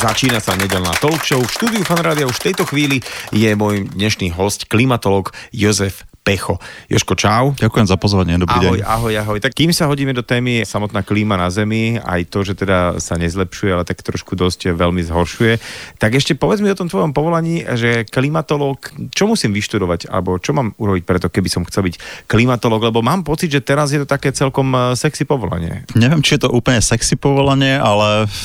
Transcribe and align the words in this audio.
Začína 0.00 0.40
sa 0.40 0.56
nedelná 0.56 0.96
talk 0.96 1.20
show. 1.28 1.44
V 1.44 1.52
štúdiu 1.60 1.84
Fanrádia 1.84 2.24
už 2.24 2.40
v 2.40 2.46
tejto 2.48 2.64
chvíli 2.64 3.04
je 3.36 3.52
môj 3.52 3.84
dnešný 3.84 4.32
host, 4.32 4.64
klimatolog 4.64 5.28
Jozef 5.52 6.08
Pecho. 6.30 6.62
Joško, 6.86 7.18
čau. 7.18 7.44
Ďakujem 7.58 7.90
za 7.90 7.98
pozvanie, 7.98 8.38
dobrý 8.38 8.54
ahoj, 8.62 8.78
deň. 8.78 8.86
Ahoj, 8.86 9.14
ahoj, 9.18 9.38
Tak 9.42 9.50
kým 9.50 9.74
sa 9.74 9.90
hodíme 9.90 10.14
do 10.14 10.22
témy 10.22 10.62
samotná 10.62 11.02
klíma 11.02 11.34
na 11.34 11.50
Zemi, 11.50 11.98
aj 11.98 12.30
to, 12.30 12.46
že 12.46 12.54
teda 12.54 13.02
sa 13.02 13.18
nezlepšuje, 13.18 13.74
ale 13.74 13.82
tak 13.82 13.98
trošku 14.06 14.38
dosť 14.38 14.70
veľmi 14.70 15.02
zhoršuje, 15.10 15.58
tak 15.98 16.14
ešte 16.14 16.38
povedz 16.38 16.62
mi 16.62 16.70
o 16.70 16.78
tom 16.78 16.86
tvojom 16.86 17.10
povolaní, 17.10 17.66
že 17.74 18.06
klimatolog, 18.06 18.78
čo 19.10 19.26
musím 19.26 19.50
vyštudovať, 19.50 20.06
alebo 20.06 20.38
čo 20.38 20.54
mám 20.54 20.70
urobiť 20.78 21.02
preto, 21.02 21.26
keby 21.26 21.50
som 21.50 21.66
chcel 21.66 21.90
byť 21.90 21.98
klimatolog, 22.30 22.78
lebo 22.78 23.02
mám 23.02 23.26
pocit, 23.26 23.50
že 23.50 23.66
teraz 23.66 23.90
je 23.90 23.98
to 23.98 24.06
také 24.06 24.30
celkom 24.30 24.70
eh, 24.70 24.94
sexy 24.94 25.26
povolanie. 25.26 25.82
Neviem, 25.98 26.22
či 26.22 26.38
je 26.38 26.46
to 26.46 26.54
úplne 26.54 26.78
sexy 26.78 27.18
povolanie, 27.18 27.74
ale 27.74 28.30
v, 28.30 28.42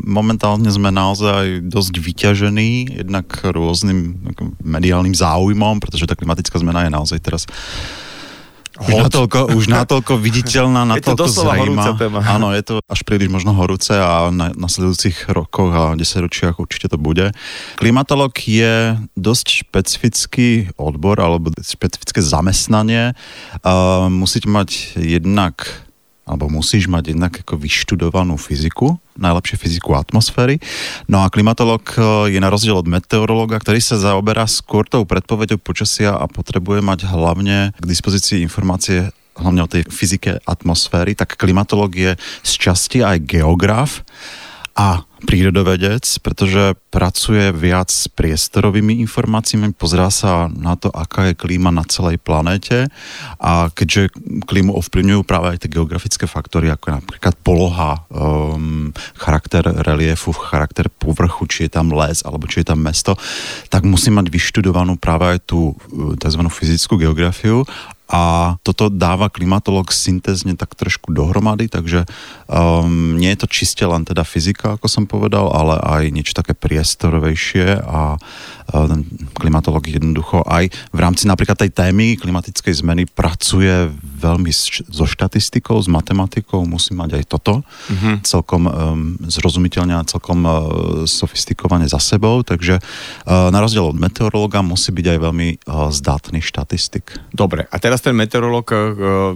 momentálne 0.00 0.72
sme 0.72 0.88
naozaj 0.88 1.60
dosť 1.60 1.92
vyťažení, 2.00 3.04
jednak 3.04 3.28
rôznym 3.44 4.16
mediálnym 4.64 5.12
záujmom, 5.12 5.76
pretože 5.84 6.08
tá 6.08 6.16
klimatická 6.16 6.56
zmena 6.56 6.85
je 6.85 6.85
naozaj 6.90 7.18
teraz 7.22 7.42
už 8.76 9.08
natoľko, 9.08 9.56
už 9.56 9.64
natoľko 9.72 10.12
viditeľná, 10.26 10.84
natoľko 10.84 11.24
je 11.24 11.32
to 11.32 11.44
zrejma. 11.48 11.84
téma. 11.96 12.20
Áno, 12.20 12.52
je 12.52 12.60
to 12.60 12.74
až 12.84 13.00
príliš 13.08 13.32
možno 13.32 13.56
horúce 13.56 13.96
a 13.96 14.28
na 14.28 14.52
nasledujúcich 14.52 15.32
rokoch 15.32 15.72
a 15.72 15.82
desaťročiach 15.96 16.60
určite 16.60 16.92
to 16.92 17.00
bude. 17.00 17.32
Klimatolog 17.80 18.36
je 18.36 19.00
dosť 19.16 19.64
špecifický 19.64 20.76
odbor 20.76 21.16
alebo 21.16 21.48
špecifické 21.56 22.20
zamestnanie. 22.20 23.16
Uh, 23.64 24.12
musíte 24.12 24.52
mať 24.52 25.00
jednak 25.00 25.85
alebo 26.26 26.50
musíš 26.50 26.90
mať 26.90 27.14
jednak 27.14 27.32
ako 27.46 27.54
vyštudovanú 27.54 28.34
fyziku, 28.34 28.98
najlepšie 29.14 29.56
fyziku 29.62 29.94
atmosféry. 29.94 30.58
No 31.06 31.22
a 31.22 31.30
klimatolog 31.30 31.86
e, 31.94 32.34
je 32.34 32.42
na 32.42 32.50
rozdiel 32.50 32.74
od 32.74 32.90
meteorológa, 32.90 33.62
ktorý 33.62 33.78
sa 33.78 33.94
zaoberá 33.94 34.50
skôr 34.50 34.82
tou 34.90 35.06
predpovedou 35.06 35.62
počasia 35.62 36.18
a 36.18 36.26
potrebuje 36.26 36.82
mať 36.82 37.06
hlavne 37.06 37.70
k 37.78 37.84
dispozícii 37.86 38.42
informácie 38.42 39.14
hlavne 39.38 39.62
o 39.62 39.70
tej 39.70 39.86
fyzike 39.86 40.42
atmosféry, 40.42 41.14
tak 41.14 41.38
klimatolog 41.38 41.94
je 41.94 42.12
z 42.42 42.52
časti 42.58 43.06
aj 43.06 43.22
geograf 43.22 44.02
a 44.74 45.05
prírodovedec, 45.24 46.04
pretože 46.20 46.76
pracuje 46.92 47.48
viac 47.52 47.88
s 47.88 48.04
priestorovými 48.12 49.00
informáciami, 49.00 49.72
pozrá 49.72 50.12
sa 50.12 50.52
na 50.52 50.76
to, 50.76 50.92
aká 50.92 51.32
je 51.32 51.38
klíma 51.38 51.72
na 51.72 51.88
celej 51.88 52.20
planéte 52.20 52.92
a 53.40 53.72
keďže 53.72 54.12
klímu 54.44 54.76
ovplyvňujú 54.76 55.20
práve 55.24 55.56
aj 55.56 55.64
tie 55.64 55.72
geografické 55.72 56.28
faktory, 56.28 56.68
ako 56.68 57.00
napríklad 57.00 57.32
poloha, 57.40 58.04
um, 58.12 58.92
charakter 59.16 59.64
reliefu, 59.64 60.36
charakter 60.36 60.92
povrchu, 60.92 61.48
či 61.48 61.58
je 61.68 61.80
tam 61.80 61.96
les 61.96 62.20
alebo 62.20 62.44
či 62.44 62.60
je 62.60 62.76
tam 62.76 62.84
mesto, 62.84 63.16
tak 63.72 63.88
musí 63.88 64.12
mať 64.12 64.28
vyštudovanú 64.28 65.00
práve 65.00 65.36
aj 65.36 65.48
tú 65.48 65.72
uh, 65.72 66.12
tzv. 66.20 66.42
fyzickú 66.52 67.00
geografiu 67.00 67.64
a 68.06 68.54
toto 68.62 68.86
dáva 68.86 69.26
klimatolog 69.26 69.90
syntezne 69.90 70.54
tak 70.54 70.78
trošku 70.78 71.10
dohromady, 71.10 71.66
takže 71.66 72.06
um, 72.46 73.18
nie 73.18 73.34
je 73.34 73.42
to 73.42 73.48
čiste 73.50 73.82
len 73.82 74.06
teda 74.06 74.22
fyzika, 74.22 74.78
ako 74.78 74.86
som 74.86 75.04
povedal, 75.10 75.50
ale 75.50 75.78
aj 75.82 76.14
niečo 76.14 76.38
také 76.38 76.54
priestorovejšie 76.54 77.82
a 77.82 78.16
uh, 78.16 78.55
klimatolog 79.36 79.82
jednoducho 79.86 80.42
aj 80.46 80.70
v 80.90 80.98
rámci 80.98 81.30
napríklad 81.30 81.58
tej 81.58 81.70
témy 81.70 82.18
klimatickej 82.18 82.74
zmeny 82.82 83.02
pracuje 83.06 83.90
veľmi 84.16 84.50
so 84.90 85.06
štatistikou, 85.06 85.78
s 85.78 85.86
matematikou, 85.86 86.64
musí 86.66 86.96
mať 86.96 87.22
aj 87.22 87.24
toto 87.30 87.54
mm-hmm. 87.62 88.14
celkom 88.26 88.62
um, 88.66 88.72
zrozumiteľne 89.22 89.94
a 89.96 90.08
celkom 90.08 90.40
uh, 90.42 90.52
sofistikovane 91.04 91.86
za 91.86 92.00
sebou, 92.00 92.42
takže 92.42 92.80
uh, 92.80 93.48
na 93.52 93.58
rozdiel 93.62 93.86
od 93.86 93.98
meteorologa 93.98 94.64
musí 94.64 94.90
byť 94.90 95.06
aj 95.14 95.18
veľmi 95.20 95.48
uh, 95.52 95.88
zdátny 95.92 96.40
štatistik. 96.42 97.16
Dobre, 97.30 97.68
a 97.68 97.76
teraz 97.78 98.02
ten 98.02 98.16
meteorológ 98.16 98.66
uh, 98.72 98.78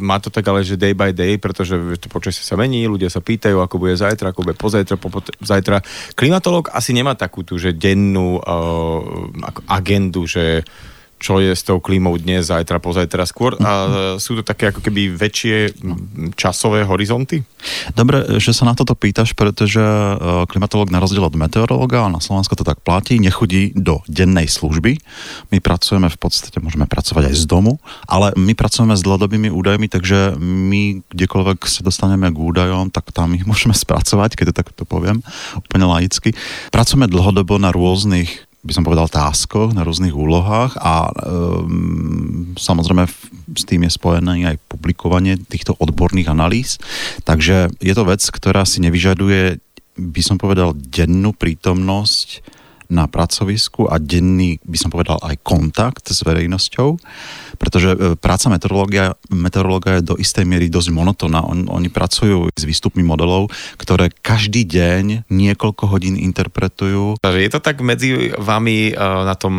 má 0.01 0.19
to 0.19 0.33
tak 0.33 0.49
ale, 0.49 0.65
že 0.65 0.81
day 0.81 0.97
by 0.97 1.13
day, 1.13 1.37
pretože 1.37 1.77
to 2.01 2.09
počasie 2.11 2.43
sa 2.43 2.57
mení, 2.57 2.89
ľudia 2.89 3.13
sa 3.13 3.21
pýtajú, 3.21 3.61
ako 3.61 3.77
bude 3.77 3.95
zajtra, 3.95 4.33
ako 4.33 4.41
bude 4.49 4.57
pozajtra, 4.57 4.97
po, 4.97 5.09
zajtra. 5.45 5.85
Klimatológ 6.17 6.73
asi 6.73 6.97
nemá 6.97 7.13
takú 7.15 7.45
tú, 7.45 7.61
že 7.61 7.77
dennú 7.77 8.41
uh, 8.41 9.20
agendu, 9.69 10.25
že 10.25 10.65
čo 11.21 11.37
je 11.37 11.53
s 11.53 11.63
tou 11.63 11.79
klímou 11.85 12.17
dnes, 12.17 12.49
zajtra, 12.49 12.81
pozajtra 12.81 13.29
skôr 13.29 13.61
a 13.61 14.17
sú 14.17 14.41
to 14.41 14.43
také 14.43 14.73
ako 14.73 14.81
keby 14.81 15.13
väčšie 15.13 15.77
časové 16.33 16.89
horizonty? 16.89 17.45
Dobre, 17.93 18.41
že 18.41 18.57
sa 18.57 18.65
na 18.65 18.73
toto 18.73 18.97
pýtaš, 18.97 19.37
pretože 19.37 19.85
e, 19.85 20.15
klimatolog 20.49 20.89
na 20.89 20.97
rozdiel 20.97 21.21
od 21.21 21.37
meteorologa, 21.37 22.09
a 22.09 22.15
na 22.17 22.25
Slovensku 22.25 22.57
to 22.57 22.65
tak 22.65 22.81
platí, 22.81 23.21
nechodí 23.21 23.77
do 23.77 24.01
dennej 24.09 24.49
služby. 24.49 24.97
My 25.53 25.61
pracujeme 25.61 26.09
v 26.09 26.17
podstate, 26.17 26.57
môžeme 26.65 26.89
pracovať 26.89 27.29
aj 27.29 27.37
z 27.37 27.45
domu, 27.45 27.77
ale 28.09 28.33
my 28.41 28.57
pracujeme 28.57 28.97
s 28.97 29.05
dlhodobými 29.05 29.53
údajmi, 29.53 29.93
takže 29.93 30.41
my 30.41 31.05
kdekoľvek 31.13 31.69
sa 31.69 31.85
dostaneme 31.85 32.33
k 32.33 32.41
údajom, 32.41 32.89
tak 32.89 33.13
tam 33.13 33.37
ich 33.37 33.45
môžeme 33.51 33.77
spracovať, 33.77 34.41
keď 34.41 34.45
to 34.51 34.55
takto 34.57 34.83
poviem, 34.89 35.21
úplne 35.53 35.85
laicky. 35.85 36.33
Pracujeme 36.73 37.05
dlhodobo 37.05 37.61
na 37.61 37.69
rôznych 37.69 38.50
by 38.60 38.72
som 38.76 38.84
povedal, 38.84 39.09
táskoch, 39.09 39.72
na 39.72 39.81
rôznych 39.81 40.12
úlohách 40.12 40.76
a 40.76 41.09
um, 41.09 42.53
samozrejme 42.60 43.09
s 43.56 43.65
tým 43.65 43.88
je 43.88 43.97
spojené 43.97 44.53
aj 44.53 44.60
publikovanie 44.69 45.41
týchto 45.41 45.72
odborných 45.81 46.28
analýz. 46.28 46.76
Takže 47.25 47.72
je 47.81 47.94
to 47.97 48.04
vec, 48.04 48.21
ktorá 48.21 48.69
si 48.69 48.84
nevyžaduje, 48.84 49.59
by 49.97 50.22
som 50.22 50.37
povedal, 50.37 50.76
dennú 50.76 51.32
prítomnosť 51.32 52.59
na 52.91 53.06
pracovisku 53.06 53.87
a 53.87 54.03
denný, 54.03 54.59
by 54.67 54.78
som 54.78 54.91
povedal, 54.91 55.23
aj 55.23 55.39
kontakt 55.47 56.11
s 56.11 56.27
verejnosťou, 56.27 56.99
pretože 57.56 57.95
e, 57.95 57.97
práca 58.19 58.51
meteorológia, 58.51 59.15
meteorológia 59.31 60.03
je 60.03 60.11
do 60.11 60.19
istej 60.19 60.43
miery 60.43 60.67
dosť 60.67 60.91
monotónna. 60.91 61.47
On, 61.47 61.71
oni 61.71 61.87
pracujú 61.87 62.51
s 62.51 62.62
výstupmi 62.67 63.06
modelov, 63.06 63.49
ktoré 63.78 64.11
každý 64.11 64.67
deň 64.67 65.31
niekoľko 65.31 65.87
hodín 65.87 66.19
interpretujú. 66.19 67.23
Takže 67.23 67.41
je 67.41 67.51
to 67.55 67.61
tak 67.62 67.78
medzi 67.81 68.34
vami 68.34 68.91
e, 68.91 68.93
na 68.99 69.39
tom 69.39 69.55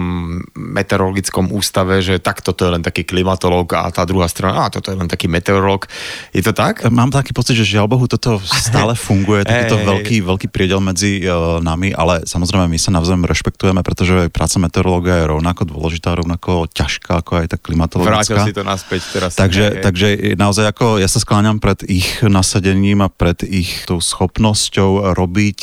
meteorologickom 0.53 1.56
ústave, 1.56 2.03
že 2.03 2.19
takto 2.19 2.52
to 2.52 2.68
je 2.68 2.74
len 2.75 2.84
taký 2.84 3.08
klimatológ 3.08 3.72
a 3.80 3.88
tá 3.96 4.03
druhá 4.03 4.28
strana, 4.28 4.68
a 4.68 4.74
toto 4.74 4.92
je 4.92 5.00
len 5.00 5.08
taký 5.08 5.31
meteorológ. 5.31 5.88
Je 6.36 6.44
to 6.44 6.52
tak? 6.52 6.84
Mám 6.92 7.16
taký 7.16 7.31
pocit, 7.31 7.56
že 7.56 7.63
žiaľ 7.63 7.88
Bohu 7.88 8.12
toto 8.12 8.44
stále 8.68 8.94
funguje, 9.00 9.48
takýto 9.48 9.80
veľký, 9.80 10.19
veľký 10.28 10.48
priedel 10.52 10.84
medzi 10.84 11.24
nami, 11.62 11.94
ale 11.96 12.25
samozrejme 12.25 12.68
my 12.68 12.80
sa 12.81 12.90
navzájom 12.94 13.21
samozrejme 13.22 13.30
rešpektujeme, 13.30 13.82
pretože 13.86 14.34
práca 14.34 14.58
meteorológa 14.58 15.22
je 15.22 15.26
rovnako 15.30 15.62
dôležitá, 15.70 16.18
rovnako 16.18 16.66
ťažká 16.74 17.22
ako 17.22 17.32
aj 17.46 17.46
tá 17.54 17.58
klimatologická. 17.62 18.34
Vrátil 18.34 18.38
si 18.50 18.54
to 18.58 18.64
naspäť 18.66 19.02
teraz. 19.14 19.32
Takže, 19.38 19.66
takže 19.86 20.08
naozaj 20.34 20.66
ako 20.74 20.98
ja 20.98 21.06
sa 21.06 21.22
skláňam 21.22 21.62
pred 21.62 21.86
ich 21.86 22.26
nasadením 22.26 23.06
a 23.06 23.10
pred 23.14 23.46
ich 23.46 23.86
tou 23.86 24.02
schopnosťou 24.02 25.14
robiť 25.14 25.60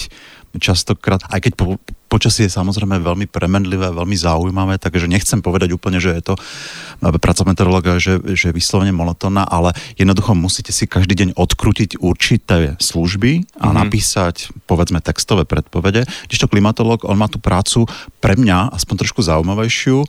častokrát, 0.58 1.22
aj 1.28 1.50
keď 1.50 1.52
po, 1.58 1.64
počasie 2.08 2.48
je 2.48 2.56
samozrejme 2.56 2.98
veľmi 2.98 3.28
premenlivé, 3.28 3.92
veľmi 3.92 4.16
zaujímavé, 4.16 4.80
takže 4.80 5.06
nechcem 5.06 5.44
povedať 5.44 5.76
úplne, 5.76 6.00
že 6.00 6.16
je 6.16 6.22
to 6.32 6.34
práca 7.20 7.46
meteorologa, 7.46 8.00
že, 8.00 8.18
že 8.34 8.50
je 8.50 8.56
vyslovene 8.56 8.90
monotónna, 8.90 9.46
ale 9.46 9.76
jednoducho 9.94 10.34
musíte 10.34 10.72
si 10.74 10.88
každý 10.88 11.14
deň 11.14 11.28
odkrútiť 11.36 12.00
určité 12.00 12.74
služby 12.80 13.46
a 13.60 13.70
mm-hmm. 13.70 13.76
napísať, 13.76 14.50
povedzme, 14.66 14.98
textové 15.04 15.44
predpovede. 15.44 16.08
Kdežto 16.26 16.50
klimatolog, 16.50 17.06
on 17.06 17.20
má 17.20 17.30
tú 17.30 17.38
prácu 17.38 17.86
pre 18.18 18.34
mňa 18.34 18.74
aspoň 18.74 19.06
trošku 19.06 19.20
zaujímavejšiu, 19.22 20.02
e, 20.02 20.06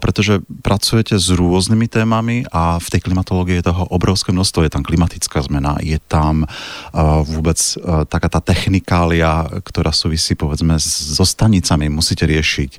pretože 0.00 0.40
pracujete 0.64 1.18
s 1.20 1.28
rôznymi 1.34 1.86
témami 1.90 2.48
a 2.48 2.80
v 2.80 2.88
tej 2.88 3.10
klimatológii 3.10 3.60
je 3.60 3.68
toho 3.68 3.84
obrovské 3.90 4.32
množstvo. 4.32 4.64
Je 4.64 4.72
tam 4.72 4.86
klimatická 4.86 5.42
zmena, 5.44 5.76
je 5.82 5.98
tam 6.00 6.44
uh, 6.44 7.22
vôbec 7.24 7.56
uh, 7.56 8.04
taká 8.06 8.28
tá 8.28 8.40
technikália, 8.40 9.48
ktorá 9.64 9.90
súvisí, 9.90 10.36
povedzme, 10.36 10.76
so 10.78 11.24
stanicami 11.40 11.88
musíte 11.88 12.28
riešiť 12.28 12.70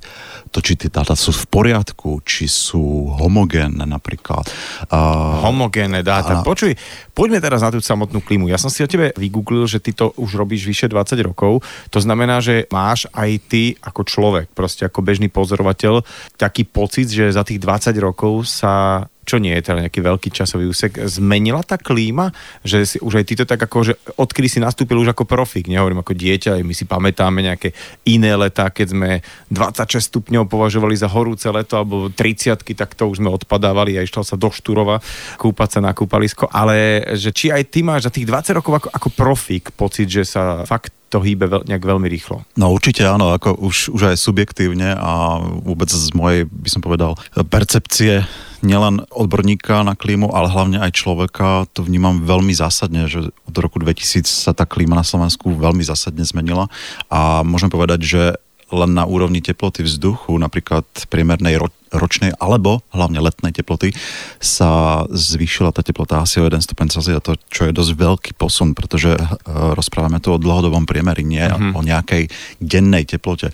to, 0.52 0.60
či 0.60 0.76
tie 0.76 0.92
dáta 0.92 1.16
sú 1.16 1.32
v 1.32 1.48
poriadku, 1.48 2.20
či 2.28 2.52
sú 2.52 3.16
homogénne 3.16 3.88
napríklad. 3.88 4.44
Uh, 4.92 5.40
homogénne 5.48 6.04
dáta. 6.04 6.40
A... 6.40 6.46
Počuj, 6.46 6.76
poďme 7.16 7.40
teraz 7.40 7.64
na 7.64 7.72
tú 7.72 7.80
samotnú 7.80 8.20
klímu. 8.20 8.52
Ja 8.52 8.60
som 8.60 8.68
si 8.68 8.84
o 8.84 8.92
tebe 8.92 9.16
vygooglil, 9.16 9.64
že 9.66 9.80
ty 9.80 9.96
to 9.96 10.12
už 10.20 10.36
robíš 10.36 10.68
vyše 10.68 10.92
20 10.92 11.16
rokov. 11.24 11.64
To 11.96 12.00
znamená, 12.04 12.44
že 12.44 12.68
máš 12.68 13.08
aj 13.16 13.30
ty 13.48 13.80
ako 13.80 14.04
človek, 14.04 14.52
proste 14.52 14.84
ako 14.84 15.00
bežný 15.00 15.32
pozorovateľ, 15.32 16.04
taký 16.36 16.68
pocit, 16.68 17.08
že 17.08 17.32
za 17.32 17.48
tých 17.48 17.64
20 17.64 17.96
rokov 18.04 18.44
sa 18.52 19.08
čo 19.22 19.38
nie 19.38 19.54
je 19.54 19.64
teda 19.64 19.86
nejaký 19.86 20.02
veľký 20.02 20.30
časový 20.34 20.66
úsek, 20.66 20.98
zmenila 21.06 21.62
tá 21.62 21.78
klíma, 21.78 22.34
že 22.66 22.84
si 22.84 22.98
už 22.98 23.22
aj 23.22 23.26
ty 23.26 23.34
to 23.38 23.46
tak 23.46 23.62
ako, 23.62 23.94
že 23.94 23.94
odkedy 24.18 24.50
si 24.50 24.60
nastúpil 24.60 24.98
už 24.98 25.14
ako 25.14 25.30
profik, 25.30 25.70
nehovorím 25.70 26.02
ako 26.02 26.18
dieťa, 26.18 26.58
my 26.66 26.74
si 26.74 26.90
pamätáme 26.90 27.46
nejaké 27.46 27.72
iné 28.10 28.34
letá, 28.34 28.74
keď 28.74 28.88
sme 28.92 29.10
26 29.54 30.10
stupňov 30.10 30.41
považovali 30.46 30.96
za 30.96 31.10
horúce 31.12 31.50
leto, 31.50 31.78
alebo 31.78 32.08
30 32.10 32.64
tak 32.78 32.94
to 32.96 33.10
už 33.10 33.20
sme 33.20 33.30
odpadávali 33.30 33.98
a 33.98 34.06
išlo 34.06 34.24
sa 34.26 34.40
do 34.40 34.50
Štúrova 34.50 35.04
kúpať 35.38 35.78
sa 35.78 35.80
na 35.84 35.92
kúpalisko, 35.92 36.48
ale 36.50 37.04
že 37.18 37.34
či 37.34 37.50
aj 37.50 37.74
ty 37.74 37.82
máš 37.82 38.08
za 38.08 38.12
tých 38.14 38.30
20 38.30 38.58
rokov 38.58 38.74
ako, 38.82 38.90
ako 38.94 39.08
profik 39.14 39.74
pocit, 39.76 40.08
že 40.08 40.24
sa 40.24 40.64
fakt 40.66 40.94
to 41.12 41.20
hýbe 41.20 41.44
veľ, 41.44 41.68
nejak 41.68 41.84
veľmi 41.84 42.08
rýchlo. 42.08 42.48
No 42.56 42.72
určite 42.72 43.04
áno, 43.04 43.36
ako 43.36 43.60
už, 43.60 43.92
už 43.92 44.16
aj 44.16 44.18
subjektívne 44.18 44.96
a 44.96 45.44
vôbec 45.44 45.92
z 45.92 46.08
mojej, 46.16 46.48
by 46.48 46.70
som 46.72 46.80
povedal, 46.80 47.20
percepcie 47.52 48.24
nielen 48.64 49.04
odborníka 49.12 49.84
na 49.84 50.00
klímu, 50.00 50.32
ale 50.32 50.48
hlavne 50.48 50.80
aj 50.80 50.96
človeka, 50.96 51.68
to 51.76 51.84
vnímam 51.84 52.24
veľmi 52.24 52.56
zásadne, 52.56 53.12
že 53.12 53.34
od 53.44 53.56
roku 53.60 53.82
2000 53.82 54.24
sa 54.24 54.56
tá 54.56 54.64
klíma 54.64 54.96
na 54.96 55.04
Slovensku 55.04 55.52
veľmi 55.52 55.84
zásadne 55.84 56.24
zmenila 56.24 56.72
a 57.12 57.44
môžem 57.44 57.68
povedať, 57.68 58.00
že 58.08 58.22
len 58.72 58.96
na 58.96 59.04
úrovni 59.04 59.44
teploty 59.44 59.84
vzduchu, 59.84 60.32
napríklad 60.40 60.88
priemernej 61.12 61.60
ro- 61.60 61.81
ročnej 61.92 62.32
alebo 62.40 62.82
hlavne 62.96 63.20
letnej 63.20 63.52
teploty, 63.52 63.92
sa 64.40 65.04
zvýšila 65.12 65.76
tá 65.76 65.84
teplota 65.84 66.24
asi 66.24 66.40
o 66.40 66.48
1 66.48 66.64
stupeň 66.64 66.88
Celsia, 66.92 67.24
to 67.24 67.36
čo 67.52 67.68
je 67.68 67.76
dosť 67.76 67.92
veľký 67.94 68.32
posun, 68.40 68.74
pretože 68.74 69.14
uh, 69.16 69.76
rozprávame 69.76 70.24
tu 70.24 70.32
o 70.32 70.42
dlhodobom 70.42 70.88
priemeri, 70.88 71.28
nie 71.28 71.44
mm-hmm. 71.44 71.76
o 71.76 71.82
nejakej 71.84 72.32
dennej 72.64 73.04
teplote. 73.04 73.52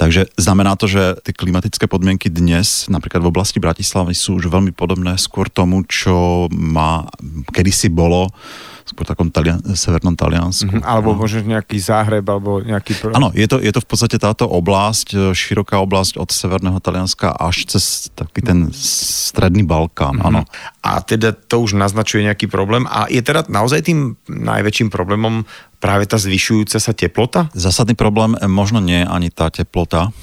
Takže 0.00 0.32
znamená 0.40 0.74
to, 0.80 0.88
že 0.88 1.20
tie 1.22 1.36
klimatické 1.36 1.84
podmienky 1.86 2.32
dnes, 2.32 2.88
napríklad 2.88 3.20
v 3.20 3.30
oblasti 3.30 3.60
Bratislavy, 3.60 4.16
sú 4.16 4.40
už 4.40 4.48
veľmi 4.48 4.72
podobné 4.72 5.16
skôr 5.20 5.52
tomu, 5.52 5.84
čo 5.84 6.48
má 6.50 7.06
kedysi 7.52 7.92
bolo 7.92 8.32
skôr 8.84 9.08
takom 9.08 9.32
talian, 9.32 9.64
severnom 9.72 10.12
Taliansku. 10.12 10.68
Mm-hmm, 10.68 10.84
alebo 10.84 11.16
no. 11.16 11.24
možno 11.24 11.40
nejaký 11.40 11.80
záhreb, 11.80 12.24
alebo 12.28 12.60
nejaký... 12.60 13.00
Áno, 13.16 13.32
je 13.32 13.48
to, 13.48 13.56
je 13.56 13.72
to 13.72 13.80
v 13.80 13.88
podstate 13.88 14.16
táto 14.20 14.44
oblasť, 14.44 15.08
e, 15.16 15.18
široká 15.32 15.80
oblasť 15.80 16.20
od 16.20 16.28
severného 16.28 16.76
Talianska 16.84 17.32
až 17.32 17.64
cez 17.74 18.14
taký 18.14 18.46
ten 18.46 18.70
stredný 18.70 19.66
Balkán, 19.66 20.14
mm-hmm. 20.14 20.28
áno. 20.30 20.46
A 20.86 21.02
teda 21.02 21.34
to 21.34 21.66
už 21.66 21.74
naznačuje 21.74 22.22
nejaký 22.22 22.46
problém. 22.46 22.86
A 22.86 23.10
je 23.10 23.18
teda 23.18 23.50
naozaj 23.50 23.90
tým 23.90 24.14
najväčším 24.30 24.94
problémom 24.94 25.42
práve 25.82 26.06
tá 26.06 26.14
zvyšujúca 26.14 26.78
sa 26.78 26.92
teplota? 26.94 27.50
Zásadný 27.50 27.98
problém 27.98 28.38
e, 28.38 28.46
možno 28.46 28.78
nie 28.78 29.02
je 29.02 29.10
ani 29.10 29.28
tá 29.34 29.50
teplota, 29.50 30.14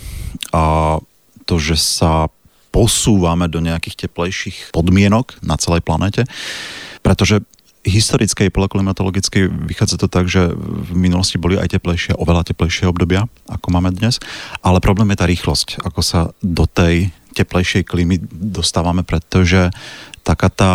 a 0.56 0.98
to, 1.44 1.56
že 1.60 1.76
sa 1.76 2.32
posúvame 2.72 3.52
do 3.52 3.60
nejakých 3.60 4.08
teplejších 4.08 4.72
podmienok 4.72 5.44
na 5.44 5.60
celej 5.60 5.84
planete, 5.84 6.24
pretože 7.04 7.44
historickej 7.82 8.54
poloklimatologickej 8.54 9.50
vychádza 9.68 9.98
to 9.98 10.08
tak, 10.08 10.30
že 10.30 10.54
v 10.56 10.92
minulosti 10.94 11.42
boli 11.42 11.58
aj 11.58 11.82
teplejšie, 11.82 12.14
oveľa 12.14 12.54
teplejšie 12.54 12.86
obdobia, 12.86 13.26
ako 13.50 13.68
máme 13.74 13.90
dnes, 13.92 14.22
ale 14.62 14.78
problém 14.80 15.10
je 15.12 15.20
tá 15.20 15.26
rýchlosť, 15.26 15.82
ako 15.82 16.02
sa 16.06 16.20
do 16.46 16.70
tej 16.70 17.10
teplejšej 17.34 17.84
klímy 17.88 18.20
dostávame, 18.32 19.02
pretože 19.04 19.72
taká 20.24 20.50
tá 20.52 20.74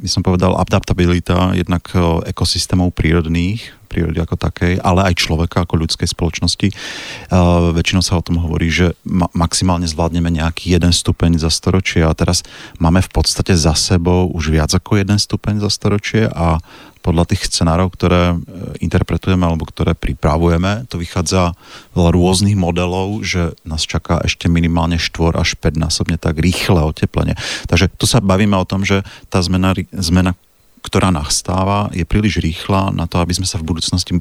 by 0.00 0.08
som 0.08 0.24
povedal, 0.24 0.56
adaptabilita 0.56 1.52
jednak 1.52 1.84
e, 1.92 2.00
ekosystémov 2.32 2.96
prírodných, 2.96 3.76
prírody 3.90 4.22
ako 4.22 4.38
takej, 4.38 4.78
ale 4.78 5.10
aj 5.10 5.18
človeka 5.18 5.66
ako 5.66 5.82
ľudskej 5.82 6.06
spoločnosti. 6.06 6.70
Uh, 6.70 7.74
väčšinou 7.74 8.06
sa 8.06 8.22
o 8.22 8.22
tom 8.22 8.38
hovorí, 8.38 8.70
že 8.70 8.94
ma- 9.02 9.26
maximálne 9.34 9.90
zvládneme 9.90 10.30
nejaký 10.30 10.70
jeden 10.70 10.94
stupeň 10.94 11.42
za 11.42 11.50
storočie 11.50 12.06
a 12.06 12.14
teraz 12.14 12.46
máme 12.78 13.02
v 13.02 13.10
podstate 13.10 13.58
za 13.58 13.74
sebou 13.74 14.30
už 14.30 14.54
viac 14.54 14.70
ako 14.70 15.02
jeden 15.02 15.18
stupeň 15.18 15.58
za 15.58 15.70
storočie 15.74 16.30
a 16.30 16.62
podľa 17.00 17.32
tých 17.32 17.48
scenárov, 17.48 17.96
ktoré 17.96 18.32
e, 18.32 18.36
interpretujeme 18.84 19.40
alebo 19.48 19.64
ktoré 19.64 19.96
pripravujeme, 19.96 20.84
to 20.86 21.00
vychádza 21.00 21.56
veľa 21.96 22.10
rôznych 22.12 22.56
modelov, 22.56 23.24
že 23.24 23.56
nás 23.64 23.88
čaká 23.88 24.20
ešte 24.20 24.52
minimálne 24.52 25.00
4 25.00 25.40
až 25.40 25.56
5 25.56 25.80
násobne 25.80 26.20
tak 26.20 26.36
rýchle 26.36 26.80
oteplenie. 26.84 27.34
Takže 27.66 27.88
tu 27.96 28.04
sa 28.04 28.20
bavíme 28.20 28.54
o 28.56 28.68
tom, 28.68 28.84
že 28.84 29.00
tá 29.32 29.40
zmena, 29.40 29.72
zmena 29.96 30.36
ktorá 30.80 31.12
nastáva, 31.12 31.92
je 31.92 32.04
príliš 32.08 32.40
rýchla 32.40 32.90
na 32.90 33.04
to, 33.04 33.20
aby 33.20 33.36
sme 33.36 33.46
sa 33.46 33.60
v 33.60 33.68
budúcnosti 33.68 34.16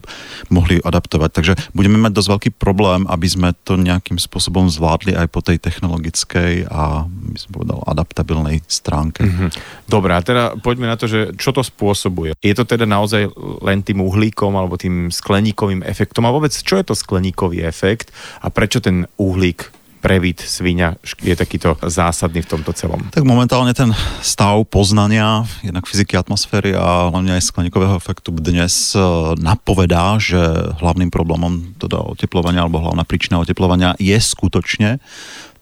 mohli 0.51 0.83
adaptovať. 0.83 1.29
Takže 1.31 1.53
budeme 1.71 1.97
mať 1.97 2.11
dosť 2.15 2.29
veľký 2.29 2.50
problém, 2.59 3.07
aby 3.07 3.27
sme 3.27 3.50
to 3.63 3.79
nejakým 3.79 4.19
spôsobom 4.19 4.67
zvládli 4.67 5.15
aj 5.15 5.27
po 5.31 5.39
tej 5.39 5.57
technologickej 5.57 6.67
a, 6.67 7.07
by 7.07 7.38
som 7.39 7.50
povedal, 7.56 7.79
adaptabilnej 7.88 8.61
stránke. 8.67 9.23
Mm-hmm. 9.23 9.50
Dobre, 9.88 10.11
a 10.13 10.21
teda 10.21 10.44
poďme 10.59 10.91
na 10.91 11.00
to, 11.00 11.07
že 11.07 11.33
čo 11.39 11.56
to 11.56 11.63
spôsobuje. 11.63 12.35
Je 12.44 12.53
to 12.53 12.67
teda 12.67 12.83
naozaj 12.83 13.31
len 13.63 13.81
tým 13.81 14.03
uhlíkom 14.03 14.53
alebo 14.53 14.75
tým 14.75 15.09
skleníkovým 15.09 15.81
efektom 15.88 16.27
a 16.27 16.33
vôbec 16.35 16.51
čo 16.51 16.77
je 16.77 16.85
to 16.85 16.95
skleníkový 16.95 17.63
efekt 17.63 18.11
a 18.44 18.51
prečo 18.51 18.83
ten 18.83 19.07
uhlík 19.15 19.78
previd 19.99 20.39
svinia 20.39 20.95
je 21.19 21.35
takýto 21.35 21.75
zásadný 21.83 22.43
v 22.43 22.51
tomto 22.57 22.71
celom? 22.71 23.03
Tak 23.11 23.27
momentálne 23.27 23.75
ten 23.75 23.91
stav 24.23 24.63
poznania 24.71 25.43
jednak 25.61 25.85
fyziky 25.85 26.15
atmosféry 26.15 26.73
a 26.75 27.11
hlavne 27.11 27.35
aj 27.35 27.51
skleníkového 27.51 27.99
efektu 27.99 28.31
dnes 28.35 28.95
e, 28.95 28.99
napovedá, 29.37 30.15
že 30.17 30.39
hlavným 30.79 31.11
problémom 31.11 31.75
teda 31.77 31.99
oteplovania 31.99 32.63
alebo 32.63 32.79
hlavná 32.79 33.03
príčina 33.03 33.43
oteplovania 33.43 33.93
je 33.99 34.15
skutočne 34.15 35.03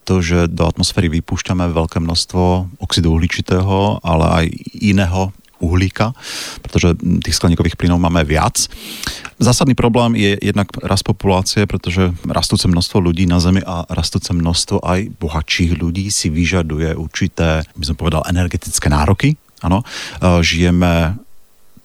to, 0.08 0.24
že 0.24 0.48
do 0.48 0.64
atmosféry 0.64 1.12
vypúšťame 1.20 1.68
veľké 1.76 2.00
množstvo 2.00 2.80
oxidu 2.80 3.20
uhličitého, 3.20 4.00
ale 4.00 4.26
aj 4.26 4.46
iného 4.80 5.36
uhlíka, 5.60 6.14
pretože 6.62 6.98
tých 6.98 7.36
skleníkových 7.36 7.78
plynov 7.78 8.02
máme 8.02 8.24
viac. 8.24 8.70
Zásadný 9.38 9.78
problém 9.78 10.18
je 10.18 10.38
jednak 10.42 10.70
rast 10.82 11.06
populácie, 11.06 11.70
pretože 11.70 12.10
rastúce 12.26 12.66
množstvo 12.66 12.98
ľudí 12.98 13.30
na 13.30 13.38
Zemi 13.38 13.62
a 13.62 13.86
rastúce 13.94 14.34
množstvo 14.34 14.82
aj 14.82 15.14
bohatších 15.22 15.78
ľudí 15.78 16.10
si 16.10 16.34
vyžaduje 16.34 16.98
určité, 16.98 17.62
by 17.78 17.86
som 17.86 17.98
povedal, 17.98 18.26
energetické 18.26 18.90
nároky. 18.90 19.38
Áno, 19.62 19.82
e, 19.82 19.86
žijeme 20.46 21.18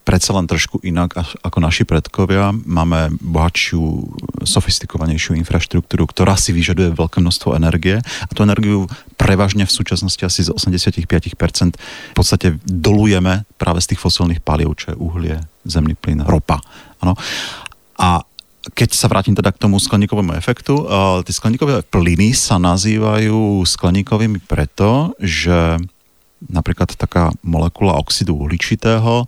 predsa 0.03 0.35
len 0.35 0.51
trošku 0.51 0.83
inak 0.83 1.15
ako 1.43 1.59
naši 1.63 1.87
predkovia. 1.87 2.51
Máme 2.53 3.15
bohatšiu, 3.23 3.83
sofistikovanejšiu 4.43 5.39
infraštruktúru, 5.39 6.11
ktorá 6.11 6.35
si 6.35 6.51
vyžaduje 6.51 6.95
veľké 6.95 7.23
množstvo 7.23 7.55
energie 7.55 8.03
a 8.03 8.31
tú 8.35 8.43
energiu 8.43 8.91
prevažne 9.15 9.63
v 9.63 9.73
súčasnosti 9.73 10.21
asi 10.23 10.43
z 10.43 10.51
85% 10.51 11.79
v 11.79 12.17
podstate 12.17 12.59
dolujeme 12.67 13.47
práve 13.57 13.79
z 13.79 13.95
tých 13.95 14.03
fosilných 14.03 14.43
palív, 14.43 14.75
čo 14.75 14.95
je 14.95 14.97
uhlie, 14.99 15.37
zemný 15.63 15.95
plyn, 15.95 16.27
ropa. 16.27 16.59
Ano. 16.99 17.15
A 18.03 18.27
keď 18.75 18.95
sa 18.95 19.11
vrátim 19.11 19.35
teda 19.35 19.51
k 19.51 19.59
tomu 19.59 19.83
skleníkovému 19.83 20.39
efektu, 20.39 20.87
uh, 20.87 21.19
tie 21.27 21.35
skleníkové 21.35 21.83
plyny 21.91 22.31
sa 22.31 22.63
nazývajú 22.63 23.67
skleníkovými 23.67 24.39
preto, 24.47 25.19
že 25.19 25.83
napríklad 26.51 26.95
taká 26.97 27.31
molekula 27.45 27.99
oxidu 27.99 28.35
uhličitého 28.39 29.27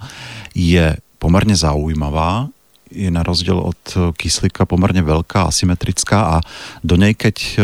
je 0.54 0.98
pomerne 1.22 1.54
zaujímavá, 1.54 2.48
je 2.94 3.10
na 3.10 3.26
rozdiel 3.26 3.58
od 3.58 4.14
kyslíka 4.14 4.68
pomerne 4.70 5.02
veľká, 5.02 5.50
asymetrická 5.50 6.38
a 6.38 6.46
do 6.84 6.94
nej, 6.94 7.18
keď 7.18 7.58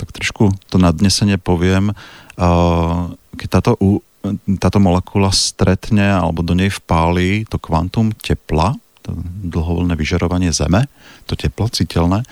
tak 0.00 0.08
trošku 0.16 0.54
to 0.72 0.80
nadnesenie 0.80 1.36
poviem, 1.36 1.92
keď 3.36 3.48
táto, 3.48 3.76
táto 4.56 4.78
molekula 4.80 5.28
stretne 5.34 6.08
alebo 6.08 6.40
do 6.40 6.56
nej 6.56 6.72
vpáli 6.72 7.44
to 7.50 7.60
kvantum 7.60 8.16
tepla, 8.16 8.72
to 9.02 9.12
dlhovoľné 9.50 9.98
vyžarovanie 9.98 10.54
Zeme, 10.54 10.86
to 11.26 11.34
teplo 11.34 11.66
citeľné, 11.68 12.22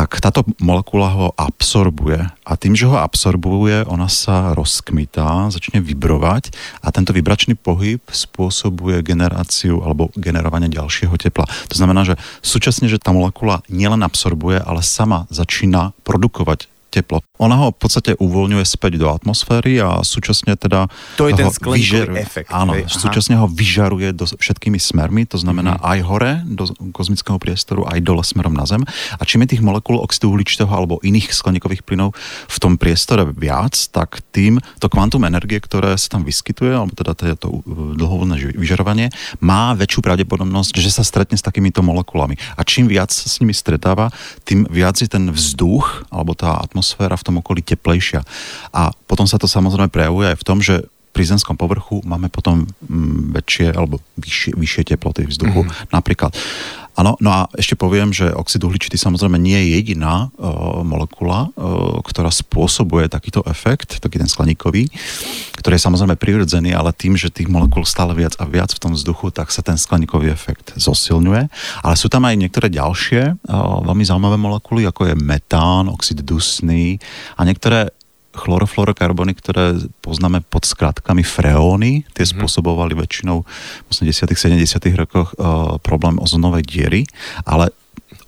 tak 0.00 0.16
táto 0.16 0.48
molekula 0.64 1.12
ho 1.12 1.26
absorbuje 1.36 2.24
a 2.24 2.52
tým, 2.56 2.72
že 2.72 2.88
ho 2.88 2.96
absorbuje, 2.96 3.84
ona 3.84 4.08
sa 4.08 4.56
rozkmitá, 4.56 5.52
začne 5.52 5.84
vibrovať 5.84 6.56
a 6.80 6.88
tento 6.88 7.12
vibračný 7.12 7.52
pohyb 7.52 8.00
spôsobuje 8.08 9.04
generáciu 9.04 9.84
alebo 9.84 10.08
generovanie 10.16 10.72
ďalšieho 10.72 11.12
tepla. 11.20 11.44
To 11.68 11.76
znamená, 11.76 12.08
že 12.08 12.16
súčasne, 12.40 12.88
že 12.88 12.96
tá 12.96 13.12
molekula 13.12 13.60
nielen 13.68 14.00
absorbuje, 14.00 14.64
ale 14.64 14.80
sama 14.80 15.28
začína 15.28 15.92
produkovať 16.00 16.79
teplo. 16.90 17.22
Ona 17.38 17.56
ho 17.56 17.66
v 17.70 17.78
podstate 17.78 18.18
uvoľňuje 18.18 18.66
späť 18.66 18.98
do 18.98 19.08
atmosféry 19.08 19.78
a 19.78 20.02
súčasne 20.02 20.58
teda... 20.58 20.90
To 21.16 21.30
je 21.30 21.38
ten 21.38 21.48
skleníkový 21.48 22.18
efekt. 22.18 22.50
Áno, 22.50 22.74
hej, 22.74 22.90
súčasne 22.90 23.38
ho 23.38 23.46
vyžaruje 23.46 24.10
do, 24.12 24.26
všetkými 24.26 24.76
smermi, 24.76 25.24
to 25.24 25.38
znamená 25.38 25.78
mm-hmm. 25.78 25.90
aj 25.94 25.98
hore 26.04 26.32
do 26.44 26.64
kozmického 26.90 27.38
priestoru, 27.38 27.86
aj 27.86 28.02
dole 28.02 28.26
smerom 28.26 28.52
na 28.52 28.66
Zem. 28.66 28.82
A 29.16 29.22
čím 29.22 29.46
je 29.46 29.56
tých 29.56 29.64
molekúl 29.64 30.02
oxidu 30.02 30.34
uhličitého 30.34 30.68
alebo 30.68 30.98
iných 31.06 31.30
skleníkových 31.30 31.86
plynov 31.86 32.18
v 32.50 32.56
tom 32.58 32.74
priestore 32.74 33.24
viac, 33.30 33.78
tak 33.94 34.20
tým 34.34 34.58
to 34.82 34.90
kvantum 34.90 35.22
energie, 35.22 35.62
ktoré 35.62 35.94
sa 35.94 36.18
tam 36.18 36.26
vyskytuje, 36.26 36.74
alebo 36.74 36.92
teda 36.98 37.38
to 37.38 37.62
dlhovodné 37.94 38.58
vyžarovanie, 38.58 39.14
má 39.38 39.72
väčšiu 39.78 40.02
pravdepodobnosť, 40.02 40.74
že 40.76 40.90
sa 40.90 41.06
stretne 41.06 41.38
s 41.38 41.46
takýmito 41.46 41.80
molekulami. 41.80 42.34
A 42.58 42.66
čím 42.66 42.90
viac 42.90 43.14
sa 43.14 43.30
s 43.30 43.38
nimi 43.38 43.54
stretáva, 43.54 44.10
tým 44.42 44.66
viac 44.66 44.98
je 44.98 45.06
ten 45.06 45.30
vzduch 45.30 46.08
alebo 46.10 46.34
tá 46.34 46.58
atmosféra 46.58 46.79
atmosféra 46.80 47.12
v 47.20 47.26
tom 47.28 47.36
okolí 47.44 47.60
teplejšia. 47.60 48.24
A 48.72 48.96
potom 49.04 49.28
sa 49.28 49.36
to 49.36 49.44
samozrejme 49.44 49.92
prejavuje 49.92 50.32
aj 50.32 50.40
v 50.40 50.46
tom, 50.48 50.64
že 50.64 50.88
pri 51.10 51.24
zemskom 51.26 51.58
povrchu 51.58 52.00
máme 52.06 52.30
potom 52.30 52.64
mm, 52.64 53.34
väčšie 53.34 53.66
alebo 53.74 53.98
vyššie, 54.18 54.54
vyššie 54.54 54.82
teploty 54.94 55.26
vzduchu 55.26 55.66
mm-hmm. 55.66 55.90
napríklad. 55.90 56.32
Áno, 56.98 57.16
no 57.22 57.30
a 57.32 57.48
ešte 57.56 57.78
poviem, 57.78 58.10
že 58.10 58.28
oxid 58.28 58.60
uhličitý 58.60 58.98
samozrejme 58.98 59.38
nie 59.40 59.56
je 59.56 59.68
jediná 59.80 60.28
uh, 60.36 60.84
molekula, 60.84 61.48
uh, 61.54 62.02
ktorá 62.02 62.28
spôsobuje 62.28 63.08
takýto 63.08 63.40
efekt, 63.46 64.02
taký 64.02 64.20
ten 64.20 64.28
skleníkový, 64.28 64.90
ktorý 65.56 65.80
je 65.80 65.86
samozrejme 65.86 66.18
prirodzený, 66.20 66.76
ale 66.76 66.92
tým, 66.92 67.14
že 67.16 67.32
tých 67.32 67.48
molekúl 67.48 67.88
stále 67.88 68.12
viac 68.12 68.36
a 68.36 68.44
viac 68.44 68.74
v 68.74 68.82
tom 68.82 68.92
vzduchu, 68.92 69.32
tak 69.32 69.54
sa 69.54 69.64
ten 69.64 69.78
skleníkový 69.78 70.34
efekt 70.34 70.76
zosilňuje. 70.76 71.42
Ale 71.80 71.94
sú 71.94 72.12
tam 72.12 72.26
aj 72.26 72.36
niektoré 72.36 72.68
ďalšie 72.68 73.38
uh, 73.38 73.80
veľmi 73.86 74.04
zaujímavé 74.04 74.36
molekuly, 74.36 74.84
ako 74.84 75.08
je 75.08 75.14
metán, 75.16 75.88
oxid 75.88 76.20
dusný 76.20 77.00
a 77.38 77.46
niektoré 77.46 77.94
chlorofluorokarbony, 78.40 79.36
ktoré 79.36 79.76
poznáme 80.00 80.40
pod 80.48 80.64
skratkami 80.64 81.20
freóny, 81.20 82.08
tie 82.16 82.24
mm-hmm. 82.24 82.40
spôsobovali 82.40 82.96
väčšinou 82.96 83.44
v 83.44 83.88
80 83.92 84.32
70 84.32 84.80
rokoch 84.96 85.36
uh, 85.36 85.76
problém 85.84 86.16
ozonovej 86.16 86.64
diery, 86.64 87.02
ale 87.44 87.68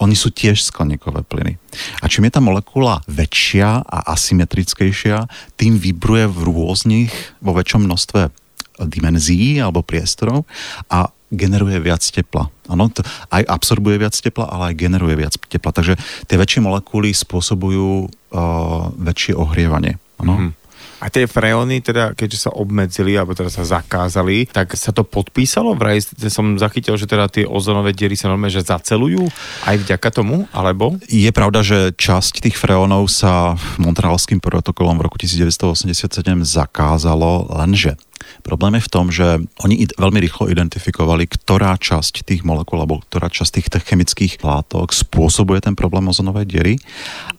oni 0.03 0.19
sú 0.19 0.35
tiež 0.35 0.67
skleníkové 0.67 1.23
plyny. 1.23 1.63
A 2.03 2.11
čím 2.11 2.27
je 2.27 2.35
tá 2.35 2.43
molekula 2.43 3.07
väčšia 3.07 3.87
a 3.87 3.99
asymetrickejšia, 4.11 5.31
tým 5.55 5.79
vibruje 5.79 6.27
v 6.27 6.39
rôznych, 6.43 7.13
vo 7.39 7.55
väčšom 7.55 7.87
množstve 7.87 8.35
dimenzií 8.83 9.63
alebo 9.63 9.87
priestorov 9.87 10.43
a 10.91 11.07
generuje 11.33 11.81
viac 11.81 12.05
tepla. 12.05 12.53
Ano, 12.69 12.93
to 12.93 13.01
aj 13.33 13.43
absorbuje 13.49 13.97
viac 13.97 14.13
tepla, 14.13 14.47
ale 14.53 14.73
aj 14.73 14.79
generuje 14.79 15.17
viac 15.17 15.35
tepla. 15.49 15.73
Takže 15.73 15.97
tie 16.29 16.37
väčšie 16.37 16.61
molekuly 16.61 17.11
spôsobujú 17.17 18.07
uh, 18.07 18.93
väčšie 19.01 19.33
ohrievanie. 19.35 19.97
Ano? 20.21 20.39
Mm-hmm. 20.39 20.62
A 21.03 21.11
tie 21.11 21.27
freóny, 21.27 21.83
teda, 21.83 22.15
keďže 22.15 22.47
sa 22.47 22.51
obmedzili, 22.55 23.19
alebo 23.19 23.35
teda 23.35 23.51
sa 23.51 23.67
zakázali, 23.67 24.47
tak 24.47 24.79
sa 24.79 24.95
to 24.95 25.03
podpísalo? 25.03 25.75
Vraj 25.75 25.99
som 26.31 26.55
zachytil, 26.55 26.95
že 26.95 27.11
teda 27.11 27.27
tie 27.27 27.43
ozonové 27.43 27.91
diery 27.91 28.15
sa 28.15 28.31
normálne 28.31 28.55
že 28.55 28.63
zacelujú 28.63 29.27
aj 29.67 29.83
vďaka 29.83 30.09
tomu, 30.15 30.47
alebo? 30.55 30.95
Je 31.11 31.27
pravda, 31.35 31.67
že 31.67 31.91
časť 31.99 32.47
tých 32.47 32.55
freónov 32.55 33.11
sa 33.11 33.59
Montrealským 33.83 34.39
protokolom 34.39 34.95
v 35.03 35.11
roku 35.11 35.19
1987 35.19 36.07
zakázalo, 36.47 37.51
lenže 37.51 37.99
Problém 38.47 38.79
je 38.79 38.87
v 38.87 38.93
tom, 38.93 39.07
že 39.11 39.43
oni 39.63 39.91
veľmi 39.99 40.19
rýchlo 40.23 40.47
identifikovali, 40.47 41.27
ktorá 41.27 41.75
časť 41.75 42.23
tých 42.23 42.47
molekúl 42.47 42.79
alebo 42.79 43.03
ktorá 43.03 43.27
časť 43.27 43.51
tých 43.59 43.67
chemických 43.83 44.43
látok 44.47 44.95
spôsobuje 44.95 45.59
ten 45.59 45.75
problém 45.75 46.07
ozonovej 46.07 46.47
diery 46.47 46.75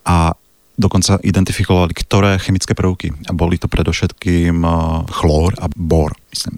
a 0.03 0.35
dokonca 0.77 1.21
identifikovali, 1.21 1.93
ktoré 1.93 2.41
chemické 2.41 2.73
prvky. 2.73 3.13
A 3.29 3.31
boli 3.33 3.61
to 3.61 3.69
predovšetkým 3.69 4.65
eh, 4.65 4.73
chlór 5.13 5.53
a 5.61 5.69
bor, 5.73 6.13
myslím. 6.33 6.57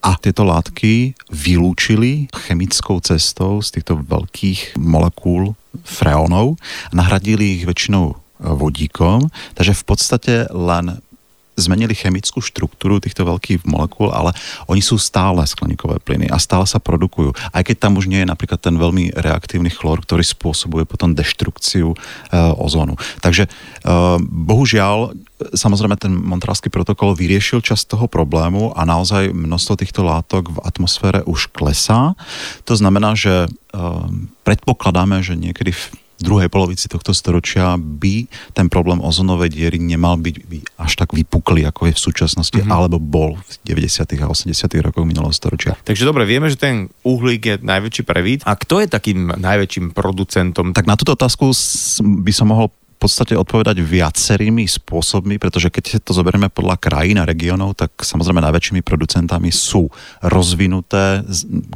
A 0.00 0.16
tieto 0.16 0.48
látky 0.48 1.12
vylúčili 1.28 2.32
chemickou 2.32 3.04
cestou 3.04 3.60
z 3.60 3.76
týchto 3.76 4.00
veľkých 4.00 4.80
molekúl 4.80 5.52
freónov, 5.84 6.56
nahradili 6.96 7.60
ich 7.60 7.64
väčšinou 7.68 8.04
eh, 8.12 8.16
vodíkom, 8.40 9.28
takže 9.56 9.76
v 9.76 9.84
podstate 9.84 10.32
len 10.50 11.04
zmenili 11.60 11.92
chemickú 11.92 12.40
štruktúru 12.40 12.98
týchto 12.98 13.28
veľkých 13.28 13.68
molekúl, 13.68 14.10
ale 14.10 14.32
oni 14.66 14.80
sú 14.80 14.96
stále 14.96 15.44
skleníkové 15.44 16.00
plyny 16.00 16.26
a 16.32 16.40
stále 16.40 16.64
sa 16.64 16.80
produkujú. 16.80 17.36
Aj 17.52 17.62
keď 17.62 17.76
tam 17.86 18.00
už 18.00 18.08
nie 18.08 18.24
je 18.24 18.30
napríklad 18.30 18.58
ten 18.58 18.80
veľmi 18.80 19.12
reaktívny 19.14 19.68
chlór, 19.68 20.02
ktorý 20.02 20.24
spôsobuje 20.24 20.88
potom 20.88 21.12
deštrukciu 21.12 21.92
e, 21.92 21.96
ozónu. 22.56 22.96
Takže 23.20 23.46
e, 23.46 23.50
bohužiaľ, 24.24 25.14
samozrejme 25.52 25.96
ten 26.00 26.12
Montrealský 26.12 26.72
protokol 26.72 27.12
vyriešil 27.16 27.60
časť 27.60 27.96
toho 27.96 28.06
problému 28.08 28.72
a 28.72 28.84
naozaj 28.88 29.32
množstvo 29.32 29.74
týchto 29.80 30.00
látok 30.04 30.52
v 30.52 30.58
atmosfére 30.64 31.20
už 31.24 31.52
klesá. 31.52 32.16
To 32.64 32.74
znamená, 32.76 33.12
že 33.12 33.46
e, 33.46 33.48
predpokladáme, 34.44 35.20
že 35.20 35.36
niekedy 35.36 35.76
v 35.76 35.84
druhej 36.20 36.48
polovici 36.52 36.86
tohto 36.86 37.12
storočia 37.16 37.76
by 37.76 38.28
ten 38.52 38.68
problém 38.68 39.00
ozonovej 39.00 39.50
diery 39.52 39.78
nemal 39.80 40.20
byť 40.20 40.36
až 40.76 40.92
tak 40.96 41.12
vypuklý, 41.16 41.64
ako 41.68 41.90
je 41.90 41.94
v 41.96 42.00
súčasnosti, 42.00 42.60
mm-hmm. 42.60 42.72
alebo 42.72 42.96
bol 43.00 43.40
v 43.40 43.54
90. 43.66 44.04
a 44.20 44.26
80. 44.28 44.54
rokoch 44.80 45.04
minulého 45.04 45.32
storočia. 45.34 45.76
Takže 45.84 46.04
dobre, 46.04 46.24
vieme, 46.24 46.48
že 46.52 46.60
ten 46.60 46.92
uhlík 47.04 47.42
je 47.42 47.56
najväčší 47.60 48.02
prevít. 48.04 48.40
A 48.44 48.56
kto 48.56 48.80
je 48.84 48.88
takým 48.88 49.32
najväčším 49.36 49.92
producentom? 49.96 50.72
Tak 50.72 50.88
na 50.88 50.96
túto 50.96 51.16
otázku 51.16 51.52
by 52.24 52.32
som 52.32 52.52
mohol 52.52 52.72
podstate 53.00 53.32
odpovedať 53.32 53.80
viacerými 53.80 54.68
spôsobmi, 54.68 55.40
pretože 55.40 55.72
keď 55.72 56.04
to 56.04 56.12
zoberieme 56.12 56.52
podľa 56.52 56.76
krajín 56.76 57.16
a 57.16 57.24
regiónov, 57.24 57.72
tak 57.72 57.96
samozrejme 57.96 58.44
najväčšími 58.44 58.84
producentami 58.84 59.48
sú 59.48 59.88
rozvinuté 60.20 61.24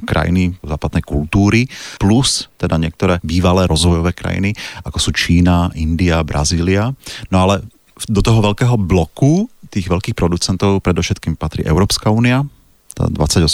krajiny 0.05 0.61
západnej 0.61 1.01
kultúry, 1.01 1.65
plus 1.97 2.53
teda 2.61 2.77
niektoré 2.77 3.19
bývalé 3.25 3.65
rozvojové 3.65 4.13
krajiny, 4.13 4.53
ako 4.85 4.99
sú 5.01 5.11
Čína, 5.17 5.73
India, 5.73 6.21
Brazília. 6.21 6.93
No 7.33 7.49
ale 7.49 7.65
do 8.05 8.21
toho 8.21 8.45
veľkého 8.45 8.77
bloku 8.77 9.49
tých 9.73 9.89
veľkých 9.89 10.15
producentov 10.15 10.85
predovšetkým 10.85 11.35
patrí 11.35 11.65
Európska 11.67 12.13
únia, 12.13 12.47
tá 12.95 13.11
28. 13.11 13.51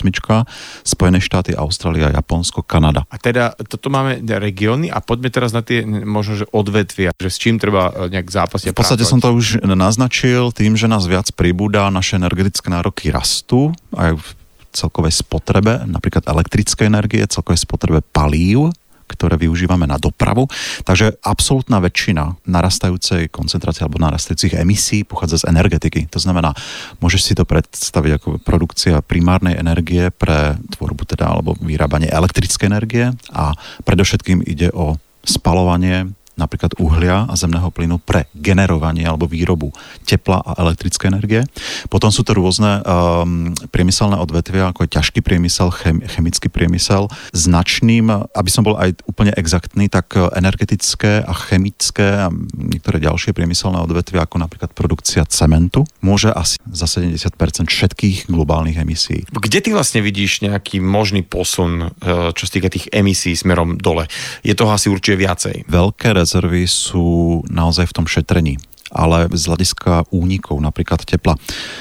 Spojené 0.85 1.19
štáty, 1.19 1.57
Austrália, 1.57 2.13
Japonsko, 2.13 2.61
Kanada. 2.61 3.09
A 3.09 3.17
teda 3.17 3.57
toto 3.57 3.89
máme 3.89 4.21
regióny 4.21 4.93
a 4.93 5.01
poďme 5.01 5.33
teraz 5.33 5.57
na 5.57 5.65
tie 5.65 5.83
možno, 5.89 6.45
že 6.45 6.47
odvetvia, 6.53 7.17
že 7.17 7.31
s 7.33 7.41
čím 7.41 7.57
treba 7.57 7.91
e, 7.91 8.13
nejak 8.13 8.29
zápasiť. 8.29 8.71
V 8.71 8.79
podstate 8.79 9.09
som 9.09 9.19
to 9.19 9.33
už 9.33 9.65
naznačil 9.65 10.53
tým, 10.53 10.77
že 10.77 10.87
nás 10.87 11.09
viac 11.09 11.33
pribúda, 11.33 11.89
naše 11.89 12.21
energetické 12.21 12.69
nároky 12.69 13.09
rastú 13.09 13.73
aj 13.97 14.21
v 14.21 14.27
celkovej 14.71 15.19
spotrebe, 15.25 15.83
napríklad 15.89 16.29
elektrické 16.31 16.87
energie, 16.87 17.27
celkovej 17.27 17.67
spotrebe 17.67 18.05
palív, 18.15 18.71
ktoré 19.11 19.35
využívame 19.35 19.91
na 19.91 19.99
dopravu. 19.99 20.47
Takže 20.87 21.19
absolútna 21.27 21.83
väčšina 21.83 22.39
narastajúcej 22.47 23.27
koncentrácie 23.35 23.83
alebo 23.83 23.99
narastajúcich 23.99 24.55
emisí 24.55 25.03
pochádza 25.03 25.43
z 25.43 25.49
energetiky. 25.51 26.07
To 26.15 26.23
znamená, 26.23 26.55
môžeš 27.03 27.21
si 27.27 27.33
to 27.35 27.43
predstaviť 27.43 28.23
ako 28.23 28.29
produkcia 28.47 29.03
primárnej 29.03 29.59
energie 29.59 30.15
pre 30.15 30.55
tvorbu 30.79 31.03
teda 31.11 31.35
alebo 31.35 31.59
vyrábanie 31.59 32.07
elektrickej 32.07 32.71
energie 32.71 33.07
a 33.35 33.51
predovšetkým 33.83 34.47
ide 34.47 34.71
o 34.71 34.95
spalovanie 35.27 36.17
napríklad 36.41 36.81
uhlia 36.81 37.29
a 37.29 37.35
zemného 37.37 37.69
plynu 37.69 38.01
pre 38.01 38.25
generovanie 38.33 39.05
alebo 39.05 39.29
výrobu 39.29 39.69
tepla 40.09 40.41
a 40.41 40.57
elektrické 40.65 41.13
energie. 41.13 41.45
Potom 41.93 42.09
sú 42.09 42.25
to 42.25 42.33
rôzne 42.33 42.81
um, 42.81 43.53
priemyselné 43.69 44.17
odvetvia, 44.17 44.73
ako 44.73 44.89
je 44.89 44.95
ťažký 44.97 45.21
priemysel, 45.21 45.69
chem, 45.77 46.01
chemický 46.09 46.49
priemysel. 46.49 47.13
Značným, 47.37 48.09
aby 48.33 48.51
som 48.51 48.65
bol 48.65 48.81
aj 48.81 48.97
úplne 49.05 49.37
exaktný, 49.37 49.93
tak 49.93 50.17
energetické 50.17 51.21
a 51.21 51.33
chemické 51.37 52.27
a 52.27 52.33
niektoré 52.57 53.03
ďalšie 53.03 53.37
priemyselné 53.37 53.79
odvetvia, 53.83 54.25
ako 54.25 54.41
napríklad 54.41 54.73
produkcia 54.73 55.29
cementu, 55.29 55.85
môže 56.01 56.33
asi 56.33 56.57
za 56.71 56.87
70% 56.89 57.69
všetkých 57.69 58.31
globálnych 58.31 58.81
emisí. 58.81 59.27
Kde 59.29 59.59
ty 59.61 59.71
vlastne 59.75 60.01
vidíš 60.01 60.47
nejaký 60.47 60.79
možný 60.81 61.27
posun, 61.27 61.93
e, 62.01 62.33
čo 62.33 62.43
sa 62.47 62.53
týka 62.53 62.71
tých 62.71 62.89
emisí 62.95 63.35
smerom 63.35 63.77
dole? 63.77 64.07
Je 64.47 64.55
toho 64.57 64.71
asi 64.71 64.89
určite 64.89 65.21
viacej. 65.21 65.69
Veľké 65.69 66.17
rezervy 66.31 66.63
sú 66.71 67.43
naozaj 67.51 67.91
v 67.91 67.97
tom 67.99 68.07
šetrení 68.07 68.55
ale 68.91 69.31
z 69.31 69.43
hľadiska 69.51 70.11
únikov, 70.15 70.59
napríklad 70.63 71.03
tepla. 71.07 71.39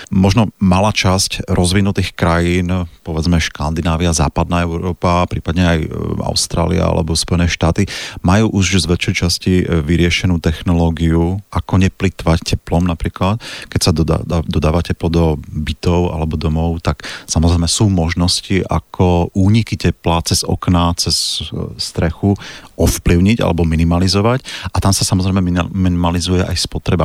Možno 0.10 0.54
malá 0.58 0.94
časť 0.94 1.50
rozvinutých 1.50 2.14
krajín, 2.14 2.90
povedzme 3.06 3.42
Škandinávia, 3.42 4.14
Západná 4.14 4.66
Európa, 4.66 5.30
prípadne 5.30 5.64
aj 5.66 5.80
e, 5.86 5.88
Austrália 6.26 6.86
alebo 6.90 7.18
Spojené 7.18 7.50
štáty, 7.50 7.86
majú 8.22 8.50
už 8.54 8.82
z 8.82 8.90
väčšej 8.90 9.16
časti 9.16 9.54
e, 9.62 9.64
vyriešenú 9.82 10.38
technológiu, 10.42 11.42
ako 11.50 11.82
neplitvať 11.82 12.56
teplom 12.56 12.86
napríklad. 12.86 13.42
Keď 13.70 13.82
sa 13.82 13.92
dodá, 13.94 14.22
dodáva 14.26 14.84
teplo 14.84 15.08
do 15.08 15.24
bytov 15.48 16.12
alebo 16.14 16.36
domov, 16.36 16.82
tak 16.84 17.06
samozrejme 17.26 17.66
sú 17.70 17.88
možnosti, 17.90 18.62
ako 18.68 19.34
úniky 19.34 19.80
tepla 19.80 20.22
cez 20.26 20.44
okná, 20.44 20.92
cez 20.98 21.48
e, 21.50 21.74
strechu 21.80 22.36
ovplyvniť 22.76 23.40
alebo 23.40 23.64
minimalizovať 23.64 24.44
a 24.72 24.78
tam 24.84 24.92
sa 24.92 25.08
samozrejme 25.08 25.40
minimalizuje 25.72 26.44
aj 26.44 26.58
spotreba. 26.60 26.99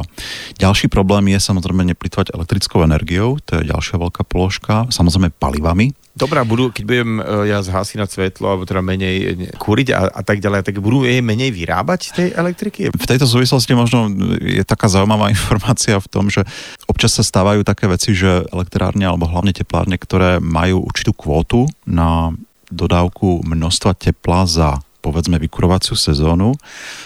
Ďalší 0.56 0.88
problém 0.88 1.30
je 1.36 1.38
samozrejme 1.38 1.84
neplitvať 1.94 2.32
elektrickou 2.32 2.82
energiou, 2.82 3.38
to 3.44 3.60
je 3.60 3.70
ďalšia 3.70 4.00
veľká 4.00 4.24
položka, 4.26 4.88
samozrejme 4.90 5.30
palivami, 5.36 5.92
Dobrá, 6.14 6.46
budú, 6.46 6.70
keď 6.70 6.84
budem 6.86 7.18
e, 7.18 7.50
ja 7.50 7.58
zhasiť 7.58 7.98
na 7.98 8.06
svetlo, 8.06 8.46
alebo 8.46 8.62
teda 8.62 8.78
menej 8.86 9.16
e, 9.18 9.50
kúriť 9.58 9.98
a, 9.98 10.14
a 10.14 10.22
tak 10.22 10.38
ďalej, 10.38 10.62
tak 10.62 10.78
budú 10.78 11.02
jej 11.02 11.18
menej 11.18 11.50
vyrábať 11.50 12.14
tej 12.14 12.28
elektriky? 12.38 12.94
V 12.94 13.10
tejto 13.10 13.26
súvislosti 13.26 13.74
možno 13.74 14.06
je 14.38 14.62
taká 14.62 14.86
zaujímavá 14.86 15.26
informácia 15.34 15.98
v 15.98 16.06
tom, 16.06 16.30
že 16.30 16.46
občas 16.86 17.18
sa 17.18 17.26
stávajú 17.26 17.66
také 17.66 17.90
veci, 17.90 18.14
že 18.14 18.46
elektrárne 18.54 19.10
alebo 19.10 19.26
hlavne 19.26 19.50
teplárne, 19.50 19.98
ktoré 19.98 20.38
majú 20.38 20.86
určitú 20.86 21.18
kvótu 21.18 21.66
na 21.82 22.30
dodávku 22.70 23.42
množstva 23.42 23.98
tepla 23.98 24.46
za 24.46 24.78
povedzme 25.04 25.36
vykurovaciu 25.36 25.92
sezónu, 25.92 26.56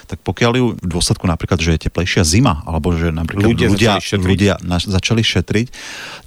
tak 0.07 0.23
pokiaľ 0.23 0.53
ju 0.55 0.67
v 0.79 0.87
dôsledku 0.87 1.27
napríklad, 1.27 1.59
že 1.59 1.75
je 1.75 1.91
teplejšia 1.91 2.23
zima, 2.23 2.63
alebo 2.63 2.95
že 2.95 3.11
napríklad 3.11 3.51
ľudia, 3.51 3.67
ľudia, 3.75 3.93
začali, 3.99 4.07
šetriť. 4.07 4.31
ľudia 4.31 4.55
na, 4.63 4.79
začali 4.79 5.23
šetriť, 5.27 5.67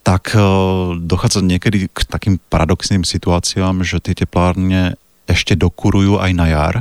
tak 0.04 0.36
uh, 0.36 1.00
dochádza 1.00 1.40
niekedy 1.40 1.88
k 1.88 2.00
takým 2.04 2.36
paradoxným 2.52 3.08
situáciám, 3.08 3.88
že 3.88 4.04
tie 4.04 4.28
teplárne 4.28 5.00
ešte 5.32 5.56
dokurujú 5.56 6.20
aj 6.20 6.32
na 6.36 6.52
jar 6.52 6.76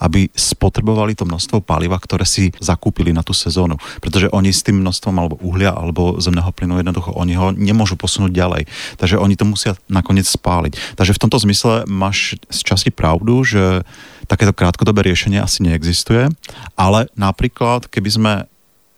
aby 0.00 0.28
spotrebovali 0.32 1.16
to 1.16 1.24
množstvo 1.24 1.64
paliva, 1.64 1.96
ktoré 1.96 2.28
si 2.28 2.52
zakúpili 2.60 3.12
na 3.12 3.24
tú 3.24 3.32
sezónu. 3.32 3.80
Pretože 4.00 4.30
oni 4.30 4.50
s 4.52 4.64
tým 4.64 4.80
množstvom 4.80 5.14
alebo 5.16 5.36
uhlia 5.40 5.72
alebo 5.72 6.16
zemného 6.20 6.50
plynu 6.52 6.80
jednoducho 6.80 7.12
oni 7.16 7.34
ho 7.36 7.52
nemôžu 7.52 7.96
posunúť 7.96 8.32
ďalej. 8.32 8.62
Takže 9.00 9.16
oni 9.16 9.34
to 9.34 9.44
musia 9.48 9.72
nakoniec 9.88 10.28
spáliť. 10.28 10.96
Takže 10.96 11.14
v 11.16 11.22
tomto 11.22 11.38
zmysle 11.42 11.88
máš 11.88 12.36
z 12.52 12.60
časti 12.62 12.90
pravdu, 12.92 13.42
že 13.46 13.82
takéto 14.26 14.52
krátkodobé 14.52 15.06
riešenie 15.06 15.38
asi 15.38 15.62
neexistuje, 15.62 16.28
ale 16.74 17.06
napríklad, 17.14 17.86
keby 17.86 18.10
sme 18.10 18.32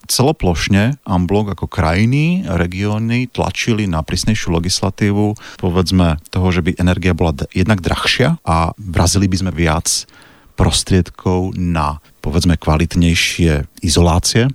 celoplošne 0.09 0.97
Amblok 1.05 1.53
ako 1.53 1.69
krajiny, 1.69 2.49
regióny 2.49 3.29
tlačili 3.29 3.85
na 3.85 4.01
prísnejšiu 4.01 4.57
legislatívu, 4.57 5.37
povedzme 5.61 6.17
toho, 6.33 6.49
že 6.49 6.65
by 6.65 6.81
energia 6.81 7.13
bola 7.13 7.37
jednak 7.53 7.85
drahšia 7.85 8.41
a 8.43 8.73
vrazili 8.81 9.29
by 9.29 9.37
sme 9.37 9.53
viac 9.53 10.09
prostriedkov 10.59 11.55
na 11.55 12.03
povedzme 12.19 12.59
kvalitnejšie 12.59 13.71
izolácie, 13.81 14.51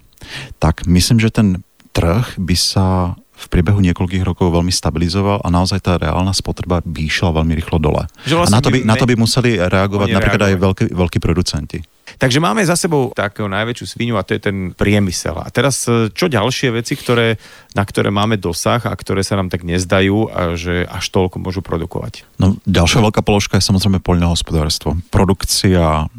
tak 0.60 0.84
myslím, 0.84 1.24
že 1.24 1.32
ten 1.32 1.64
trh 1.96 2.36
by 2.36 2.56
sa 2.60 3.16
v 3.34 3.46
priebehu 3.50 3.80
niekoľkých 3.84 4.24
rokov 4.24 4.54
veľmi 4.54 4.72
stabilizoval 4.72 5.44
a 5.44 5.48
naozaj 5.50 5.80
tá 5.84 5.98
reálna 6.00 6.32
spotreba 6.32 6.80
by 6.86 7.02
išla 7.10 7.36
veľmi 7.36 7.54
rýchlo 7.60 7.82
dole. 7.82 8.08
Vlastne 8.30 8.56
a 8.56 8.56
na 8.56 8.60
to, 8.62 8.70
by, 8.70 8.80
na 8.86 8.96
to 8.96 9.06
by 9.10 9.16
museli 9.18 9.58
reagovať 9.60 10.08
napríklad 10.16 10.42
reagovať. 10.48 10.60
aj 10.60 10.64
veľkí, 10.64 10.86
veľkí 10.96 11.20
producenti. 11.20 11.80
Takže 12.20 12.40
máme 12.44 12.62
za 12.64 12.76
sebou 12.76 13.16
takého 13.16 13.48
najväčšiu 13.48 13.86
svinu 13.88 14.14
a 14.20 14.26
to 14.28 14.36
je 14.36 14.42
ten 14.44 14.58
priemysel. 14.76 15.40
A 15.40 15.48
teraz 15.50 15.88
e, 15.88 16.12
čo 16.12 16.28
ďalšie 16.28 16.76
veci, 16.76 17.00
ktoré, 17.00 17.40
na 17.74 17.84
ktoré 17.84 18.12
máme 18.12 18.36
dosah 18.36 18.84
a 18.84 18.94
ktoré 18.94 19.24
sa 19.24 19.40
nám 19.40 19.48
tak 19.48 19.64
nezdajú, 19.64 20.30
a 20.30 20.54
že 20.60 20.84
až 20.84 21.06
toľko 21.10 21.40
môžu 21.40 21.64
produkovať? 21.64 22.28
No, 22.38 22.60
ďalšia 22.68 23.04
veľká 23.04 23.24
položka 23.24 23.58
je 23.58 23.66
samozrejme 23.66 24.04
poľnohospodárstvo. 24.04 25.00
Produkcia 25.10 26.12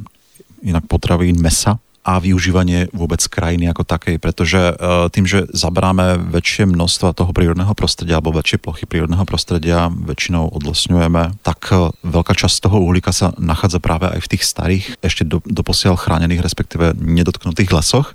inak 0.64 0.88
potravín, 0.88 1.36
mesa, 1.38 1.76
a 2.04 2.20
využívanie 2.20 2.92
vôbec 2.92 3.24
krajiny 3.24 3.72
ako 3.72 3.88
takej, 3.88 4.20
pretože 4.20 4.60
e, 4.60 4.74
tým, 5.08 5.24
že 5.24 5.48
zabráme 5.56 6.20
väčšie 6.20 6.68
množstva 6.68 7.16
toho 7.16 7.32
prírodného 7.32 7.72
prostredia 7.72 8.20
alebo 8.20 8.36
väčšie 8.36 8.60
plochy 8.60 8.84
prírodného 8.84 9.24
prostredia 9.24 9.88
väčšinou 9.88 10.52
odlesňujeme, 10.52 11.40
tak 11.40 11.72
e, 11.72 11.96
veľká 12.04 12.36
časť 12.36 12.68
toho 12.68 12.84
uhlíka 12.84 13.08
sa 13.08 13.32
nachádza 13.40 13.80
práve 13.80 14.12
aj 14.12 14.20
v 14.20 14.30
tých 14.36 14.44
starých, 14.44 14.84
ešte 15.00 15.24
do, 15.24 15.40
doposiaľ 15.48 15.96
chránených, 15.96 16.44
respektíve 16.44 16.92
nedotknutých 17.00 17.72
lesoch. 17.72 18.12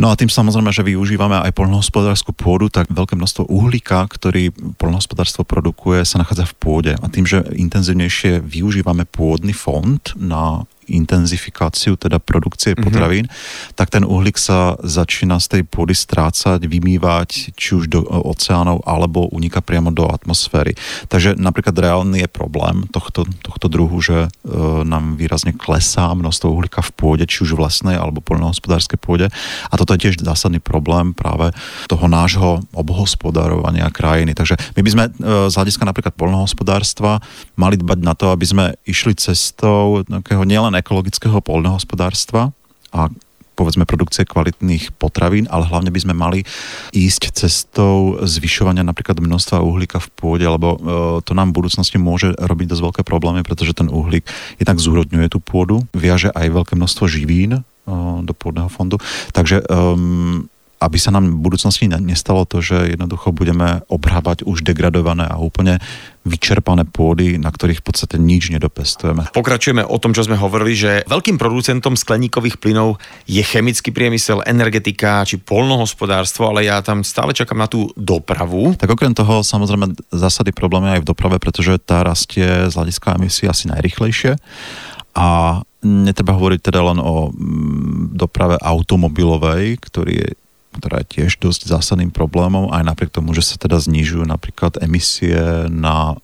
No 0.00 0.08
a 0.08 0.16
tým 0.16 0.30
samozrejme, 0.30 0.70
že 0.70 0.86
využívame 0.86 1.36
aj 1.42 1.52
polnohospodárskú 1.52 2.32
pôdu, 2.32 2.70
tak 2.70 2.88
veľké 2.88 3.18
množstvo 3.18 3.50
uhlíka, 3.50 4.06
ktorý 4.06 4.54
polnohospodárstvo 4.78 5.42
produkuje, 5.42 6.06
sa 6.06 6.22
nachádza 6.22 6.46
v 6.46 6.56
pôde. 6.56 6.92
A 6.94 7.06
tým, 7.10 7.26
že 7.26 7.42
intenzívnejšie 7.42 8.38
využívame 8.40 9.04
pôdny 9.04 9.50
fond 9.50 10.00
na 10.14 10.64
intenzifikáciu 10.96 11.94
teda 11.94 12.18
produkcie 12.18 12.74
mm-hmm. 12.74 12.84
potravín, 12.84 13.26
tak 13.78 13.90
ten 13.90 14.02
uhlík 14.02 14.36
sa 14.36 14.74
začína 14.82 15.38
z 15.38 15.46
tej 15.58 15.62
pôdy 15.66 15.94
strácať, 15.94 16.64
vymývať 16.66 17.54
či 17.54 17.70
už 17.78 17.90
do 17.90 18.00
oceánov 18.06 18.82
alebo 18.84 19.30
uniká 19.30 19.62
priamo 19.62 19.94
do 19.94 20.08
atmosféry. 20.10 20.74
Takže 21.06 21.38
napríklad 21.38 21.74
reálny 21.76 22.26
je 22.26 22.28
problém 22.30 22.86
tohto, 22.90 23.26
tohto 23.40 23.66
druhu, 23.70 24.02
že 24.02 24.26
e, 24.26 24.28
nám 24.84 25.14
výrazne 25.16 25.54
klesá 25.54 26.10
množstvo 26.12 26.50
uhlíka 26.50 26.82
v 26.82 26.90
pôde, 26.94 27.24
či 27.26 27.46
už 27.46 27.54
v 27.54 27.64
lesnej 27.66 27.96
alebo 27.96 28.24
poľnohospodárskej 28.24 28.98
pôde. 28.98 29.26
A 29.70 29.74
toto 29.78 29.94
je 29.94 30.08
tiež 30.08 30.20
zásadný 30.20 30.58
problém 30.58 31.12
práve 31.14 31.54
toho 31.86 32.06
nášho 32.06 32.64
obhospodárovania 32.74 33.88
krajiny. 33.92 34.34
Takže 34.34 34.58
my 34.76 34.80
by 34.80 34.90
sme 34.90 35.04
e, 35.06 35.10
z 35.48 35.54
hľadiska 35.54 35.84
napríklad 35.86 36.14
poľnohospodárstva 36.16 37.20
mali 37.54 37.76
dbať 37.76 37.98
na 38.00 38.14
to, 38.16 38.32
aby 38.32 38.46
sme 38.46 38.64
išli 38.88 39.14
cestou 39.14 40.02
takého 40.06 40.42
nielen 40.48 40.72
ekologického 40.80 41.38
poľnohospodárstva 41.44 42.50
a 42.90 43.12
povedzme 43.60 43.84
produkcie 43.84 44.24
kvalitných 44.24 44.96
potravín, 44.96 45.44
ale 45.52 45.68
hlavne 45.68 45.92
by 45.92 46.00
sme 46.00 46.14
mali 46.16 46.48
ísť 46.96 47.36
cestou 47.36 48.16
zvyšovania 48.24 48.80
napríklad 48.80 49.20
množstva 49.20 49.60
uhlíka 49.60 50.00
v 50.00 50.08
pôde, 50.16 50.46
lebo 50.48 50.68
e, 50.74 50.78
to 51.20 51.36
nám 51.36 51.52
v 51.52 51.60
budúcnosti 51.60 52.00
môže 52.00 52.32
robiť 52.40 52.72
dosť 52.72 52.82
veľké 52.88 53.02
problémy, 53.04 53.44
pretože 53.44 53.76
ten 53.76 53.92
uhlík 53.92 54.24
jednak 54.56 54.80
zúrodňuje 54.80 55.28
tú 55.28 55.44
pôdu, 55.44 55.84
viaže 55.92 56.32
aj 56.32 56.48
veľké 56.48 56.74
množstvo 56.80 57.04
živín 57.04 57.60
e, 57.60 57.62
do 58.24 58.32
pôdneho 58.32 58.72
fondu. 58.72 58.96
Takže 59.36 59.60
um, 59.68 60.48
aby 60.80 60.96
sa 60.96 61.12
nám 61.12 61.28
v 61.28 61.44
budúcnosti 61.44 61.84
nestalo 61.84 62.48
to, 62.48 62.64
že 62.64 62.96
jednoducho 62.96 63.36
budeme 63.36 63.84
obrábať 63.92 64.48
už 64.48 64.64
degradované 64.64 65.28
a 65.28 65.36
úplne 65.36 65.76
vyčerpané 66.24 66.88
pôdy, 66.88 67.36
na 67.36 67.52
ktorých 67.52 67.80
v 67.80 67.86
podstate 67.86 68.16
nič 68.16 68.48
nedopestujeme. 68.48 69.28
Pokračujeme 69.36 69.84
o 69.84 69.96
tom, 70.00 70.16
čo 70.16 70.24
sme 70.24 70.40
hovorili, 70.40 70.72
že 70.72 71.04
veľkým 71.04 71.36
producentom 71.36 72.00
skleníkových 72.00 72.56
plynov 72.56 72.96
je 73.28 73.44
chemický 73.44 73.92
priemysel, 73.92 74.40
energetika 74.48 75.24
či 75.28 75.36
polnohospodárstvo, 75.36 76.48
ale 76.48 76.68
ja 76.68 76.80
tam 76.80 77.04
stále 77.04 77.36
čakám 77.36 77.60
na 77.60 77.68
tú 77.68 77.92
dopravu. 77.96 78.72
Tak 78.76 78.96
okrem 78.96 79.12
toho 79.12 79.44
samozrejme 79.44 79.92
zásady 80.12 80.52
problémy 80.56 80.96
aj 80.96 81.04
v 81.04 81.08
doprave, 81.12 81.36
pretože 81.36 81.76
tá 81.80 82.04
rastie 82.04 82.68
z 82.68 82.72
hľadiska 82.72 83.20
emisí 83.20 83.44
asi 83.44 83.68
najrychlejšie 83.68 84.40
a 85.16 85.60
netreba 85.80 86.36
hovoriť 86.36 86.60
teda 86.60 86.80
len 86.92 86.98
o 87.00 87.32
mm, 87.32 88.14
doprave 88.14 88.60
automobilovej, 88.60 89.80
ktorý 89.80 90.12
je 90.12 90.28
ktorá 90.78 91.02
je 91.02 91.10
tiež 91.18 91.42
dosť 91.42 91.66
zásadným 91.66 92.14
problémom, 92.14 92.70
aj 92.70 92.86
napriek 92.86 93.10
tomu, 93.10 93.34
že 93.34 93.42
sa 93.42 93.58
teda 93.58 93.82
znižujú 93.82 94.22
napríklad 94.22 94.78
emisie 94.78 95.66
na 95.66 96.18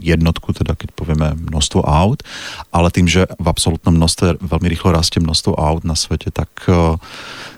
jednotku, 0.00 0.52
teda 0.52 0.76
keď 0.76 0.92
povieme 0.92 1.32
množstvo 1.48 1.80
aut, 1.80 2.20
ale 2.68 2.92
tým, 2.92 3.08
že 3.08 3.24
v 3.40 3.46
absolútnom 3.48 3.96
množstve 3.96 4.44
veľmi 4.44 4.68
rýchlo 4.68 4.92
rastie 4.92 5.24
množstvo 5.24 5.56
aut 5.56 5.82
na 5.88 5.96
svete, 5.96 6.28
tak 6.28 6.52
uh, 6.68 7.00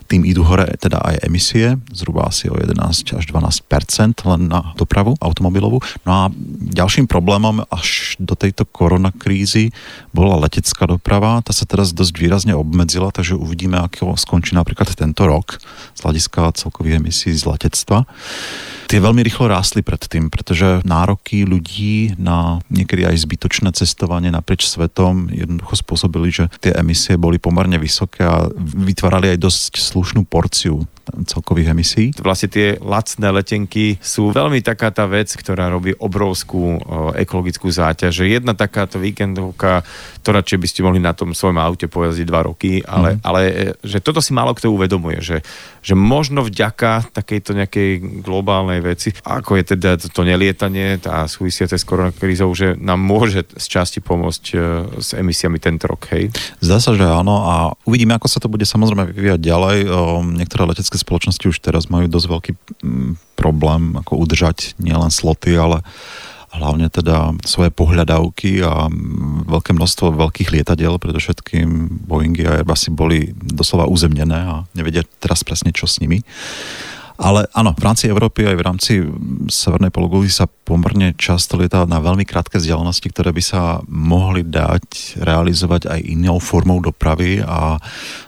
tým 0.07 0.23
idú 0.29 0.45
hore 0.45 0.69
teda 0.77 1.01
aj 1.01 1.25
emisie, 1.25 1.81
zhruba 1.93 2.29
asi 2.29 2.49
o 2.53 2.57
11 2.57 3.17
až 3.17 3.25
12 3.25 4.25
len 4.29 4.41
na 4.49 4.77
dopravu 4.77 5.17
automobilovú. 5.19 5.81
No 6.05 6.11
a 6.11 6.23
ďalším 6.71 7.09
problémom 7.09 7.65
až 7.73 8.17
do 8.21 8.37
tejto 8.37 8.69
koronakrízy 8.69 9.73
bola 10.13 10.41
letecká 10.45 10.87
doprava. 10.87 11.41
Tá 11.43 11.53
sa 11.57 11.65
teraz 11.65 11.91
dosť 11.97 12.15
výrazne 12.21 12.53
obmedzila, 12.55 13.11
takže 13.11 13.39
uvidíme, 13.39 13.81
ako 13.81 14.15
skončí 14.15 14.53
napríklad 14.55 14.93
tento 14.95 15.25
rok 15.25 15.59
z 15.97 16.01
hľadiska 16.05 16.55
celkových 16.55 17.01
emisí 17.01 17.33
z 17.33 17.45
letectva. 17.49 18.07
Tie 18.85 19.01
veľmi 19.01 19.25
rýchlo 19.25 19.49
rástli 19.49 19.81
predtým, 19.81 20.29
pretože 20.29 20.85
nároky 20.85 21.49
ľudí 21.49 22.21
na 22.21 22.61
niekedy 22.69 23.09
aj 23.09 23.25
zbytočné 23.25 23.73
cestovanie 23.73 24.29
naprieč 24.29 24.69
svetom 24.69 25.33
jednoducho 25.33 25.81
spôsobili, 25.81 26.29
že 26.29 26.45
tie 26.61 26.77
emisie 26.77 27.17
boli 27.17 27.41
pomerne 27.41 27.81
vysoké 27.81 28.29
a 28.29 28.47
vytvárali 28.61 29.35
aj 29.35 29.39
dosť 29.41 29.63
slušnú 29.95 30.27
porciu 30.27 30.83
celkových 31.29 31.71
emisí. 31.71 32.05
Vlastne 32.19 32.49
tie 32.49 32.81
lacné 32.81 33.29
letenky 33.31 34.01
sú 34.01 34.33
veľmi 34.33 34.65
taká 34.65 34.91
tá 34.91 35.05
vec, 35.05 35.31
ktorá 35.33 35.69
robí 35.69 35.93
obrovskú 35.97 36.81
ekologickú 37.15 37.69
záťaž. 37.69 38.27
Jedna 38.27 38.57
takáto 38.57 38.97
víkendovka, 38.99 39.85
to 40.25 40.33
radšej 40.33 40.59
by 40.59 40.67
ste 40.67 40.81
mohli 40.85 41.01
na 41.01 41.13
tom 41.13 41.37
svojom 41.37 41.61
aute 41.61 41.87
pojazdiť 41.87 42.27
dva 42.27 42.41
roky, 42.49 42.81
ale, 42.85 43.17
mm. 43.17 43.19
ale 43.21 43.41
e, 43.45 43.53
že 43.85 44.01
toto 44.01 44.25
si 44.25 44.33
málo 44.33 44.57
kto 44.57 44.73
uvedomuje, 44.73 45.21
že, 45.21 45.45
že 45.85 45.93
možno 45.93 46.45
vďaka 46.47 47.13
takejto 47.13 47.53
nejakej 47.53 47.91
globálnej 48.25 48.81
veci, 48.81 49.13
ako 49.25 49.61
je 49.61 49.65
teda 49.77 50.01
to 50.01 50.23
nelietanie, 50.25 50.97
tá 50.99 51.29
súvisiace 51.29 51.77
s 51.77 51.85
koronakrízou, 51.85 52.51
že 52.57 52.73
nám 52.81 53.01
môže 53.01 53.45
z 53.55 53.67
časti 53.69 53.99
pomôcť 54.01 54.45
e, 54.53 54.57
s 54.99 55.13
emisiami 55.13 55.61
tento 55.61 55.87
rok, 55.87 56.09
hej? 56.17 56.33
Zdá 56.65 56.81
sa, 56.81 56.97
že 56.97 57.05
áno 57.05 57.45
a 57.45 57.55
uvidíme, 57.85 58.17
ako 58.17 58.27
sa 58.31 58.41
to 58.41 58.49
bude 58.49 58.65
samozrejme 58.65 59.13
vyvíjať 59.13 59.41
ďalej. 59.41 59.79
Niektoré 60.41 60.63
letecké 60.65 60.94
letecké 60.95 61.11
spoločnosti 61.11 61.51
už 61.51 61.59
teraz 61.59 61.91
majú 61.91 62.07
dosť 62.07 62.27
veľký 62.31 62.53
mm, 62.55 63.13
problém 63.35 63.99
ako 63.99 64.23
udržať 64.23 64.79
nielen 64.79 65.11
sloty, 65.11 65.59
ale 65.59 65.83
hlavne 66.55 66.87
teda 66.87 67.35
svoje 67.43 67.75
pohľadavky 67.75 68.63
a 68.63 68.87
mm, 68.87 69.51
veľké 69.51 69.75
množstvo 69.75 70.15
veľkých 70.15 70.55
lietadiel, 70.55 71.03
predovšetkým 71.03 71.91
Boeingy 72.07 72.47
a 72.47 72.63
Airbusy 72.63 72.95
boli 72.95 73.35
doslova 73.35 73.91
uzemnené 73.91 74.39
a 74.39 74.63
nevedia 74.79 75.03
teraz 75.19 75.43
presne 75.43 75.75
čo 75.75 75.91
s 75.91 75.99
nimi. 75.99 76.23
Ale 77.19 77.47
áno, 77.55 77.75
v 77.75 77.83
rámci 77.83 78.07
Európy 78.07 78.47
aj 78.47 78.57
v 78.59 78.67
rámci 78.67 78.93
severnej 79.51 79.91
pologuli 79.91 80.31
sa 80.31 80.47
pomerne 80.65 81.13
často 81.21 81.61
lieta 81.61 81.85
na 81.85 82.01
veľmi 82.01 82.25
krátke 82.25 82.57
vzdialenosti, 82.57 83.13
ktoré 83.13 83.37
by 83.37 83.43
sa 83.45 83.85
mohli 83.85 84.41
dať 84.41 85.21
realizovať 85.21 85.93
aj 85.93 86.01
inou 86.01 86.41
formou 86.41 86.81
dopravy 86.81 87.45
a 87.45 87.77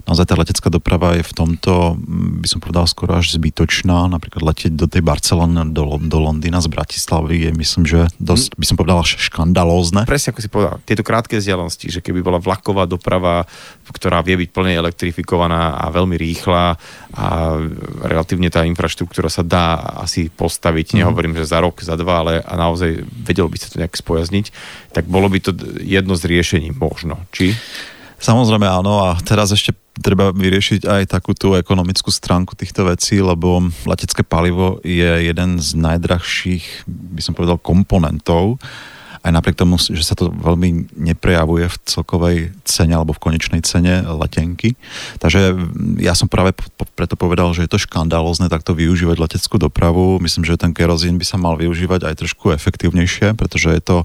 naozaj 0.05 0.29
tá 0.29 0.37
letecká 0.37 0.69
doprava 0.69 1.17
je 1.17 1.25
v 1.25 1.33
tomto, 1.33 1.97
by 2.45 2.49
som 2.49 2.61
povedal, 2.61 2.85
skoro 2.85 3.17
až 3.17 3.41
zbytočná. 3.41 4.13
Napríklad 4.13 4.45
letieť 4.45 4.77
do 4.77 4.85
tej 4.85 5.01
Barcelony, 5.01 5.73
do, 5.73 5.97
do 5.97 6.19
Londýna 6.21 6.61
z 6.61 6.69
Bratislavy 6.69 7.49
je 7.49 7.51
myslím, 7.57 7.85
že 7.89 8.13
dosť, 8.21 8.53
by 8.61 8.67
som 8.69 8.77
povedal, 8.77 9.01
až 9.01 9.17
škandalózne. 9.17 10.05
Presne 10.05 10.37
ako 10.37 10.45
si 10.45 10.53
povedal, 10.53 10.77
tieto 10.85 11.01
krátke 11.01 11.41
vzdialenosti, 11.41 11.89
že 11.89 12.05
keby 12.05 12.21
bola 12.21 12.37
vlaková 12.37 12.85
doprava, 12.85 13.49
ktorá 13.89 14.21
vie 14.21 14.37
byť 14.45 14.51
plne 14.53 14.77
elektrifikovaná 14.77 15.81
a 15.81 15.89
veľmi 15.89 16.21
rýchla 16.21 16.77
a 17.17 17.27
relatívne 18.05 18.53
tá 18.53 18.69
infraštruktúra 18.69 19.33
sa 19.33 19.41
dá 19.41 19.81
asi 20.05 20.29
postaviť, 20.29 20.93
mm. 20.93 20.97
nehovorím, 21.01 21.33
že 21.41 21.49
za 21.49 21.65
rok, 21.65 21.81
za 21.81 21.97
dva, 21.97 22.26
ale 22.27 22.43
a 22.43 22.53
naozaj 22.59 23.07
vedelo 23.07 23.47
by 23.47 23.59
sa 23.63 23.71
to 23.71 23.79
nejak 23.79 23.95
spojazniť, 23.95 24.51
tak 24.91 25.07
bolo 25.07 25.31
by 25.31 25.39
to 25.39 25.55
jedno 25.79 26.19
z 26.19 26.27
riešení 26.27 26.75
možno, 26.75 27.23
či? 27.31 27.55
Samozrejme 28.19 28.67
áno 28.67 29.07
a 29.07 29.15
teraz 29.23 29.53
ešte 29.53 29.77
treba 30.03 30.33
vyriešiť 30.33 30.89
aj 30.89 31.03
takú 31.15 31.37
tú 31.37 31.55
ekonomickú 31.55 32.09
stránku 32.09 32.57
týchto 32.57 32.89
vecí, 32.89 33.21
lebo 33.21 33.63
letecké 33.85 34.25
palivo 34.25 34.81
je 34.81 35.31
jeden 35.31 35.61
z 35.61 35.69
najdrahších, 35.77 36.89
by 36.89 37.23
som 37.23 37.37
povedal, 37.37 37.61
komponentov 37.61 38.59
aj 39.23 39.31
napriek 39.33 39.57
tomu, 39.57 39.79
že 39.79 40.03
sa 40.05 40.19
to 40.19 40.29
veľmi 40.33 40.93
neprejavuje 40.97 41.71
v 41.71 41.77
celkovej 41.87 42.37
cene 42.67 42.97
alebo 42.97 43.17
v 43.17 43.23
konečnej 43.23 43.63
cene 43.63 44.05
letenky. 44.05 44.75
Takže 45.23 45.55
ja 46.01 46.13
som 46.13 46.29
práve 46.29 46.53
preto 46.99 47.15
povedal, 47.15 47.53
že 47.57 47.65
je 47.65 47.71
to 47.73 47.83
škandálozne 47.83 48.51
takto 48.53 48.77
využívať 48.77 49.17
leteckú 49.17 49.57
dopravu. 49.57 50.21
Myslím, 50.21 50.45
že 50.45 50.61
ten 50.61 50.77
kerozín 50.77 51.17
by 51.17 51.25
sa 51.25 51.41
mal 51.41 51.57
využívať 51.57 52.09
aj 52.09 52.15
trošku 52.27 52.53
efektívnejšie, 52.53 53.39
pretože 53.39 53.73
je 53.73 53.83
to, 53.83 53.97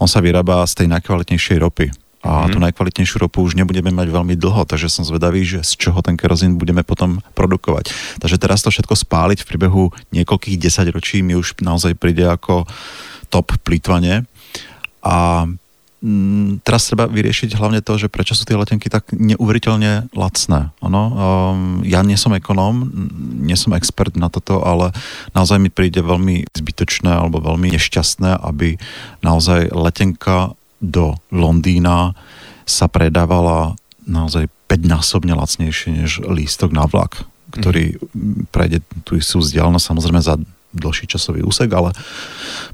on 0.00 0.08
sa 0.08 0.24
vyrába 0.24 0.64
z 0.64 0.84
tej 0.84 0.86
najkvalitnejšej 0.92 1.58
ropy 1.60 1.86
a 2.24 2.48
mm. 2.48 2.56
tú 2.56 2.58
najkvalitnejšiu 2.58 3.20
ropu 3.20 3.44
už 3.44 3.52
nebudeme 3.52 3.92
mať 3.92 4.08
veľmi 4.08 4.34
dlho, 4.40 4.64
takže 4.64 4.88
som 4.88 5.04
zvedavý, 5.04 5.44
že 5.44 5.60
z 5.60 5.76
čoho 5.76 6.00
ten 6.00 6.16
kerozín 6.16 6.56
budeme 6.56 6.80
potom 6.80 7.20
produkovať. 7.36 7.92
Takže 8.16 8.40
teraz 8.40 8.64
to 8.64 8.72
všetko 8.72 8.96
spáliť 8.96 9.44
v 9.44 9.48
priebehu 9.52 9.84
niekoľkých 10.16 10.56
desaťročí 10.56 11.20
mi 11.20 11.36
už 11.36 11.60
naozaj 11.60 11.92
príde 12.00 12.24
ako 12.24 12.64
top 13.28 13.52
plýtvanie 13.60 14.24
a 15.04 15.44
mm, 16.00 16.64
teraz 16.64 16.88
treba 16.88 17.04
vyriešiť 17.04 17.60
hlavne 17.60 17.84
to, 17.84 18.00
že 18.00 18.08
prečo 18.08 18.32
sú 18.32 18.48
tie 18.48 18.56
letenky 18.56 18.88
tak 18.88 19.12
neuveriteľne 19.12 20.08
lacné. 20.16 20.72
Ono, 20.80 21.02
um, 21.12 21.14
ja 21.84 22.00
nie 22.00 22.16
som 22.16 22.32
ekonóm, 22.32 22.88
nie 23.44 23.54
som 23.54 23.76
expert 23.76 24.16
na 24.16 24.32
toto, 24.32 24.64
ale 24.64 24.96
naozaj 25.36 25.60
mi 25.60 25.68
príde 25.68 26.00
veľmi 26.00 26.48
zbytočné 26.56 27.12
alebo 27.12 27.44
veľmi 27.44 27.76
nešťastné, 27.76 28.40
aby 28.40 28.80
naozaj 29.20 29.70
letenka 29.76 30.56
do 30.80 31.20
Londýna 31.28 32.16
sa 32.64 32.88
predávala 32.88 33.76
naozaj 34.08 34.48
5-násobne 34.68 35.36
lacnejšie 35.36 35.90
než 35.92 36.24
lístok 36.24 36.72
na 36.72 36.88
vlak, 36.88 37.28
ktorý 37.52 38.00
mm. 38.00 38.48
prejde 38.48 38.80
tu 39.04 39.20
sú 39.20 39.44
vzdialenosť 39.44 39.84
samozrejme 39.84 40.20
za 40.24 40.40
dlhší 40.74 41.06
časový 41.06 41.46
úsek, 41.46 41.70
ale 41.72 41.94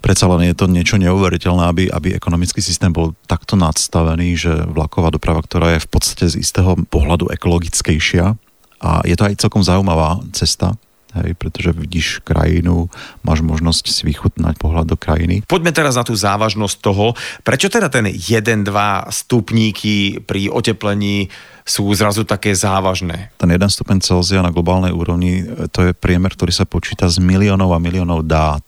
predsa 0.00 0.26
len 0.32 0.48
je 0.50 0.56
to 0.56 0.66
niečo 0.66 0.96
neuveriteľné, 0.96 1.64
aby, 1.68 1.84
aby 1.92 2.16
ekonomický 2.16 2.64
systém 2.64 2.90
bol 2.90 3.12
takto 3.28 3.54
nadstavený, 3.54 4.28
že 4.34 4.52
vlaková 4.66 5.12
doprava, 5.12 5.44
ktorá 5.44 5.76
je 5.76 5.84
v 5.84 5.88
podstate 5.92 6.26
z 6.32 6.40
istého 6.40 6.74
pohľadu 6.88 7.30
ekologickejšia 7.30 8.34
a 8.80 8.90
je 9.04 9.14
to 9.14 9.28
aj 9.28 9.40
celkom 9.40 9.60
zaujímavá 9.60 10.24
cesta, 10.32 10.74
Hej, 11.10 11.34
pretože 11.42 11.74
vidíš 11.74 12.22
krajinu, 12.22 12.86
máš 13.26 13.42
možnosť 13.42 13.90
si 13.90 14.06
vychutnať 14.06 14.54
pohľad 14.62 14.94
do 14.94 14.94
krajiny. 14.94 15.42
Poďme 15.42 15.74
teraz 15.74 15.98
na 15.98 16.06
tú 16.06 16.14
závažnosť 16.14 16.76
toho, 16.78 17.18
prečo 17.42 17.66
teda 17.66 17.90
ten 17.90 18.06
1-2 18.06 18.62
stupníky 19.10 20.22
pri 20.22 20.46
oteplení 20.54 21.26
sú 21.70 21.86
zrazu 21.94 22.26
také 22.26 22.50
závažné. 22.50 23.30
Ten 23.38 23.54
1 23.54 23.62
stupeň 23.70 24.02
Celzia 24.02 24.42
na 24.42 24.50
globálnej 24.50 24.90
úrovni, 24.90 25.46
to 25.70 25.86
je 25.86 25.94
priemer, 25.94 26.34
ktorý 26.34 26.50
sa 26.50 26.66
počíta 26.66 27.06
z 27.06 27.22
miliónov 27.22 27.70
a 27.70 27.78
miliónov 27.78 28.26
dát. 28.26 28.66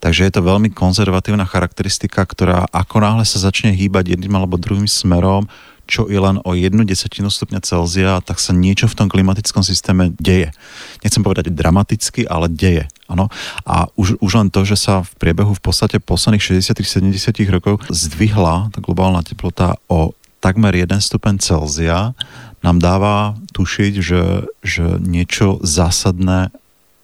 Takže 0.00 0.24
je 0.24 0.32
to 0.32 0.48
veľmi 0.48 0.72
konzervatívna 0.72 1.44
charakteristika, 1.44 2.24
ktorá 2.24 2.64
ako 2.72 3.04
náhle 3.04 3.28
sa 3.28 3.36
začne 3.36 3.76
hýbať 3.76 4.16
jedným 4.16 4.32
alebo 4.32 4.56
druhým 4.56 4.88
smerom, 4.88 5.52
čo 5.90 6.06
je 6.06 6.22
len 6.22 6.38
o 6.46 6.54
jednu 6.54 6.86
desatinu 6.86 7.26
stupňa 7.28 7.66
Celzia, 7.66 8.22
tak 8.22 8.38
sa 8.38 8.54
niečo 8.54 8.86
v 8.86 8.94
tom 8.94 9.10
klimatickom 9.10 9.66
systéme 9.66 10.14
deje. 10.22 10.54
Nechcem 11.02 11.26
povedať 11.26 11.50
dramaticky, 11.50 12.30
ale 12.30 12.46
deje. 12.46 12.86
Ano? 13.10 13.26
A 13.66 13.90
už, 13.98 14.22
už 14.22 14.32
len 14.38 14.48
to, 14.54 14.62
že 14.62 14.78
sa 14.78 15.02
v 15.02 15.10
priebehu 15.18 15.50
v 15.50 15.58
podstate 15.58 15.98
posledných 15.98 16.62
60-70 16.62 17.10
rokov 17.50 17.82
zdvihla 17.90 18.70
tá 18.70 18.78
globálna 18.78 19.26
teplota 19.26 19.74
o 19.90 20.14
takmer 20.40 20.72
1 20.74 20.88
stupen 21.00 21.36
Celzia 21.38 22.16
nám 22.60 22.76
dáva 22.80 23.36
tušiť, 23.56 23.94
že, 24.00 24.24
že 24.60 24.84
niečo 25.00 25.60
zásadné 25.64 26.52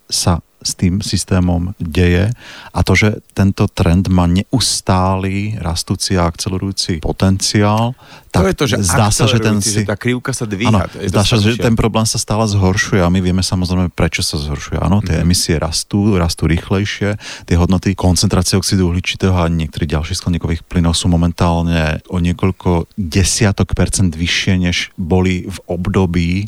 sa 0.09 0.44
s 0.67 0.75
tým 0.75 0.99
systémom 0.99 1.71
deje 1.79 2.35
a 2.75 2.79
to, 2.83 2.99
že 2.99 3.23
tento 3.31 3.71
trend 3.71 4.11
má 4.11 4.27
neustály 4.27 5.55
rastúci 5.63 6.19
a 6.19 6.27
akcelerujúci 6.27 6.99
potenciál, 6.99 7.95
tak 8.35 8.43
to 8.43 8.49
je 8.51 8.57
to, 8.59 8.67
že 8.69 8.77
zdá 8.85 9.09
sa, 9.09 9.25
že 9.25 9.41
ten 9.41 9.63
si... 9.65 9.81
Že 9.81 9.89
tá 9.89 9.97
krivka 9.97 10.35
sa 10.35 10.45
dvíha. 10.45 10.69
Ano, 10.69 10.85
zdá 10.85 11.23
sa, 11.25 11.41
že 11.41 11.57
ten 11.57 11.73
problém 11.73 12.05
sa 12.05 12.21
stále 12.21 12.45
zhoršuje 12.45 13.01
a 13.01 13.09
my 13.09 13.25
vieme 13.25 13.41
samozrejme, 13.41 13.89
prečo 13.95 14.21
sa 14.21 14.37
zhoršuje. 14.37 14.77
Áno, 14.77 15.01
tie 15.01 15.17
mm-hmm. 15.17 15.25
emisie 15.25 15.57
rastú, 15.57 16.21
rastú 16.21 16.45
rýchlejšie, 16.45 17.17
tie 17.49 17.57
hodnoty 17.57 17.97
koncentrácie 17.97 18.61
oxidu 18.61 18.93
uhličitého 18.93 19.33
a 19.33 19.49
niektorých 19.49 19.89
ďalších 19.89 20.21
skleníkových 20.21 20.69
plynov 20.69 20.93
sú 20.99 21.09
momentálne 21.09 22.05
o 22.13 22.21
niekoľko 22.21 22.93
desiatok 23.01 23.73
percent 23.73 24.13
vyššie, 24.13 24.53
než 24.61 24.77
boli 25.01 25.49
v 25.49 25.59
období, 25.71 26.45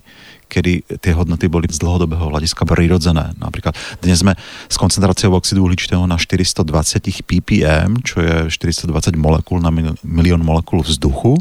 kedy 0.49 0.99
tie 0.99 1.13
hodnoty 1.13 1.47
boli 1.47 1.69
z 1.69 1.79
dlhodobého 1.79 2.33
hľadiska 2.33 2.65
prirodzené. 2.65 3.37
Napríklad 3.37 3.77
dnes 4.01 4.25
sme 4.25 4.35
s 4.67 4.77
koncentráciou 4.81 5.37
oxidu 5.37 5.69
uhličitého 5.69 6.09
na 6.09 6.17
420 6.17 6.65
ppm, 7.29 8.01
čo 8.03 8.25
je 8.25 8.35
420 8.49 9.15
molekúl 9.21 9.61
na 9.61 9.71
milión 10.03 10.41
molekúl 10.41 10.81
vzduchu 10.81 11.39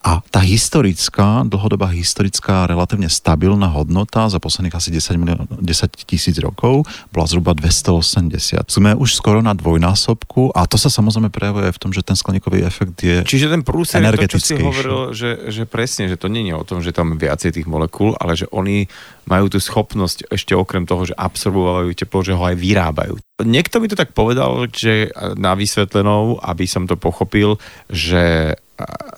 a 0.00 0.24
tá 0.32 0.40
historická, 0.40 1.44
dlhodobá 1.44 1.92
historická, 1.92 2.64
relatívne 2.64 3.12
stabilná 3.12 3.68
hodnota 3.68 4.32
za 4.32 4.40
posledných 4.40 4.72
asi 4.72 4.88
10, 4.88 5.20
milión, 5.20 5.44
10 5.44 6.08
tisíc 6.08 6.40
rokov 6.40 6.88
bola 7.12 7.28
zhruba 7.28 7.52
280. 7.52 8.64
Sme 8.64 8.96
už 8.96 9.20
skoro 9.20 9.44
na 9.44 9.52
dvojnásobku 9.52 10.56
a 10.56 10.64
to 10.64 10.80
sa 10.80 10.88
samozrejme 10.88 11.28
prejavuje 11.28 11.68
v 11.68 11.78
tom, 11.78 11.92
že 11.92 12.00
ten 12.00 12.16
skleníkový 12.16 12.64
efekt 12.64 12.96
je 13.04 13.20
Čiže 13.28 13.52
ten 13.52 13.60
prúser 13.60 14.00
je 14.00 14.24
to, 14.24 14.40
čo 14.40 14.40
si 14.40 14.56
hovoril, 14.56 15.12
že, 15.12 15.52
že 15.52 15.68
presne, 15.68 16.08
že 16.08 16.16
to 16.16 16.32
nie 16.32 16.48
je 16.48 16.56
o 16.56 16.64
tom, 16.64 16.80
že 16.80 16.96
tam 16.96 17.20
viacej 17.20 17.60
tých 17.60 17.68
molekúl, 17.68 18.16
ale 18.16 18.32
že 18.40 18.48
oni 18.48 18.88
majú 19.28 19.52
tú 19.52 19.60
schopnosť 19.60 20.32
ešte 20.32 20.56
okrem 20.56 20.88
toho, 20.88 21.12
že 21.12 21.14
absorbujú 21.14 21.92
teplo, 21.92 22.24
že 22.24 22.32
ho 22.32 22.40
aj 22.40 22.56
vyrábajú. 22.56 23.20
Niekto 23.44 23.76
by 23.84 23.86
to 23.92 24.00
tak 24.00 24.16
povedal, 24.16 24.64
že 24.72 25.12
na 25.36 25.52
vysvetlenou, 25.52 26.40
aby 26.40 26.64
som 26.64 26.88
to 26.88 26.96
pochopil, 26.96 27.60
že 27.92 28.56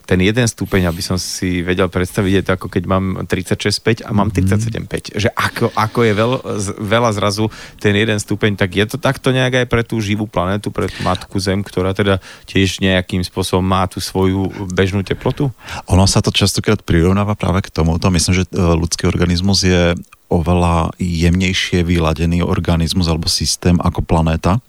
ten 0.02 0.18
jeden 0.20 0.46
stupeň, 0.46 0.90
aby 0.90 1.02
som 1.02 1.16
si 1.16 1.62
vedel 1.62 1.86
predstaviť, 1.86 2.32
je 2.32 2.42
to 2.44 2.50
ako 2.58 2.66
keď 2.68 2.82
mám 2.90 3.04
36,5 3.24 4.02
a 4.02 4.10
mám 4.10 4.28
37,5. 4.34 5.14
Mhm. 5.14 5.22
Že 5.22 5.28
ako, 5.32 5.64
ako 5.72 6.00
je 6.02 6.12
veľ, 6.12 6.32
veľa 6.78 7.10
zrazu 7.14 7.48
ten 7.78 7.94
jeden 7.94 8.18
stupeň, 8.18 8.58
tak 8.58 8.74
je 8.74 8.86
to 8.86 8.96
takto 8.98 9.30
nejak 9.30 9.64
aj 9.64 9.66
pre 9.70 9.82
tú 9.86 10.02
živú 10.02 10.26
planetu, 10.26 10.74
pre 10.74 10.90
tú 10.90 11.00
matku 11.06 11.38
Zem, 11.42 11.62
ktorá 11.62 11.94
teda 11.94 12.22
tiež 12.46 12.82
nejakým 12.82 13.22
spôsobom 13.22 13.64
má 13.64 13.86
tú 13.86 13.98
svoju 13.98 14.50
bežnú 14.70 15.02
teplotu? 15.02 15.50
Ono 15.90 16.04
sa 16.06 16.22
to 16.22 16.30
častokrát 16.30 16.82
prirovnáva 16.82 17.34
práve 17.34 17.66
k 17.66 17.72
tomuto. 17.72 18.10
Myslím, 18.10 18.42
že 18.42 18.44
e, 18.50 18.58
ľudský 18.58 19.06
organizmus 19.10 19.66
je 19.66 19.94
oveľa 20.32 20.96
jemnejšie 20.96 21.84
vyladený 21.84 22.40
organizmus 22.40 23.04
alebo 23.04 23.28
systém 23.28 23.76
ako 23.76 24.00
planéta. 24.00 24.64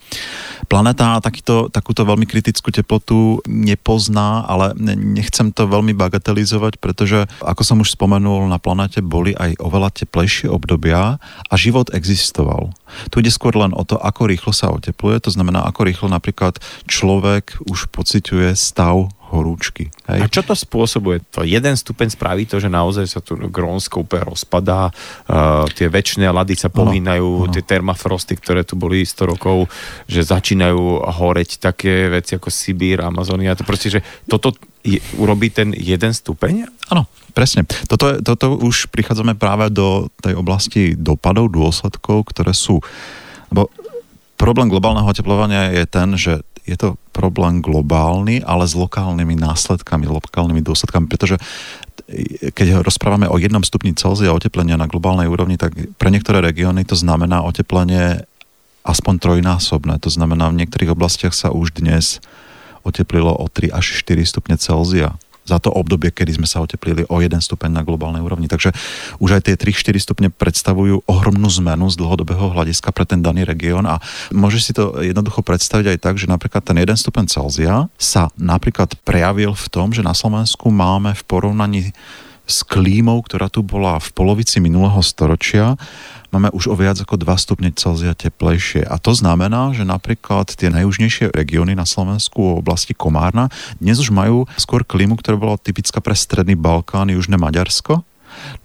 Planéta 0.68 1.24
takýto, 1.24 1.72
takúto 1.72 2.04
veľmi 2.04 2.28
kritickú 2.28 2.68
teplotu 2.76 3.40
nepozná, 3.48 4.44
ale 4.44 4.76
nechcem 5.00 5.56
to 5.56 5.64
veľmi 5.64 5.96
bagatelizovať, 5.96 6.84
pretože 6.84 7.24
ako 7.40 7.62
som 7.64 7.80
už 7.80 7.96
spomenul, 7.96 8.52
na 8.52 8.60
planéte 8.60 9.00
boli 9.00 9.32
aj 9.32 9.56
oveľa 9.64 10.04
teplejšie 10.04 10.52
obdobia 10.52 11.16
a 11.48 11.54
život 11.56 11.96
existoval. 11.96 12.76
Tu 13.10 13.24
ide 13.24 13.32
skôr 13.32 13.56
len 13.56 13.72
o 13.72 13.84
to, 13.88 13.96
ako 13.96 14.28
rýchlo 14.30 14.52
sa 14.52 14.70
otepluje, 14.70 15.24
to 15.24 15.32
znamená, 15.32 15.64
ako 15.66 15.88
rýchlo 15.88 16.08
napríklad 16.12 16.60
človek 16.86 17.58
už 17.66 17.90
pociťuje 17.90 18.52
stav 18.54 19.10
horúčky. 19.34 19.90
Hej. 20.06 20.20
A 20.22 20.26
čo 20.30 20.46
to 20.46 20.54
spôsobuje? 20.54 21.26
To 21.34 21.42
jeden 21.42 21.74
stupeň 21.74 22.14
spraví 22.14 22.46
to, 22.46 22.62
že 22.62 22.70
naozaj 22.70 23.06
sa 23.10 23.20
tu 23.20 23.34
Grónsko 23.34 24.06
úplne 24.06 24.30
rozpadá, 24.30 24.94
uh, 24.94 25.66
tie 25.74 25.90
väčšie 25.90 26.30
lady 26.30 26.54
sa 26.54 26.70
pohýnajú, 26.70 27.50
tie 27.50 27.66
termafrosty, 27.66 28.38
ktoré 28.38 28.62
tu 28.62 28.78
boli 28.78 29.02
100 29.02 29.34
rokov, 29.34 29.66
že 30.06 30.22
začínajú 30.22 31.02
horeť 31.02 31.58
také 31.58 32.14
veci 32.14 32.38
ako 32.38 32.54
Sibír, 32.54 33.02
Amazonia. 33.02 33.58
To 33.58 33.66
proste, 33.66 33.98
že 33.98 34.00
toto 34.30 34.54
je, 34.86 35.02
urobí 35.18 35.50
ten 35.50 35.74
jeden 35.74 36.14
stupeň? 36.14 36.70
Áno, 36.94 37.10
presne. 37.34 37.66
Toto, 37.90 38.22
toto 38.22 38.54
už 38.62 38.94
prichádzame 38.94 39.34
práve 39.34 39.74
do 39.74 40.14
tej 40.22 40.38
oblasti 40.38 40.94
dopadov, 40.94 41.50
dôsledkov, 41.50 42.30
ktoré 42.30 42.54
sú... 42.54 42.78
Lebo 43.50 43.74
Problém 44.44 44.68
globálneho 44.68 45.08
oteplovania 45.08 45.72
je 45.72 45.86
ten, 45.88 46.20
že 46.20 46.44
je 46.64 46.76
to 46.80 46.96
problém 47.12 47.60
globálny, 47.60 48.40
ale 48.44 48.64
s 48.64 48.74
lokálnymi 48.74 49.36
následkami, 49.36 50.08
lokálnymi 50.08 50.64
dôsledkami, 50.64 51.12
pretože 51.12 51.36
keď 52.56 52.84
rozprávame 52.84 53.28
o 53.28 53.40
jednom 53.40 53.64
stupni 53.64 53.92
Celzia 53.96 54.36
oteplenia 54.36 54.80
na 54.80 54.88
globálnej 54.88 55.28
úrovni, 55.28 55.60
tak 55.60 55.76
pre 56.00 56.10
niektoré 56.12 56.40
regióny 56.40 56.88
to 56.88 56.96
znamená 56.96 57.44
oteplenie 57.44 58.24
aspoň 58.84 59.14
trojnásobné. 59.20 60.00
To 60.04 60.12
znamená, 60.12 60.52
v 60.52 60.64
niektorých 60.64 60.92
oblastiach 60.92 61.32
sa 61.32 61.56
už 61.56 61.76
dnes 61.76 62.20
oteplilo 62.84 63.32
o 63.32 63.48
3 63.48 63.72
až 63.72 64.04
4 64.04 64.24
stupne 64.28 64.56
Celzia 64.60 65.16
za 65.44 65.60
to 65.60 65.70
obdobie, 65.72 66.12
kedy 66.12 66.40
sme 66.40 66.48
sa 66.48 66.64
oteplili 66.64 67.04
o 67.08 67.20
1 67.20 67.36
stupeň 67.44 67.72
na 67.72 67.84
globálnej 67.84 68.24
úrovni. 68.24 68.48
Takže 68.48 68.72
už 69.20 69.40
aj 69.40 69.52
tie 69.52 69.56
3-4 69.60 70.00
stupne 70.00 70.28
predstavujú 70.32 71.04
ohromnú 71.06 71.48
zmenu 71.62 71.92
z 71.92 72.00
dlhodobého 72.00 72.52
hľadiska 72.56 72.96
pre 72.96 73.04
ten 73.04 73.20
daný 73.20 73.44
región 73.44 73.84
a 73.84 74.00
môžeš 74.32 74.62
si 74.64 74.72
to 74.72 75.04
jednoducho 75.04 75.44
predstaviť 75.44 75.96
aj 75.96 75.98
tak, 76.00 76.16
že 76.16 76.32
napríklad 76.32 76.64
ten 76.64 76.80
1 76.80 76.96
stupeň 76.96 77.28
Celzia 77.28 77.92
sa 78.00 78.32
napríklad 78.40 78.96
prejavil 79.04 79.52
v 79.56 79.68
tom, 79.68 79.92
že 79.92 80.02
na 80.02 80.16
Slovensku 80.16 80.72
máme 80.72 81.12
v 81.16 81.24
porovnaní 81.28 81.82
s 82.44 82.60
klímou, 82.68 83.24
ktorá 83.24 83.48
tu 83.48 83.64
bola 83.64 84.00
v 84.04 84.10
polovici 84.12 84.60
minulého 84.60 85.00
storočia, 85.00 85.80
máme 86.34 86.50
už 86.50 86.74
o 86.74 86.76
viac 86.76 86.98
ako 86.98 87.22
2 87.22 87.30
stupne 87.38 87.70
Celzia 87.78 88.18
teplejšie. 88.18 88.82
A 88.90 88.98
to 88.98 89.14
znamená, 89.14 89.70
že 89.78 89.86
napríklad 89.86 90.50
tie 90.50 90.74
najjužnejšie 90.74 91.30
regióny 91.30 91.78
na 91.78 91.86
Slovensku 91.86 92.58
v 92.58 92.66
oblasti 92.66 92.98
Komárna 92.98 93.54
dnes 93.78 94.02
už 94.02 94.10
majú 94.10 94.50
skôr 94.58 94.82
klímu, 94.82 95.22
ktorá 95.22 95.38
bola 95.38 95.62
typická 95.62 96.02
pre 96.02 96.18
stredný 96.18 96.58
Balkán, 96.58 97.14
južné 97.14 97.38
Maďarsko. 97.38 98.02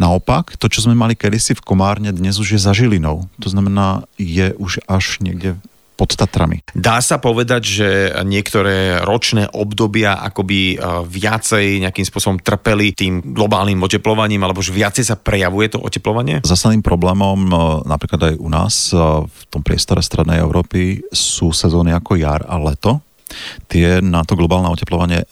Naopak, 0.01 0.57
to, 0.57 0.73
čo 0.73 0.89
sme 0.89 0.97
mali 0.97 1.13
kedysi 1.13 1.53
v 1.53 1.61
Komárne, 1.61 2.09
dnes 2.09 2.41
už 2.41 2.57
je 2.57 2.61
za 2.65 2.73
Žilinou. 2.73 3.29
To 3.45 3.49
znamená, 3.53 4.09
je 4.17 4.57
už 4.57 4.81
až 4.89 5.21
niekde 5.21 5.61
pod 5.99 6.15
Tatrami. 6.15 6.63
Dá 6.79 7.03
sa 7.03 7.19
povedať, 7.19 7.63
že 7.67 7.89
niektoré 8.23 9.03
ročné 9.03 9.51
obdobia 9.51 10.15
akoby 10.23 10.79
e, 10.79 11.03
viacej 11.03 11.83
nejakým 11.83 12.07
spôsobom 12.07 12.39
trpeli 12.39 12.95
tým 12.95 13.35
globálnym 13.35 13.83
oteplovaním, 13.83 14.47
alebo 14.47 14.63
že 14.63 14.71
viacej 14.71 15.03
sa 15.11 15.19
prejavuje 15.19 15.75
to 15.75 15.83
oteplovanie? 15.83 16.39
Zásadným 16.47 16.87
problémom 16.87 17.51
e, 17.51 17.55
napríklad 17.91 18.31
aj 18.31 18.35
u 18.39 18.47
nás 18.47 18.95
e, 18.95 18.97
v 19.27 19.43
tom 19.51 19.67
priestore 19.67 19.99
Strednej 19.99 20.39
Európy 20.39 21.03
sú 21.11 21.51
sezóny 21.51 21.91
ako 21.91 22.15
jar 22.15 22.47
a 22.47 22.55
leto, 22.63 23.03
tie 23.69 24.01
na 24.01 24.25
to 24.25 24.39
globálne 24.39 24.71
oteplovanie 24.71 25.25
e, 25.25 25.27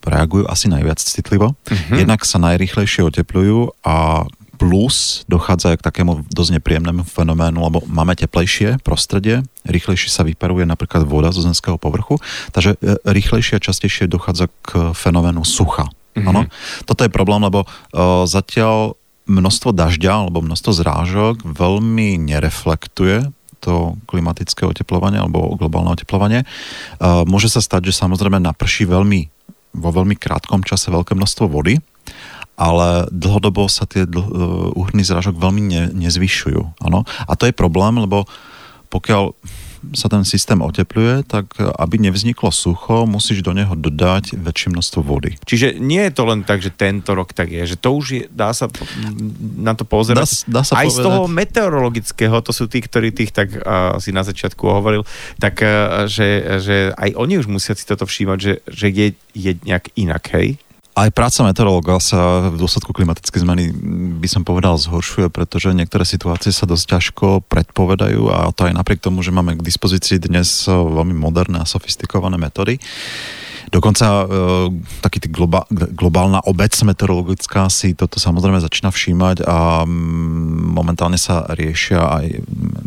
reagujú 0.00 0.48
asi 0.48 0.70
najviac 0.70 1.02
citlivo. 1.02 1.52
Uh-huh. 1.52 1.96
Jednak 1.96 2.24
sa 2.24 2.40
najrychlejšie 2.40 3.04
oteplujú 3.04 3.74
a 3.84 4.24
plus 4.62 5.26
dochádza 5.26 5.74
k 5.74 5.82
takému 5.82 6.22
dosť 6.30 6.62
nepríjemnému 6.62 7.02
fenoménu, 7.02 7.58
lebo 7.58 7.78
máme 7.90 8.14
teplejšie 8.14 8.78
prostredie, 8.86 9.42
rýchlejšie 9.66 10.06
sa 10.06 10.22
vyparuje 10.22 10.62
napríklad 10.62 11.02
voda 11.02 11.34
zo 11.34 11.42
zemského 11.42 11.74
povrchu, 11.82 12.22
takže 12.54 12.78
e, 12.78 12.94
rýchlejšie 13.02 13.58
a 13.58 13.64
častejšie 13.64 14.06
dochádza 14.06 14.46
k 14.62 14.94
fenoménu 14.94 15.42
sucha. 15.42 15.90
Mm-hmm. 16.14 16.28
Ano? 16.30 16.46
Toto 16.86 17.02
je 17.02 17.10
problém, 17.10 17.42
lebo 17.42 17.64
uh, 17.64 18.22
zatiaľ 18.28 18.94
množstvo 19.26 19.72
dažďa 19.72 20.28
alebo 20.28 20.44
množstvo 20.44 20.70
zrážok 20.76 21.34
veľmi 21.40 22.20
nereflektuje 22.20 23.32
to 23.62 23.96
klimatické 24.10 24.66
oteplovanie 24.66 25.22
alebo 25.22 25.54
globálne 25.54 25.94
oteplovanie. 25.94 26.44
Uh, 27.00 27.24
môže 27.24 27.48
sa 27.48 27.64
stať, 27.64 27.90
že 27.90 27.98
samozrejme 28.02 28.42
naprší 28.42 28.84
veľmi, 28.84 29.30
vo 29.78 29.90
veľmi 29.94 30.18
krátkom 30.18 30.66
čase 30.66 30.92
veľké 30.92 31.16
množstvo 31.16 31.48
vody 31.48 31.80
ale 32.62 33.10
dlhodobo 33.10 33.66
sa 33.66 33.90
tie 33.90 34.06
dl- 34.06 34.22
e, 34.22 34.70
úhrny 34.78 35.02
zrážok 35.02 35.34
veľmi 35.34 35.62
ne, 35.66 35.82
nezvyšujú. 35.90 36.78
Ano? 36.86 37.02
A 37.26 37.32
to 37.34 37.50
je 37.50 37.54
problém, 37.54 37.98
lebo 37.98 38.30
pokiaľ 38.86 39.34
sa 39.90 40.06
ten 40.06 40.22
systém 40.22 40.62
otepluje, 40.62 41.26
tak 41.26 41.58
aby 41.58 41.98
nevzniklo 41.98 42.54
sucho, 42.54 43.02
musíš 43.02 43.42
do 43.42 43.50
neho 43.50 43.74
dodať 43.74 44.38
väčšie 44.38 44.70
množstvo 44.70 45.00
vody. 45.02 45.34
Čiže 45.42 45.82
nie 45.82 46.06
je 46.06 46.12
to 46.14 46.22
len 46.22 46.46
tak, 46.46 46.62
že 46.62 46.70
tento 46.70 47.10
rok 47.18 47.34
tak 47.34 47.50
je, 47.50 47.74
že 47.74 47.74
to 47.74 47.90
už 47.98 48.06
je, 48.14 48.22
dá 48.30 48.54
sa 48.54 48.70
na 49.58 49.74
to 49.74 49.82
pozerať. 49.82 50.46
Dá, 50.46 50.60
dá 50.60 50.62
sa 50.62 50.78
aj 50.78 50.86
povedať. 50.86 50.94
z 50.94 50.98
toho 51.02 51.20
meteorologického, 51.26 52.36
to 52.46 52.54
sú 52.54 52.70
tí, 52.70 52.78
ktorí 52.78 53.10
tých 53.10 53.34
tak 53.34 53.50
uh, 53.58 53.98
si 53.98 54.14
na 54.14 54.22
začiatku 54.22 54.62
hovoril, 54.62 55.02
tak 55.42 55.66
uh, 55.66 56.06
že, 56.06 56.62
že 56.62 56.76
aj 56.94 57.18
oni 57.18 57.42
už 57.42 57.50
musia 57.50 57.74
si 57.74 57.82
toto 57.82 58.06
všímať, 58.06 58.38
že, 58.38 58.54
že 58.70 58.86
je, 58.86 59.18
je 59.34 59.52
nejak 59.66 59.90
inak, 59.98 60.22
hej? 60.38 60.61
Aj 60.92 61.08
práca 61.08 61.40
meteorológa 61.40 61.96
sa 62.04 62.52
v 62.52 62.60
dôsledku 62.60 62.92
klimatickej 62.92 63.40
zmeny 63.40 63.72
by 64.20 64.28
som 64.28 64.44
povedal 64.44 64.76
zhoršuje, 64.76 65.32
pretože 65.32 65.72
niektoré 65.72 66.04
situácie 66.04 66.52
sa 66.52 66.68
dosť 66.68 66.84
ťažko 66.84 67.26
predpovedajú 67.48 68.28
a 68.28 68.52
to 68.52 68.68
aj 68.68 68.76
napriek 68.76 69.00
tomu, 69.00 69.24
že 69.24 69.32
máme 69.32 69.56
k 69.56 69.64
dispozícii 69.64 70.20
dnes 70.20 70.68
veľmi 70.68 71.16
moderné 71.16 71.64
a 71.64 71.70
sofistikované 71.70 72.36
metódy. 72.36 72.76
Dokonca 73.70 74.06
e, 74.06 74.24
taký 75.04 75.30
globa, 75.30 75.68
globálna 75.70 76.42
obec 76.48 76.74
meteorologická 76.82 77.70
si 77.70 77.94
toto 77.94 78.18
samozrejme 78.18 78.58
začína 78.58 78.90
všímať 78.90 79.46
a 79.46 79.86
mm, 79.86 80.74
momentálne 80.74 81.20
sa 81.20 81.46
riešia 81.52 82.00
aj 82.02 82.26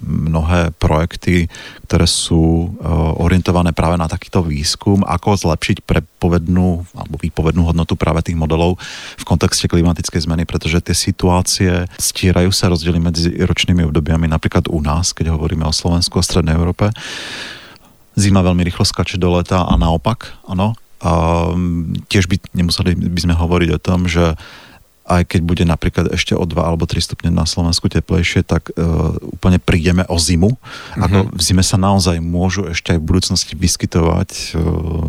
mnohé 0.03 0.75
projekty, 0.75 1.47
ktoré 1.88 2.03
sú 2.09 2.75
e, 2.75 2.88
orientované 3.21 3.71
práve 3.71 3.95
na 3.95 4.11
takýto 4.11 4.43
výskum, 4.43 5.05
ako 5.07 5.39
zlepšiť 5.39 5.88
prepovednú 5.88 6.83
alebo 6.97 7.15
výpovednú 7.21 7.71
hodnotu 7.71 7.95
práve 7.95 8.25
tých 8.25 8.35
modelov 8.35 8.75
v 9.15 9.23
kontexte 9.23 9.71
klimatickej 9.71 10.27
zmeny, 10.27 10.43
pretože 10.43 10.83
tie 10.83 10.95
situácie 10.97 11.88
stierajú 11.95 12.51
sa 12.51 12.67
rozdiely 12.67 12.99
medzi 12.99 13.31
ročnými 13.31 13.88
obdobiami, 13.88 14.27
napríklad 14.27 14.67
u 14.67 14.83
nás, 14.83 15.15
keď 15.15 15.38
hovoríme 15.38 15.63
o 15.63 15.75
Slovensku 15.75 16.19
a 16.19 16.25
Strednej 16.25 16.57
Európe 16.57 16.91
zima 18.15 18.41
veľmi 18.41 18.63
rýchlo 18.63 18.88
skače 18.88 19.19
do 19.19 19.36
leta 19.36 19.63
a 19.63 19.73
naopak, 19.75 20.36
áno. 20.47 20.75
A 21.04 21.12
mm, 21.51 22.08
tiež 22.10 22.32
by 22.32 22.39
nemuseli 22.56 22.95
by 22.95 23.19
sme 23.21 23.36
hovoriť 23.36 23.69
o 23.75 23.80
tom, 23.80 24.10
že 24.10 24.34
aj 25.06 25.21
keď 25.30 25.41
bude 25.45 25.63
napríklad 25.69 26.10
ešte 26.10 26.34
o 26.34 26.41
2 26.41 26.58
alebo 26.58 26.89
3 26.89 26.97
stupne 26.97 27.30
na 27.30 27.45
Slovensku 27.45 27.86
teplejšie, 27.86 28.41
tak 28.41 28.73
uh, 28.73 29.13
úplne 29.21 29.62
prídeme 29.62 30.01
o 30.10 30.17
zimu. 30.17 30.49
Mm-hmm. 30.49 31.04
Ako 31.06 31.17
v 31.30 31.41
zime 31.45 31.62
sa 31.62 31.78
naozaj 31.78 32.17
môžu 32.17 32.65
ešte 32.65 32.97
aj 32.97 32.99
v 32.99 33.08
budúcnosti 33.13 33.54
vyskytovať 33.54 34.58
uh, 34.58 34.60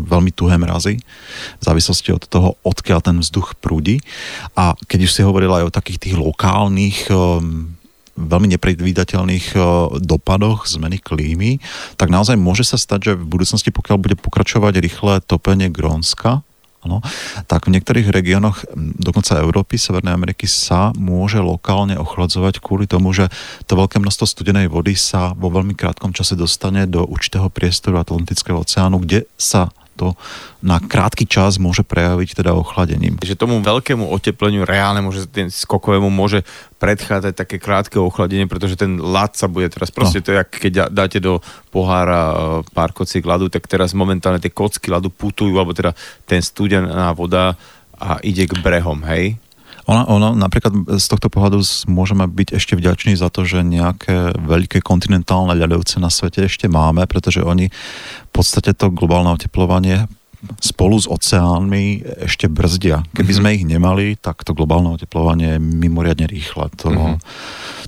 veľmi 0.04 0.36
tuhé 0.36 0.60
mrazy, 0.60 1.00
v 1.00 1.62
závislosti 1.64 2.12
od 2.12 2.28
toho, 2.28 2.60
odkiaľ 2.60 3.00
ten 3.00 3.16
vzduch 3.24 3.56
prúdi. 3.56 4.04
A 4.52 4.76
keď 4.84 5.08
už 5.08 5.14
si 5.16 5.24
hovoril 5.24 5.48
aj 5.48 5.64
o 5.64 5.74
takých 5.74 6.12
tých 6.12 6.16
lokálnych 6.20 7.08
um, 7.08 7.75
veľmi 8.16 8.48
nepredvídateľných 8.56 9.54
e, 9.54 9.58
dopadoch 10.00 10.66
zmeny 10.66 10.98
klímy, 10.98 11.62
tak 12.00 12.08
naozaj 12.08 12.40
môže 12.40 12.64
sa 12.64 12.80
stať, 12.80 13.00
že 13.00 13.12
v 13.14 13.28
budúcnosti, 13.28 13.70
pokiaľ 13.70 13.96
bude 14.00 14.16
pokračovať 14.18 14.80
rýchle 14.80 15.20
topenie 15.22 15.68
Grónska, 15.68 16.42
Ano, 16.86 17.02
tak 17.50 17.66
v 17.66 17.74
niektorých 17.74 18.14
regiónoch 18.14 18.62
dokonca 18.78 19.42
Európy, 19.42 19.74
Severnej 19.74 20.14
Ameriky 20.14 20.46
sa 20.46 20.94
môže 20.94 21.42
lokálne 21.42 21.98
ochladzovať 21.98 22.62
kvôli 22.62 22.86
tomu, 22.86 23.10
že 23.10 23.26
to 23.66 23.74
veľké 23.74 23.98
množstvo 23.98 24.22
studenej 24.22 24.70
vody 24.70 24.94
sa 24.94 25.34
vo 25.34 25.50
veľmi 25.50 25.74
krátkom 25.74 26.14
čase 26.14 26.38
dostane 26.38 26.86
do 26.86 27.02
určitého 27.02 27.50
priestoru 27.50 27.98
Atlantického 27.98 28.62
oceánu, 28.62 29.02
kde 29.02 29.26
sa 29.34 29.74
to 29.96 30.12
na 30.60 30.76
krátky 30.76 31.24
čas 31.24 31.56
môže 31.56 31.80
prejaviť 31.80 32.44
teda 32.44 32.52
ochladením. 32.52 33.16
Že 33.16 33.40
tomu 33.40 33.64
veľkému 33.64 34.04
otepleniu 34.04 34.68
reálne 34.68 35.00
môže, 35.00 35.24
ten 35.24 35.48
skokovému 35.48 36.12
môže 36.12 36.44
predchádzať 36.76 37.32
také 37.32 37.56
krátke 37.56 37.96
ochladenie, 37.96 38.44
pretože 38.44 38.76
ten 38.76 39.00
ľad 39.00 39.32
sa 39.32 39.48
bude 39.48 39.72
teraz, 39.72 39.88
proste 39.88 40.20
no. 40.20 40.24
to 40.28 40.30
je, 40.36 40.40
keď 40.44 40.72
dáte 40.92 41.18
do 41.18 41.40
pohára 41.72 42.22
e, 42.28 42.36
pár 42.76 42.92
kociek 42.92 43.24
ľadu, 43.24 43.48
tak 43.48 43.64
teraz 43.64 43.96
momentálne 43.96 44.38
tie 44.38 44.52
kocky 44.52 44.92
ľadu 44.92 45.08
putujú, 45.08 45.56
alebo 45.56 45.72
teda 45.72 45.96
ten 46.28 46.44
studená 46.44 47.16
voda 47.16 47.56
a 47.96 48.20
ide 48.20 48.44
k 48.44 48.60
brehom, 48.60 49.00
hej? 49.08 49.40
Ona, 49.86 50.02
ona, 50.10 50.28
napríklad 50.34 50.98
z 50.98 51.06
tohto 51.06 51.30
pohľadu 51.30 51.62
môžeme 51.86 52.26
byť 52.26 52.58
ešte 52.58 52.74
vďační 52.74 53.14
za 53.14 53.30
to, 53.30 53.46
že 53.46 53.62
nejaké 53.62 54.34
veľké 54.34 54.82
kontinentálne 54.82 55.54
ľadovce 55.54 56.02
na 56.02 56.10
svete 56.10 56.50
ešte 56.50 56.66
máme, 56.66 57.06
pretože 57.06 57.38
oni 57.38 57.70
v 57.70 58.30
podstate 58.34 58.74
to 58.74 58.90
globálne 58.90 59.30
oteplovanie 59.30 60.10
spolu 60.58 60.98
s 60.98 61.06
oceánmi 61.06 62.02
ešte 62.26 62.50
brzdia. 62.50 63.02
Keby 63.14 63.30
mm-hmm. 63.30 63.38
sme 63.38 63.56
ich 63.56 63.64
nemali, 63.66 64.06
tak 64.18 64.42
to 64.42 64.54
globálne 64.54 64.90
oteplovanie 64.94 65.56
je 65.56 65.62
mimoriadne 65.62 66.26
rýchle. 66.28 66.70
To, 66.82 66.86
mm-hmm. 66.90 67.16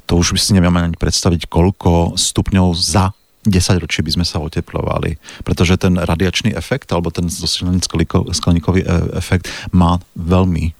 to 0.06 0.12
už 0.18 0.38
si 0.38 0.54
nevieme 0.54 0.78
ani 0.78 0.96
predstaviť, 0.96 1.50
koľko 1.50 2.14
stupňov 2.18 2.68
za 2.78 3.10
10 3.46 3.82
ročí 3.82 4.02
by 4.02 4.18
sme 4.18 4.26
sa 4.26 4.42
oteplovali. 4.42 5.16
Pretože 5.42 5.80
ten 5.80 5.96
radiačný 5.96 6.52
efekt, 6.52 6.90
alebo 6.90 7.08
ten 7.08 7.30
skleníkový 7.30 8.80
e, 8.82 8.88
efekt 9.16 9.48
má 9.72 10.02
veľmi 10.18 10.77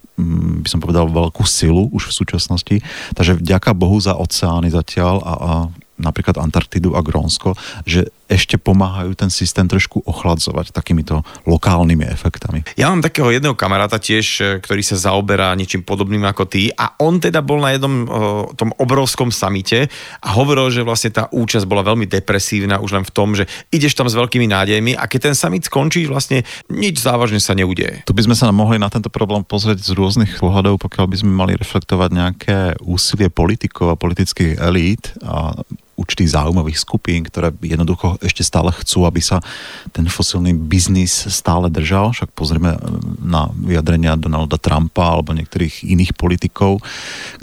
by 0.61 0.67
som 0.69 0.83
povedal, 0.83 1.07
veľkú 1.07 1.43
silu 1.47 1.87
už 1.95 2.11
v 2.11 2.17
súčasnosti. 2.23 2.75
Takže 3.15 3.39
vďaka 3.39 3.71
Bohu 3.73 3.97
za 3.97 4.19
oceány 4.19 4.69
zatiaľ 4.69 5.23
a, 5.23 5.33
a 5.33 5.51
napríklad 5.99 6.39
Antarktidu 6.39 6.95
a 6.95 7.03
Grónsko, 7.03 7.55
že 7.83 8.11
ešte 8.29 8.61
pomáhajú 8.61 9.17
ten 9.17 9.33
systém 9.33 9.65
trošku 9.65 10.05
ochladzovať 10.05 10.69
takýmito 10.69 11.25
lokálnymi 11.49 12.05
efektami. 12.05 12.61
Ja 12.77 12.93
mám 12.93 13.01
takého 13.01 13.33
jedného 13.33 13.57
kamaráta 13.57 13.97
tiež, 13.97 14.25
e, 14.39 14.43
ktorý 14.61 14.85
sa 14.85 15.09
zaoberá 15.09 15.51
niečím 15.57 15.81
podobným 15.81 16.21
ako 16.29 16.45
ty 16.45 16.69
a 16.69 16.93
on 17.01 17.17
teda 17.17 17.41
bol 17.41 17.57
na 17.57 17.73
jednom 17.73 18.05
o, 18.05 18.07
tom 18.53 18.69
obrovskom 18.77 19.33
samite 19.33 19.89
a 20.21 20.29
hovoril, 20.37 20.69
že 20.69 20.85
vlastne 20.85 21.09
tá 21.09 21.25
účasť 21.33 21.65
bola 21.65 21.81
veľmi 21.81 22.05
depresívna 22.05 22.77
už 22.77 23.01
len 23.01 23.05
v 23.05 23.11
tom, 23.11 23.33
že 23.33 23.49
ideš 23.73 23.97
tam 23.97 24.05
s 24.05 24.13
veľkými 24.13 24.45
nádejmi 24.45 24.93
a 24.93 25.09
keď 25.09 25.33
ten 25.33 25.35
summit 25.35 25.65
skončí, 25.65 26.05
vlastne 26.05 26.45
nič 26.69 27.01
závažne 27.01 27.41
sa 27.41 27.57
neudeje. 27.57 28.05
Tu 28.05 28.13
by 28.13 28.29
sme 28.29 28.35
sa 28.37 28.53
mohli 28.53 28.77
na 28.77 28.93
tento 28.93 29.09
problém 29.09 29.41
pozrieť 29.41 29.81
z 29.81 29.97
rôznych 29.97 30.37
pohľadov, 30.37 30.77
pokiaľ 30.77 31.05
by 31.09 31.17
sme 31.17 31.33
mali 31.33 31.53
reflektovať 31.57 32.09
nejaké 32.13 32.57
úsilie 32.85 33.33
politikov 33.33 33.89
a 33.89 33.99
politických 33.99 34.61
elít 34.61 35.17
a 35.25 35.65
určitých 35.99 36.31
záujmových 36.31 36.79
skupín, 36.79 37.27
ktoré 37.27 37.51
jednoducho 37.59 38.15
ešte 38.23 38.39
stále 38.47 38.71
chcú, 38.71 39.03
aby 39.03 39.19
sa 39.19 39.43
ten 39.91 40.07
fosilný 40.07 40.55
biznis 40.55 41.27
stále 41.27 41.67
držal. 41.67 42.15
Však 42.15 42.31
pozrieme 42.31 42.79
na 43.19 43.51
vyjadrenia 43.51 44.15
Donalda 44.15 44.55
Trumpa 44.55 45.19
alebo 45.19 45.35
niektorých 45.35 45.83
iných 45.83 46.15
politikov, 46.15 46.79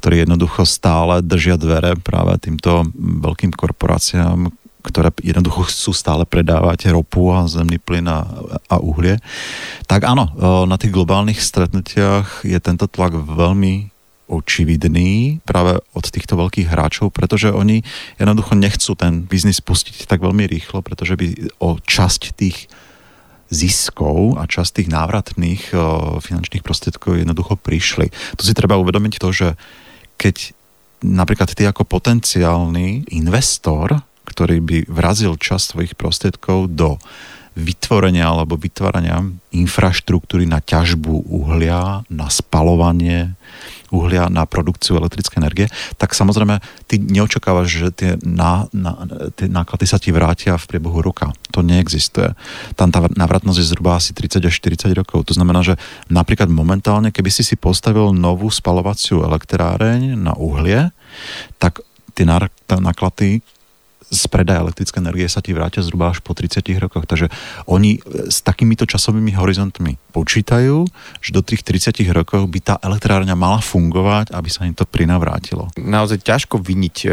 ktorí 0.01 0.25
jednoducho 0.25 0.65
stále 0.65 1.21
držia 1.21 1.61
dvere 1.61 2.01
práve 2.01 2.41
týmto 2.41 2.89
veľkým 2.97 3.53
korporáciám, 3.53 4.49
ktoré 4.87 5.11
jednoducho 5.19 5.67
chcú 5.67 5.91
stále 5.91 6.23
predávať 6.23 6.95
ropu 6.95 7.35
a 7.35 7.51
zemný 7.51 7.83
plyn 7.83 8.07
a, 8.07 8.23
a 8.71 8.79
uhlie. 8.79 9.19
Tak 9.91 10.07
áno, 10.07 10.31
na 10.65 10.79
tých 10.79 10.95
globálnych 10.95 11.43
stretnutiach 11.43 12.47
je 12.47 12.55
tento 12.63 12.87
tlak 12.87 13.19
veľmi 13.19 13.96
očividný 14.27 15.39
práve 15.47 15.79
od 15.95 16.05
týchto 16.07 16.35
veľkých 16.35 16.67
hráčov, 16.71 17.15
pretože 17.15 17.55
oni 17.55 17.87
jednoducho 18.19 18.59
nechcú 18.59 18.99
ten 18.99 19.23
biznis 19.23 19.63
pustiť 19.63 20.11
tak 20.11 20.23
veľmi 20.23 20.47
rýchlo, 20.51 20.83
pretože 20.83 21.15
by 21.15 21.27
o 21.63 21.79
časť 21.79 22.35
tých 22.35 22.67
ziskov 23.47 24.43
a 24.43 24.51
časť 24.51 24.83
tých 24.83 24.89
návratných 24.91 25.63
o, 25.71 25.79
finančných 26.19 26.67
prostriedkov 26.67 27.23
jednoducho 27.23 27.55
prišli. 27.55 28.11
Tu 28.35 28.43
si 28.43 28.55
treba 28.59 28.75
uvedomiť 28.75 29.15
to, 29.23 29.29
že 29.31 29.49
keď 30.19 30.51
napríklad 31.07 31.55
ty 31.55 31.63
ako 31.63 31.87
potenciálny 31.87 33.07
investor, 33.15 34.03
ktorý 34.27 34.59
by 34.59 34.79
vrazil 34.91 35.39
časť 35.39 35.65
svojich 35.79 35.95
prostriedkov 35.95 36.75
do 36.75 36.99
vytvorenia 37.57 38.29
alebo 38.29 38.61
vytvárania 38.61 39.25
infraštruktúry 39.55 40.45
na 40.45 40.61
ťažbu 40.61 41.25
uhlia, 41.25 42.05
na 42.13 42.29
spalovanie 42.29 43.33
uhlia 43.95 44.27
na 44.33 44.47
produkciu 44.47 44.99
elektrickej 44.99 45.39
energie, 45.39 45.67
tak 45.97 46.13
samozrejme 46.13 46.59
ty 46.91 46.99
neočakávaš, 46.99 47.69
že 47.69 47.89
tie, 47.95 48.11
ná, 48.23 48.67
ná, 48.75 48.93
tie 49.35 49.47
náklady 49.47 49.87
sa 49.87 49.99
ti 50.01 50.11
vrátia 50.11 50.59
v 50.59 50.67
priebehu 50.67 51.03
roka. 51.03 51.31
To 51.55 51.63
neexistuje. 51.63 52.35
Tam 52.75 52.91
tá 52.91 53.07
návratnosť 53.07 53.59
je 53.59 53.71
zhruba 53.71 53.99
asi 53.99 54.13
30 54.15 54.47
až 54.47 54.55
40 54.59 54.91
rokov. 54.97 55.27
To 55.31 55.37
znamená, 55.37 55.63
že 55.63 55.75
napríklad 56.11 56.51
momentálne, 56.51 57.15
keby 57.15 57.31
si 57.31 57.43
si 57.47 57.55
postavil 57.55 58.11
novú 58.15 58.51
spalovaciu 58.51 59.23
elektráreň 59.23 60.19
na 60.19 60.35
uhlie, 60.35 60.91
tak 61.61 61.85
tie 62.17 62.25
náklady 62.69 63.45
z 64.07 64.25
predaja 64.31 64.63
elektrické 64.63 65.03
energie 65.03 65.27
sa 65.27 65.43
ti 65.43 65.51
vrátia 65.51 65.83
zhruba 65.83 66.15
až 66.15 66.23
po 66.23 66.31
30 66.31 66.63
rokoch. 66.79 67.11
Takže 67.11 67.27
oni 67.67 67.99
s 68.31 68.39
takýmito 68.47 68.87
časovými 68.87 69.35
horizontmi 69.35 69.99
počítajú, 70.15 70.87
že 71.19 71.31
do 71.35 71.43
tých 71.43 71.67
30 71.67 72.07
rokov 72.15 72.47
by 72.47 72.59
tá 72.63 72.75
elektrárňa 72.79 73.35
mala 73.35 73.59
fungovať, 73.59 74.31
aby 74.31 74.49
sa 74.49 74.65
im 74.65 74.79
to 74.79 74.87
prinavrátilo. 74.87 75.75
Naozaj 75.75 76.23
ťažko 76.23 76.63
vyniť 76.63 76.97
e, 77.03 77.09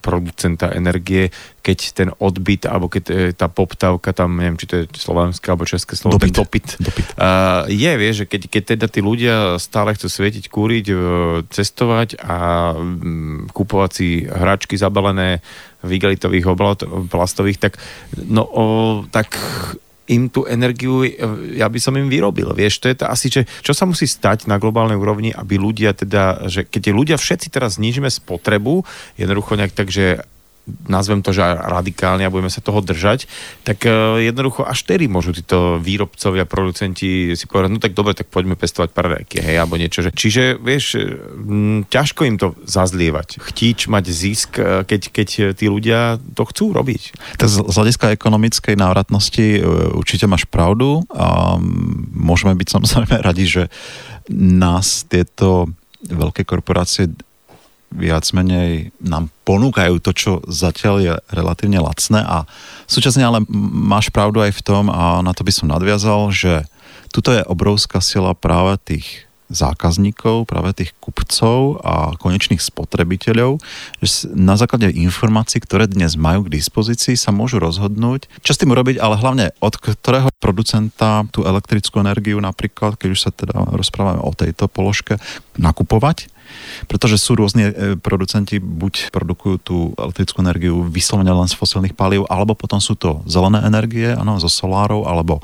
producenta 0.00 0.72
energie, 0.72 1.28
keď 1.60 1.78
ten 1.92 2.08
odbyt, 2.16 2.64
alebo 2.64 2.88
keď 2.88 3.04
e, 3.12 3.14
tá 3.36 3.52
poptávka 3.52 4.16
tam, 4.16 4.40
neviem, 4.40 4.56
či 4.56 4.66
to 4.66 4.74
je 4.80 4.84
slovenské 4.96 5.52
alebo 5.52 5.68
české 5.68 6.00
slovo, 6.00 6.16
dopyt. 6.16 6.32
dopyt. 6.32 6.66
dopyt. 6.80 7.06
Uh, 7.14 7.68
je, 7.68 7.92
vieš, 8.00 8.14
že 8.24 8.26
keď, 8.26 8.42
keď 8.48 8.62
teda 8.74 8.86
tí 8.88 9.00
ľudia 9.04 9.60
stále 9.60 9.92
chcú 9.92 10.08
svietiť, 10.08 10.48
kúriť, 10.48 10.86
cestovať 11.52 12.18
a 12.24 12.72
um, 12.72 13.44
kupovať 13.52 13.90
si 13.92 14.08
hračky 14.24 14.80
zabalené 14.80 15.44
v 15.88 15.96
igelitových 15.96 16.44
plastových, 17.08 17.58
tak, 17.58 17.80
no, 18.28 18.44
o, 18.44 18.64
tak 19.08 19.32
im 20.08 20.32
tú 20.32 20.48
energiu, 20.48 21.04
ja 21.52 21.68
by 21.68 21.78
som 21.78 21.92
im 22.00 22.08
vyrobil. 22.08 22.56
Vieš, 22.56 22.80
to 22.80 22.88
je 22.88 22.96
to 22.96 23.06
asi, 23.06 23.28
že 23.28 23.44
čo 23.60 23.76
sa 23.76 23.84
musí 23.84 24.08
stať 24.08 24.48
na 24.48 24.56
globálnej 24.56 24.96
úrovni, 24.96 25.30
aby 25.36 25.60
ľudia 25.60 25.92
teda, 25.92 26.48
že 26.48 26.64
keď 26.64 26.96
ľudia 26.96 27.16
všetci 27.20 27.52
teraz 27.52 27.76
znižíme 27.76 28.08
spotrebu, 28.08 28.88
jednoducho 29.20 29.60
nejak 29.60 29.76
tak, 29.76 29.92
že 29.92 30.24
nazvem 30.86 31.24
to, 31.24 31.34
že 31.34 31.42
radikálne 31.44 32.24
a 32.24 32.32
budeme 32.32 32.52
sa 32.52 32.64
toho 32.64 32.84
držať, 32.84 33.26
tak 33.64 33.84
uh, 33.84 34.18
jednoducho 34.20 34.64
až 34.64 34.84
tedy 34.84 35.08
môžu 35.10 35.34
títo 35.34 35.80
výrobcovia, 35.80 36.48
producenti 36.48 37.32
si 37.34 37.44
povedať, 37.48 37.70
no 37.72 37.80
tak 37.80 37.96
dobre, 37.96 38.12
tak 38.14 38.28
poďme 38.28 38.54
pestovať 38.54 38.90
paradajky, 38.92 39.40
hej, 39.42 39.56
alebo 39.58 39.80
niečo. 39.80 40.04
Že, 40.04 40.10
čiže, 40.14 40.42
vieš, 40.58 40.98
m, 40.98 41.84
ťažko 41.88 42.20
im 42.28 42.36
to 42.36 42.54
zazlievať. 42.64 43.40
Chtíč 43.40 43.88
mať 43.88 44.04
zisk, 44.10 44.58
e, 44.58 44.84
keď, 44.84 45.00
keď 45.12 45.28
tí 45.56 45.66
ľudia 45.66 46.20
to 46.34 46.42
chcú 46.48 46.76
robiť. 46.76 47.36
Tak 47.40 47.48
z 47.48 47.74
hľadiska 47.76 48.14
ekonomickej 48.14 48.74
návratnosti 48.76 49.46
e, 49.58 49.60
určite 49.94 50.28
máš 50.30 50.44
pravdu 50.48 51.04
a 51.12 51.56
môžeme 52.12 52.54
byť 52.54 52.68
samozrejme 52.68 53.14
radi, 53.26 53.44
že 53.48 53.62
nás 54.32 55.08
tieto 55.08 55.72
veľké 56.04 56.46
korporácie 56.46 57.10
viac 57.88 58.28
menej 58.36 58.92
nám 59.00 59.32
ponúkajú 59.48 60.00
to, 60.04 60.12
čo 60.12 60.32
zatiaľ 60.44 60.94
je 61.00 61.12
relatívne 61.32 61.80
lacné 61.80 62.20
a 62.20 62.44
súčasne 62.84 63.24
ale 63.24 63.44
máš 63.72 64.12
pravdu 64.12 64.44
aj 64.44 64.52
v 64.52 64.64
tom 64.64 64.84
a 64.92 65.24
na 65.24 65.32
to 65.32 65.40
by 65.40 65.52
som 65.52 65.72
nadviazal, 65.72 66.28
že 66.28 66.68
tuto 67.08 67.32
je 67.32 67.40
obrovská 67.48 68.04
sila 68.04 68.36
práve 68.36 68.76
tých 68.84 69.28
zákazníkov, 69.48 70.44
práve 70.44 70.76
tých 70.76 70.92
kupcov 71.00 71.80
a 71.80 72.12
konečných 72.20 72.60
spotrebiteľov, 72.60 73.56
že 74.04 74.28
na 74.36 74.60
základe 74.60 74.92
informácií, 74.92 75.64
ktoré 75.64 75.88
dnes 75.88 76.20
majú 76.20 76.44
k 76.46 76.60
dispozícii, 76.60 77.16
sa 77.16 77.32
môžu 77.32 77.56
rozhodnúť, 77.56 78.28
čo 78.44 78.52
s 78.52 78.60
tým 78.60 78.76
urobiť, 78.76 79.00
ale 79.00 79.16
hlavne 79.16 79.56
od 79.64 79.74
ktorého 79.80 80.28
producenta 80.36 81.24
tú 81.32 81.48
elektrickú 81.48 81.96
energiu 82.04 82.36
napríklad, 82.44 83.00
keď 83.00 83.08
už 83.08 83.20
sa 83.24 83.32
teda 83.32 83.72
rozprávame 83.72 84.20
o 84.20 84.36
tejto 84.36 84.68
položke, 84.68 85.16
nakupovať 85.56 86.28
pretože 86.86 87.20
sú 87.20 87.34
rôzne 87.34 87.70
e, 87.70 87.72
producenti, 87.98 88.58
buď 88.58 89.10
produkujú 89.10 89.56
tú 89.60 89.76
elektrickú 89.96 90.38
energiu 90.40 90.86
vyslovene 90.86 91.30
len 91.30 91.48
z 91.50 91.58
fosilných 91.58 91.96
palív, 91.96 92.24
alebo 92.30 92.54
potom 92.54 92.78
sú 92.78 92.94
to 92.94 93.22
zelené 93.26 93.62
energie, 93.64 94.12
áno, 94.14 94.38
zo 94.38 94.50
solárov, 94.50 95.06
alebo 95.08 95.40
e, 95.40 95.42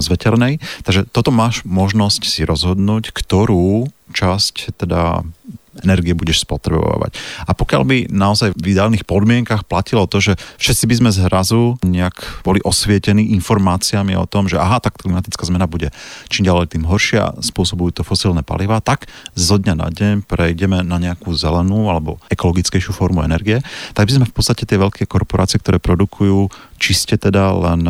z 0.00 0.06
veternej. 0.08 0.62
Takže 0.82 1.06
toto 1.10 1.30
máš 1.34 1.62
možnosť 1.66 2.22
si 2.26 2.42
rozhodnúť, 2.46 3.12
ktorú 3.12 3.88
časť 4.14 4.78
teda 4.78 5.24
energie 5.82 6.14
budeš 6.14 6.46
spotrebovať. 6.46 7.16
A 7.48 7.56
pokiaľ 7.56 7.82
by 7.82 7.96
naozaj 8.12 8.54
v 8.54 8.76
ideálnych 8.76 9.08
podmienkach 9.08 9.66
platilo 9.66 10.06
to, 10.06 10.22
že 10.22 10.32
všetci 10.62 10.84
by 10.86 10.94
sme 11.00 11.10
zrazu 11.10 11.80
nejak 11.82 12.44
boli 12.46 12.62
osvietení 12.62 13.34
informáciami 13.34 14.14
o 14.14 14.28
tom, 14.28 14.46
že 14.46 14.60
aha, 14.60 14.78
tak 14.78 15.00
klimatická 15.00 15.42
zmena 15.42 15.66
bude 15.66 15.90
čím 16.30 16.46
ďalej 16.46 16.78
tým 16.78 16.84
horšia, 16.86 17.40
spôsobujú 17.42 18.00
to 18.00 18.02
fosílne 18.06 18.46
paliva, 18.46 18.78
tak 18.78 19.10
zo 19.34 19.58
dňa 19.58 19.74
na 19.74 19.88
deň 19.90 20.14
prejdeme 20.28 20.86
na 20.86 20.96
nejakú 21.00 21.34
zelenú 21.34 21.90
alebo 21.90 22.22
ekologickejšiu 22.30 22.94
formu 22.94 23.26
energie, 23.26 23.64
tak 23.96 24.06
by 24.06 24.12
sme 24.20 24.26
v 24.28 24.34
podstate 24.34 24.68
tie 24.68 24.78
veľké 24.78 25.08
korporácie, 25.10 25.58
ktoré 25.58 25.82
produkujú 25.82 26.52
čiste 26.78 27.16
teda 27.18 27.50
len 27.54 27.82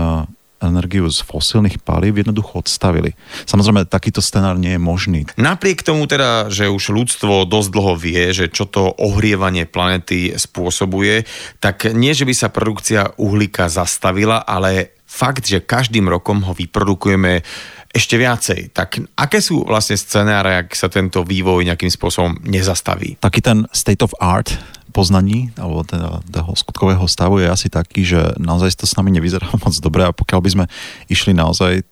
energiu 0.62 1.06
z 1.10 1.20
fosílnych 1.24 1.82
palív 1.82 2.20
jednoducho 2.20 2.62
odstavili. 2.62 3.14
Samozrejme, 3.44 3.86
takýto 3.88 4.22
scenár 4.22 4.56
nie 4.56 4.76
je 4.76 4.82
možný. 4.82 5.20
Napriek 5.34 5.82
tomu 5.82 6.06
teda, 6.06 6.48
že 6.48 6.70
už 6.70 6.94
ľudstvo 6.94 7.46
dosť 7.48 7.68
dlho 7.70 7.94
vie, 7.98 8.30
že 8.30 8.46
čo 8.50 8.68
to 8.68 8.94
ohrievanie 9.00 9.66
planety 9.68 10.34
spôsobuje, 10.34 11.26
tak 11.58 11.90
nie, 11.92 12.14
že 12.16 12.24
by 12.24 12.34
sa 12.34 12.48
produkcia 12.48 13.16
uhlíka 13.20 13.66
zastavila, 13.68 14.42
ale 14.42 14.94
fakt, 15.04 15.46
že 15.46 15.62
každým 15.62 16.10
rokom 16.10 16.42
ho 16.42 16.52
vyprodukujeme 16.56 17.46
ešte 17.94 18.18
viacej. 18.18 18.74
Tak 18.74 19.14
aké 19.14 19.38
sú 19.38 19.62
vlastne 19.62 19.94
scenáre, 19.94 20.66
ak 20.66 20.74
sa 20.74 20.90
tento 20.90 21.22
vývoj 21.22 21.62
nejakým 21.62 21.94
spôsobom 21.94 22.42
nezastaví? 22.42 23.14
Taký 23.22 23.38
ten 23.38 23.58
state 23.70 24.02
of 24.02 24.10
art 24.18 24.50
poznaní 24.94 25.50
alebo 25.58 25.82
teda 25.82 26.22
toho 26.22 26.54
skutkového 26.54 27.02
stavu 27.10 27.42
je 27.42 27.50
asi 27.50 27.66
taký, 27.66 28.06
že 28.06 28.38
naozaj 28.38 28.78
to 28.78 28.86
s 28.86 28.94
nami 28.94 29.10
nevyzerá 29.10 29.50
moc 29.66 29.74
dobre 29.82 30.06
a 30.06 30.14
pokiaľ 30.14 30.40
by 30.40 30.50
sme 30.54 30.64
išli 31.10 31.34
naozaj 31.34 31.82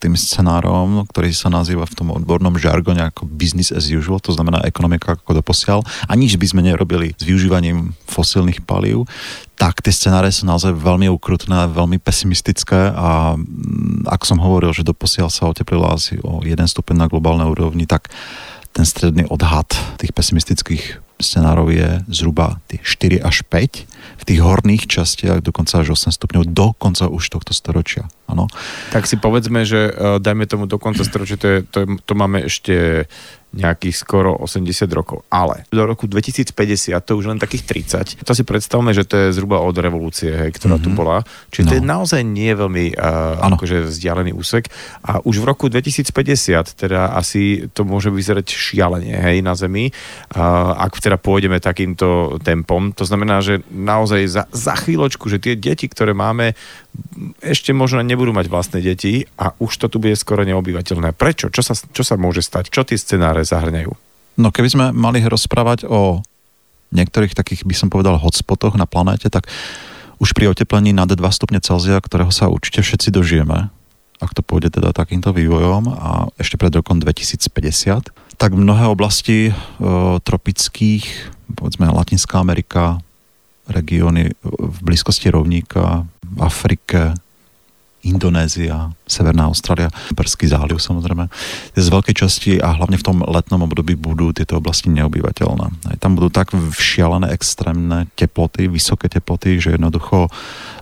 tým 0.00 0.16
scenárom, 0.16 1.04
ktorý 1.12 1.28
sa 1.36 1.52
nazýva 1.52 1.84
v 1.84 1.92
tom 1.92 2.08
odbornom 2.16 2.56
žargone 2.56 3.04
ako 3.04 3.28
business 3.28 3.68
as 3.68 3.92
usual, 3.92 4.16
to 4.16 4.32
znamená 4.32 4.64
ekonomika 4.64 5.12
ako 5.12 5.44
doposiaľ, 5.44 5.84
a 6.08 6.16
nič 6.16 6.40
by 6.40 6.46
sme 6.48 6.64
nerobili 6.64 7.12
s 7.20 7.22
využívaním 7.28 7.92
fosílnych 8.08 8.64
palív, 8.64 9.04
tak 9.60 9.84
tie 9.84 9.92
scenáre 9.92 10.32
sú 10.32 10.48
naozaj 10.48 10.72
veľmi 10.72 11.12
ukrutné, 11.12 11.68
veľmi 11.68 12.00
pesimistické 12.00 12.96
a 12.96 13.36
mm, 13.36 14.08
ako 14.08 14.24
som 14.24 14.40
hovoril, 14.40 14.72
že 14.72 14.88
doposiaľ 14.88 15.28
sa 15.28 15.52
oteplila 15.52 16.00
asi 16.00 16.16
o 16.24 16.40
jeden 16.40 16.64
stupeň 16.64 16.96
na 16.96 17.06
globálnej 17.12 17.52
úrovni, 17.52 17.84
tak 17.84 18.08
ten 18.72 18.88
stredný 18.88 19.28
odhad 19.28 19.68
tých 20.00 20.16
pesimistických 20.16 21.09
scenárov 21.22 21.68
je 21.72 21.88
zhruba 22.08 22.60
4 22.82 23.20
až 23.20 23.46
5 23.46 23.86
v 24.20 24.24
tých 24.28 24.40
horných 24.40 24.84
častiach 24.84 25.40
dokonca 25.40 25.80
až 25.80 25.96
8 25.96 26.12
stupňov 26.12 26.44
do 26.52 26.76
už 27.08 27.24
tohto 27.32 27.56
storočia. 27.56 28.08
Ano. 28.28 28.46
Tak 28.94 29.08
si 29.08 29.16
povedzme, 29.18 29.66
že 29.66 29.90
e, 29.90 30.22
dajme 30.22 30.46
tomu 30.46 30.70
do 30.70 30.78
konca 30.78 31.02
storočia, 31.02 31.40
to, 31.40 31.46
je, 31.48 31.58
to, 31.66 31.78
to 32.04 32.12
máme 32.14 32.46
ešte 32.46 33.06
nejakých 33.50 33.96
skoro 33.98 34.38
80 34.38 34.86
rokov. 34.94 35.26
Ale 35.26 35.66
do 35.74 35.82
roku 35.82 36.06
2050 36.06 36.54
to 37.02 37.18
už 37.18 37.34
len 37.34 37.38
takých 37.42 37.66
30. 38.22 38.22
To 38.22 38.32
si 38.34 38.46
predstavme, 38.46 38.94
že 38.94 39.02
to 39.02 39.18
je 39.18 39.34
zhruba 39.34 39.58
od 39.58 39.74
revolúcie, 39.74 40.30
hej, 40.30 40.50
ktorá 40.54 40.78
mm-hmm. 40.78 40.86
tu 40.86 40.90
mhm. 40.94 40.96
bola. 40.96 41.16
Čiže 41.50 41.64
no. 41.66 41.70
to 41.70 41.76
je 41.76 41.84
no. 41.84 41.90
naozaj 41.98 42.20
nie 42.22 42.50
veľmi 42.54 42.94
uh, 42.94 43.42
akože 43.50 43.90
vzdialený 43.90 44.30
úsek. 44.32 44.70
A 45.02 45.18
už 45.26 45.42
v 45.42 45.48
roku 45.50 45.66
2050 45.66 46.78
teda 46.78 47.14
asi 47.18 47.66
to 47.74 47.82
môže 47.82 48.14
vyzerať 48.14 48.46
šialene 48.46 49.18
hej, 49.18 49.42
na 49.42 49.58
Zemi, 49.58 49.90
uh, 49.90 50.78
ak 50.78 51.02
teda 51.02 51.18
pôjdeme 51.18 51.58
takýmto 51.58 52.38
tempom. 52.40 52.94
To 52.94 53.02
znamená, 53.02 53.42
že 53.42 53.66
naozaj 53.68 54.20
za, 54.30 54.42
za 54.54 54.78
chvíľočku, 54.78 55.26
že 55.26 55.42
tie 55.42 55.58
deti, 55.58 55.90
ktoré 55.90 56.14
máme, 56.14 56.54
ešte 57.40 57.70
možno 57.72 58.02
nebudú 58.02 58.34
mať 58.34 58.46
vlastné 58.50 58.78
deti 58.82 59.24
a 59.38 59.54
už 59.56 59.72
to 59.80 59.86
tu 59.88 59.96
bude 60.02 60.16
skoro 60.18 60.44
neobyvateľné. 60.44 61.16
Prečo? 61.16 61.48
Čo 61.48 61.62
sa, 61.64 61.74
čo 61.74 62.02
sa 62.02 62.14
môže 62.20 62.44
stať? 62.44 62.68
Čo 62.68 62.82
tie 62.84 62.98
scenáre 62.98 63.39
zahrňajú? 63.46 63.92
No 64.40 64.48
keby 64.48 64.68
sme 64.68 64.84
mali 64.94 65.20
rozprávať 65.20 65.84
o 65.88 66.24
niektorých 66.90 67.36
takých, 67.36 67.62
by 67.66 67.74
som 67.76 67.88
povedal, 67.92 68.18
hotspotoch 68.18 68.74
na 68.74 68.86
planéte, 68.86 69.30
tak 69.30 69.46
už 70.20 70.36
pri 70.36 70.52
oteplení 70.52 70.92
nad 70.92 71.08
2 71.08 71.16
stupne 71.32 71.62
Celzia, 71.62 71.96
ktorého 72.02 72.28
sa 72.34 72.52
určite 72.52 72.84
všetci 72.84 73.08
dožijeme, 73.14 73.72
ak 74.20 74.36
to 74.36 74.44
pôjde 74.44 74.76
teda 74.76 74.92
takýmto 74.92 75.32
vývojom 75.32 75.96
a 75.96 76.28
ešte 76.36 76.60
pred 76.60 76.70
rokom 76.76 77.00
2050, 77.00 78.12
tak 78.36 78.50
mnohé 78.52 78.84
oblasti 78.84 79.48
e, 79.48 79.52
tropických, 80.20 81.04
povedzme 81.56 81.88
Latinská 81.88 82.36
Amerika, 82.36 83.00
regióny 83.64 84.36
v 84.44 84.76
blízkosti 84.84 85.32
rovníka, 85.32 86.04
v 86.20 86.38
Afrike, 86.44 87.16
Indonézia, 88.00 88.96
Severná 89.04 89.52
Austrália, 89.52 89.92
Perský 90.16 90.48
záliv 90.48 90.80
samozrejme. 90.80 91.28
Z 91.76 91.86
veľkej 91.92 92.16
časti 92.16 92.52
a 92.56 92.72
hlavne 92.72 92.96
v 92.96 93.06
tom 93.06 93.20
letnom 93.20 93.60
období 93.68 93.92
budú 93.92 94.32
tieto 94.32 94.56
oblasti 94.56 94.88
neobyvateľné. 94.88 95.66
Aj 95.92 95.96
tam 96.00 96.16
budú 96.16 96.32
tak 96.32 96.56
šialené 96.56 97.28
extrémne 97.36 98.08
teploty, 98.16 98.72
vysoké 98.72 99.12
teploty, 99.12 99.60
že 99.60 99.76
jednoducho 99.76 100.32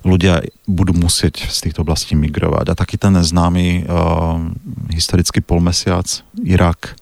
ľudia 0.07 0.47
budú 0.71 0.95
musieť 0.95 1.51
z 1.51 1.59
týchto 1.69 1.83
oblastí 1.83 2.15
migrovať. 2.15 2.71
A 2.71 2.79
taký 2.79 2.95
ten 3.01 3.19
známy 3.19 3.83
uh, 3.83 4.39
historický 4.95 5.43
polmesiac, 5.43 6.07
Irak, 6.47 6.95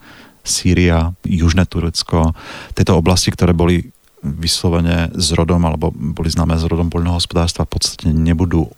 Sýria, 0.47 1.13
Južné 1.27 1.67
Turecko, 1.69 2.33
tieto 2.73 2.97
oblasti, 2.97 3.35
ktoré 3.35 3.53
boli 3.53 3.93
vyslovene 4.23 5.13
s 5.13 5.31
rodom, 5.37 5.61
alebo 5.63 5.93
boli 5.93 6.33
známe 6.33 6.57
s 6.57 6.65
rodom 6.65 6.89
poľnohospodárstva, 6.89 7.69
v 7.69 7.73
podstate 7.79 8.11
nebudú 8.11 8.71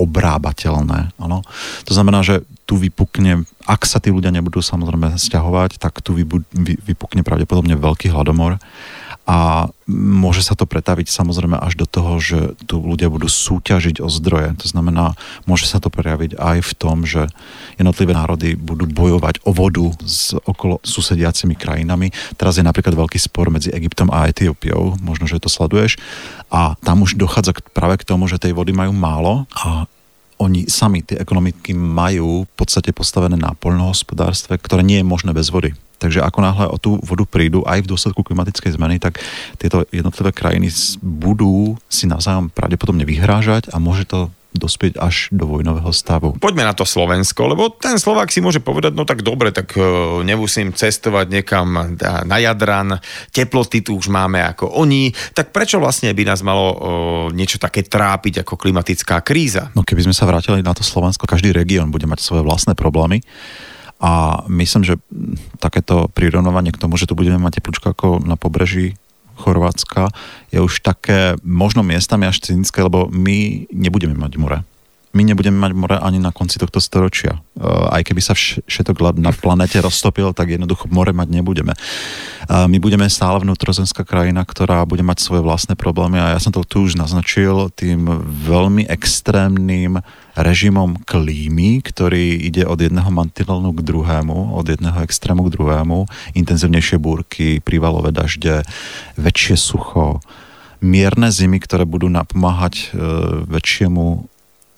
obrábateľné. 0.00 1.12
Ano. 1.20 1.44
To 1.84 1.92
znamená, 1.92 2.24
že 2.24 2.42
tu 2.64 2.78
vypukne, 2.80 3.44
ak 3.66 3.82
sa 3.84 3.98
tí 3.98 4.14
ľudia 4.14 4.30
nebudú 4.32 4.62
samozrejme 4.62 5.18
stiahovať, 5.18 5.76
tak 5.76 6.00
tu 6.00 6.16
vypukne 6.16 7.26
pravdepodobne 7.26 7.76
veľký 7.76 8.08
hladomor 8.14 8.62
a 9.30 9.70
môže 9.86 10.42
sa 10.42 10.58
to 10.58 10.66
pretaviť 10.66 11.06
samozrejme 11.06 11.54
až 11.54 11.78
do 11.78 11.86
toho, 11.86 12.18
že 12.18 12.58
tu 12.66 12.82
ľudia 12.82 13.06
budú 13.06 13.30
súťažiť 13.30 14.02
o 14.02 14.10
zdroje. 14.10 14.58
To 14.58 14.66
znamená, 14.66 15.14
môže 15.46 15.70
sa 15.70 15.78
to 15.78 15.86
prejaviť 15.86 16.34
aj 16.34 16.58
v 16.66 16.72
tom, 16.74 17.06
že 17.06 17.30
jednotlivé 17.78 18.10
národy 18.10 18.58
budú 18.58 18.90
bojovať 18.90 19.46
o 19.46 19.54
vodu 19.54 19.86
s 20.02 20.34
okolo 20.34 20.82
susediacimi 20.82 21.54
krajinami. 21.54 22.10
Teraz 22.34 22.58
je 22.58 22.66
napríklad 22.66 22.98
veľký 22.98 23.22
spor 23.22 23.54
medzi 23.54 23.70
Egyptom 23.70 24.10
a 24.10 24.26
Etiópiou, 24.26 24.98
možno, 24.98 25.30
že 25.30 25.38
to 25.38 25.46
sleduješ. 25.46 25.94
A 26.50 26.74
tam 26.82 27.06
už 27.06 27.14
dochádza 27.14 27.54
práve 27.70 28.02
k 28.02 28.08
tomu, 28.10 28.26
že 28.26 28.42
tej 28.42 28.50
vody 28.50 28.74
majú 28.74 28.90
málo 28.90 29.46
a 29.54 29.86
oni 30.40 30.66
sami, 30.66 31.04
tie 31.04 31.20
ekonomiky 31.20 31.76
majú 31.76 32.48
v 32.48 32.54
podstate 32.56 32.96
postavené 32.96 33.36
na 33.36 33.52
poľnohospodárstve, 33.52 34.56
ktoré 34.56 34.80
nie 34.80 35.04
je 35.04 35.06
možné 35.06 35.36
bez 35.36 35.52
vody. 35.52 35.76
Takže 36.00 36.24
ako 36.24 36.38
náhle 36.40 36.64
o 36.64 36.80
tú 36.80 36.96
vodu 37.04 37.28
prídu 37.28 37.60
aj 37.68 37.84
v 37.84 37.90
dôsledku 37.92 38.24
klimatickej 38.24 38.80
zmeny, 38.80 38.96
tak 38.96 39.20
tieto 39.60 39.84
jednotlivé 39.92 40.32
krajiny 40.32 40.72
budú 41.04 41.76
si 41.92 42.08
navzájom 42.08 42.48
pravdepodobne 42.48 43.04
vyhrážať 43.04 43.68
a 43.68 43.76
môže 43.76 44.08
to 44.08 44.32
dospieť 44.54 44.98
až 44.98 45.30
do 45.30 45.46
vojnového 45.46 45.90
stavu. 45.94 46.34
Poďme 46.38 46.66
na 46.66 46.74
to 46.74 46.82
Slovensko, 46.82 47.46
lebo 47.50 47.70
ten 47.70 47.96
Slovák 47.96 48.30
si 48.34 48.42
môže 48.42 48.58
povedať, 48.58 48.98
no 48.98 49.06
tak 49.06 49.22
dobre, 49.22 49.54
tak 49.54 49.74
uh, 49.78 50.20
nemusím 50.26 50.74
cestovať 50.74 51.26
niekam 51.30 51.96
na 52.00 52.36
Jadran, 52.42 52.98
teploty 53.30 53.86
tu 53.86 53.96
už 53.96 54.10
máme 54.10 54.42
ako 54.42 54.74
oni, 54.74 55.14
tak 55.34 55.54
prečo 55.54 55.78
vlastne 55.78 56.10
by 56.10 56.22
nás 56.26 56.40
malo 56.42 56.66
uh, 56.66 56.78
niečo 57.30 57.62
také 57.62 57.86
trápiť 57.86 58.42
ako 58.42 58.58
klimatická 58.58 59.22
kríza? 59.22 59.70
No 59.78 59.86
keby 59.86 60.10
sme 60.10 60.14
sa 60.16 60.26
vrátili 60.26 60.62
na 60.62 60.74
to 60.74 60.82
Slovensko, 60.82 61.30
každý 61.30 61.54
región 61.54 61.94
bude 61.94 62.10
mať 62.10 62.22
svoje 62.22 62.42
vlastné 62.42 62.74
problémy. 62.74 63.22
A 64.00 64.42
myslím, 64.48 64.80
že 64.80 64.96
takéto 65.60 66.08
prirovnovanie 66.08 66.72
k 66.72 66.80
tomu, 66.80 66.96
že 66.96 67.04
tu 67.04 67.12
budeme 67.12 67.36
mať 67.36 67.60
teplúčko 67.60 67.92
ako 67.92 68.08
na 68.24 68.32
pobreží 68.32 68.96
Chorvátska, 69.40 70.12
je 70.52 70.60
už 70.60 70.84
také 70.84 71.34
možno 71.40 71.80
miestami 71.82 72.28
až 72.28 72.44
cynické, 72.44 72.84
lebo 72.84 73.08
my 73.08 73.66
nebudeme 73.72 74.14
mať 74.14 74.32
more 74.36 74.58
my 75.10 75.22
nebudeme 75.26 75.58
mať 75.58 75.72
more 75.74 75.98
ani 75.98 76.22
na 76.22 76.30
konci 76.30 76.62
tohto 76.62 76.78
storočia. 76.78 77.42
Eh, 77.58 77.66
aj 77.66 78.02
keby 78.06 78.22
sa 78.22 78.34
všetok 78.38 79.18
na 79.18 79.34
planete 79.34 79.82
roztopil, 79.82 80.30
tak 80.30 80.54
jednoducho 80.54 80.86
more 80.86 81.10
mať 81.10 81.28
nebudeme. 81.34 81.74
Eh, 81.74 82.66
my 82.70 82.78
budeme 82.78 83.10
stále 83.10 83.42
vnútrozemská 83.42 84.06
krajina, 84.06 84.46
ktorá 84.46 84.86
bude 84.86 85.02
mať 85.02 85.18
svoje 85.18 85.42
vlastné 85.42 85.74
problémy 85.74 86.22
a 86.22 86.34
ja 86.34 86.38
som 86.38 86.54
to 86.54 86.62
tu 86.62 86.86
už 86.86 86.94
naznačil 86.94 87.74
tým 87.74 88.06
veľmi 88.46 88.86
extrémnym 88.86 89.98
režimom 90.38 91.02
klímy, 91.02 91.82
ktorý 91.82 92.46
ide 92.46 92.62
od 92.62 92.78
jedného 92.78 93.10
mantinelu 93.10 93.74
k 93.74 93.82
druhému, 93.82 94.54
od 94.54 94.66
jedného 94.70 95.02
extrému 95.02 95.50
k 95.50 95.52
druhému, 95.58 96.06
intenzívnejšie 96.38 97.02
búrky, 97.02 97.58
prívalové 97.58 98.14
dažde, 98.14 98.62
väčšie 99.18 99.58
sucho, 99.58 100.22
mierne 100.80 101.28
zimy, 101.28 101.60
ktoré 101.60 101.84
budú 101.84 102.08
napomáhať 102.08 102.74
e, 102.78 102.84
väčšiemu 103.44 104.30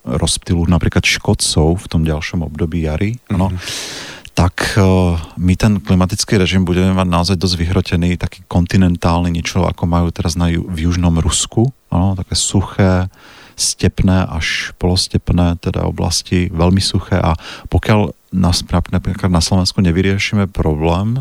rozptylu 0.02 0.66
napríklad 0.66 1.06
škodcov 1.06 1.78
v 1.78 1.86
tom 1.86 2.02
ďalšom 2.02 2.42
období 2.42 2.86
jary, 2.86 3.16
mm-hmm. 3.16 3.38
no, 3.38 3.54
tak 4.32 4.80
uh, 4.80 5.20
my 5.36 5.54
ten 5.54 5.76
klimatický 5.78 6.40
režim 6.40 6.64
budeme 6.64 6.96
mať 6.96 7.08
naozaj 7.08 7.36
dosť 7.36 7.56
vyhrotený, 7.60 8.16
taký 8.16 8.42
kontinentálny, 8.48 9.28
niečo 9.28 9.68
ako 9.68 9.84
majú 9.84 10.08
teraz 10.08 10.34
na 10.34 10.48
ju, 10.48 10.64
v 10.66 10.88
južnom 10.88 11.12
Rusku, 11.20 11.68
no, 11.92 12.16
také 12.16 12.32
suché, 12.32 13.12
stepné 13.52 14.24
až 14.24 14.72
polostepné 14.80 15.60
teda 15.60 15.84
oblasti, 15.84 16.48
veľmi 16.48 16.80
suché 16.80 17.20
a 17.20 17.36
pokiaľ 17.68 18.16
nás, 18.32 18.64
napríklad 18.64 19.28
na 19.28 19.44
Slovensku 19.44 19.84
nevyriešime 19.84 20.48
problém, 20.48 21.20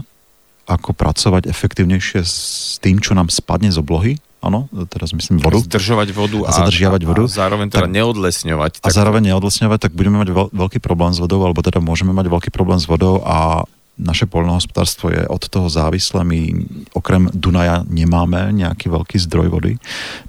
ako 0.72 0.96
pracovať 0.96 1.52
efektívnejšie 1.52 2.22
s 2.24 2.36
tým, 2.80 3.04
čo 3.04 3.12
nám 3.12 3.28
spadne 3.28 3.68
z 3.68 3.78
oblohy, 3.84 4.16
áno, 4.42 4.68
teraz 4.90 5.14
myslím 5.14 5.38
vodu. 5.38 5.62
Zdržovať 5.62 6.10
vodu 6.12 6.40
a, 6.44 6.50
a 6.50 6.66
zadržiavať 6.66 7.02
vodu. 7.06 7.24
A 7.26 7.32
zároveň 7.32 7.70
teda 7.70 7.88
tak, 7.88 7.94
neodlesňovať. 7.94 8.72
A 8.82 8.90
tak... 8.90 8.94
zároveň 8.94 9.22
neodlesňovať, 9.32 9.80
tak 9.88 9.92
budeme 9.94 10.20
mať 10.26 10.30
veľ, 10.34 10.48
veľký 10.52 10.80
problém 10.82 11.14
s 11.14 11.22
vodou, 11.22 11.46
alebo 11.46 11.62
teda 11.62 11.78
môžeme 11.80 12.12
mať 12.12 12.28
veľký 12.28 12.50
problém 12.50 12.82
s 12.82 12.90
vodou 12.90 13.22
a 13.22 13.70
naše 14.02 14.26
poľnohospodárstvo 14.26 15.14
je 15.14 15.22
od 15.30 15.44
toho 15.46 15.70
závislé. 15.70 16.26
My 16.26 16.40
okrem 16.98 17.30
Dunaja 17.32 17.86
nemáme 17.86 18.50
nejaký 18.50 18.90
veľký 18.90 19.22
zdroj 19.22 19.48
vody, 19.54 19.78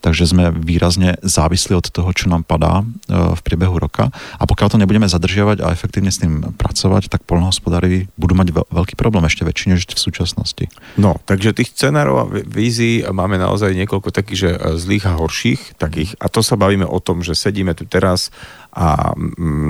takže 0.04 0.28
sme 0.28 0.52
výrazne 0.52 1.16
závislí 1.24 1.72
od 1.72 1.88
toho, 1.88 2.12
čo 2.12 2.28
nám 2.28 2.44
padá 2.44 2.84
e, 2.84 2.84
v 3.10 3.40
priebehu 3.40 3.80
roka. 3.80 4.12
A 4.36 4.44
pokiaľ 4.44 4.76
to 4.76 4.80
nebudeme 4.80 5.08
zadržiavať 5.08 5.64
a 5.64 5.72
efektívne 5.72 6.12
s 6.12 6.20
tým 6.20 6.52
pracovať, 6.54 7.08
tak 7.08 7.24
poľnohospodári 7.24 8.12
budú 8.20 8.36
mať 8.36 8.52
veľký 8.68 8.94
problém, 9.00 9.24
ešte 9.24 9.48
väčší 9.48 9.72
než 9.72 9.88
v 9.88 9.96
súčasnosti. 9.96 10.68
No, 11.00 11.16
takže 11.24 11.56
tých 11.56 11.72
scenárov 11.72 12.14
a 12.20 12.28
vízií 12.28 13.00
máme 13.08 13.40
naozaj 13.40 13.72
niekoľko 13.72 14.12
takých, 14.12 14.38
že 14.38 14.50
e, 14.52 14.58
zlých 14.76 15.08
a 15.08 15.16
horších 15.16 15.80
takých. 15.80 16.20
A 16.20 16.28
to 16.28 16.44
sa 16.44 16.60
bavíme 16.60 16.84
o 16.84 17.00
tom, 17.00 17.24
že 17.24 17.32
sedíme 17.32 17.72
tu 17.72 17.88
teraz 17.88 18.28
a 18.72 19.12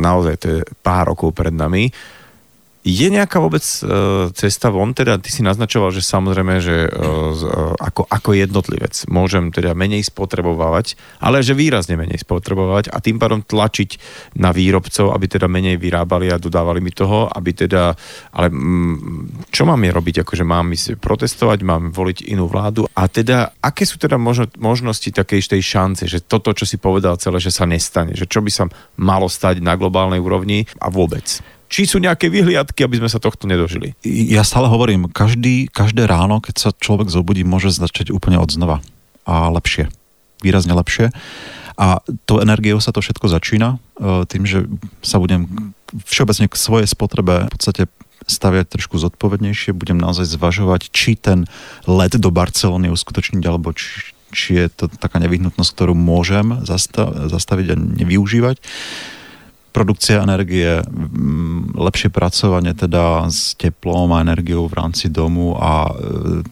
naozaj 0.02 0.34
to 0.38 0.46
je 0.46 0.60
pár 0.82 1.10
rokov 1.10 1.34
pred 1.34 1.54
nami 1.54 1.90
je 2.82 3.06
nejaká 3.06 3.38
vôbec 3.38 3.62
uh, 3.62 4.26
cesta 4.34 4.66
von? 4.74 4.90
Teda 4.90 5.14
ty 5.14 5.30
si 5.30 5.46
naznačoval, 5.46 5.94
že 5.94 6.02
samozrejme, 6.02 6.58
že 6.58 6.90
uh, 6.90 7.78
ako, 7.78 8.10
ako 8.10 8.30
jednotlivec 8.34 9.06
môžem 9.06 9.54
teda 9.54 9.70
menej 9.78 10.10
spotrebovať, 10.10 10.98
ale 11.22 11.46
že 11.46 11.54
výrazne 11.54 11.94
menej 11.94 12.26
spotrebovať 12.26 12.90
a 12.90 12.98
tým 12.98 13.22
pádom 13.22 13.46
tlačiť 13.46 13.90
na 14.42 14.50
výrobcov, 14.50 15.14
aby 15.14 15.26
teda 15.30 15.46
menej 15.46 15.78
vyrábali 15.78 16.34
a 16.34 16.42
dodávali 16.42 16.82
mi 16.82 16.90
toho, 16.90 17.30
aby 17.30 17.54
teda, 17.54 17.94
ale 18.34 18.50
mm, 18.50 19.46
čo 19.54 19.62
mám 19.62 19.78
je 19.86 19.90
robiť? 19.94 20.16
Akože 20.26 20.42
mám 20.42 20.74
si 20.74 20.98
protestovať, 20.98 21.62
mám 21.62 21.94
voliť 21.94 22.26
inú 22.34 22.50
vládu 22.50 22.90
a 22.98 23.06
teda, 23.06 23.62
aké 23.62 23.86
sú 23.86 24.02
teda 24.02 24.18
možno, 24.18 24.50
možnosti 24.58 25.06
takej 25.06 25.54
tej 25.54 25.62
šance, 25.62 26.02
že 26.10 26.18
toto, 26.18 26.50
čo 26.50 26.66
si 26.66 26.82
povedal 26.82 27.14
celé, 27.22 27.38
že 27.38 27.54
sa 27.54 27.62
nestane, 27.62 28.18
že 28.18 28.26
čo 28.26 28.42
by 28.42 28.50
sa 28.50 28.64
malo 28.98 29.30
stať 29.30 29.62
na 29.62 29.78
globálnej 29.78 30.18
úrovni 30.18 30.66
a 30.82 30.90
vôbec? 30.90 31.38
Či 31.72 31.88
sú 31.88 31.96
nejaké 31.96 32.28
vyhliadky, 32.28 32.84
aby 32.84 33.00
sme 33.00 33.08
sa 33.08 33.16
tohto 33.16 33.48
nedožili. 33.48 33.96
Ja 34.04 34.44
stále 34.44 34.68
hovorím, 34.68 35.08
každý, 35.08 35.72
každé 35.72 36.04
ráno, 36.04 36.44
keď 36.44 36.54
sa 36.60 36.70
človek 36.76 37.08
zobudí, 37.08 37.48
môže 37.48 37.72
začať 37.72 38.12
úplne 38.12 38.36
od 38.36 38.52
znova. 38.52 38.84
A 39.24 39.48
lepšie. 39.48 39.88
Výrazne 40.44 40.76
lepšie. 40.76 41.08
A 41.80 42.04
to 42.28 42.44
energiou 42.44 42.76
sa 42.84 42.92
to 42.92 43.00
všetko 43.00 43.32
začína 43.32 43.80
e, 43.96 44.28
tým, 44.28 44.44
že 44.44 44.68
sa 45.00 45.16
budem 45.16 45.72
všeobecne 46.04 46.52
k 46.52 46.60
svojej 46.60 46.84
spotrebe 46.84 47.48
v 47.48 47.52
podstate 47.56 47.88
staviať 48.28 48.76
trošku 48.76 49.00
zodpovednejšie, 49.00 49.72
budem 49.72 49.96
naozaj 49.96 50.28
zvažovať, 50.36 50.92
či 50.92 51.16
ten 51.16 51.48
let 51.88 52.12
do 52.14 52.28
Barcelony 52.28 52.92
uskutočniť, 52.92 53.42
alebo 53.48 53.72
či, 53.74 54.12
či 54.30 54.62
je 54.62 54.66
to 54.70 54.84
taká 54.92 55.18
nevyhnutnosť, 55.18 55.70
ktorú 55.72 55.96
môžem 55.96 56.60
zastaviť 57.32 57.66
a 57.72 57.76
nevyužívať 57.76 58.62
produkcia 59.72 60.20
energie, 60.20 60.84
lepšie 61.72 62.12
pracovanie 62.12 62.76
teda 62.76 63.26
s 63.32 63.56
teplom 63.56 64.12
a 64.12 64.20
energiou 64.20 64.68
v 64.68 64.76
rámci 64.76 65.08
domu 65.08 65.56
a 65.56 65.88
e, 65.88 65.92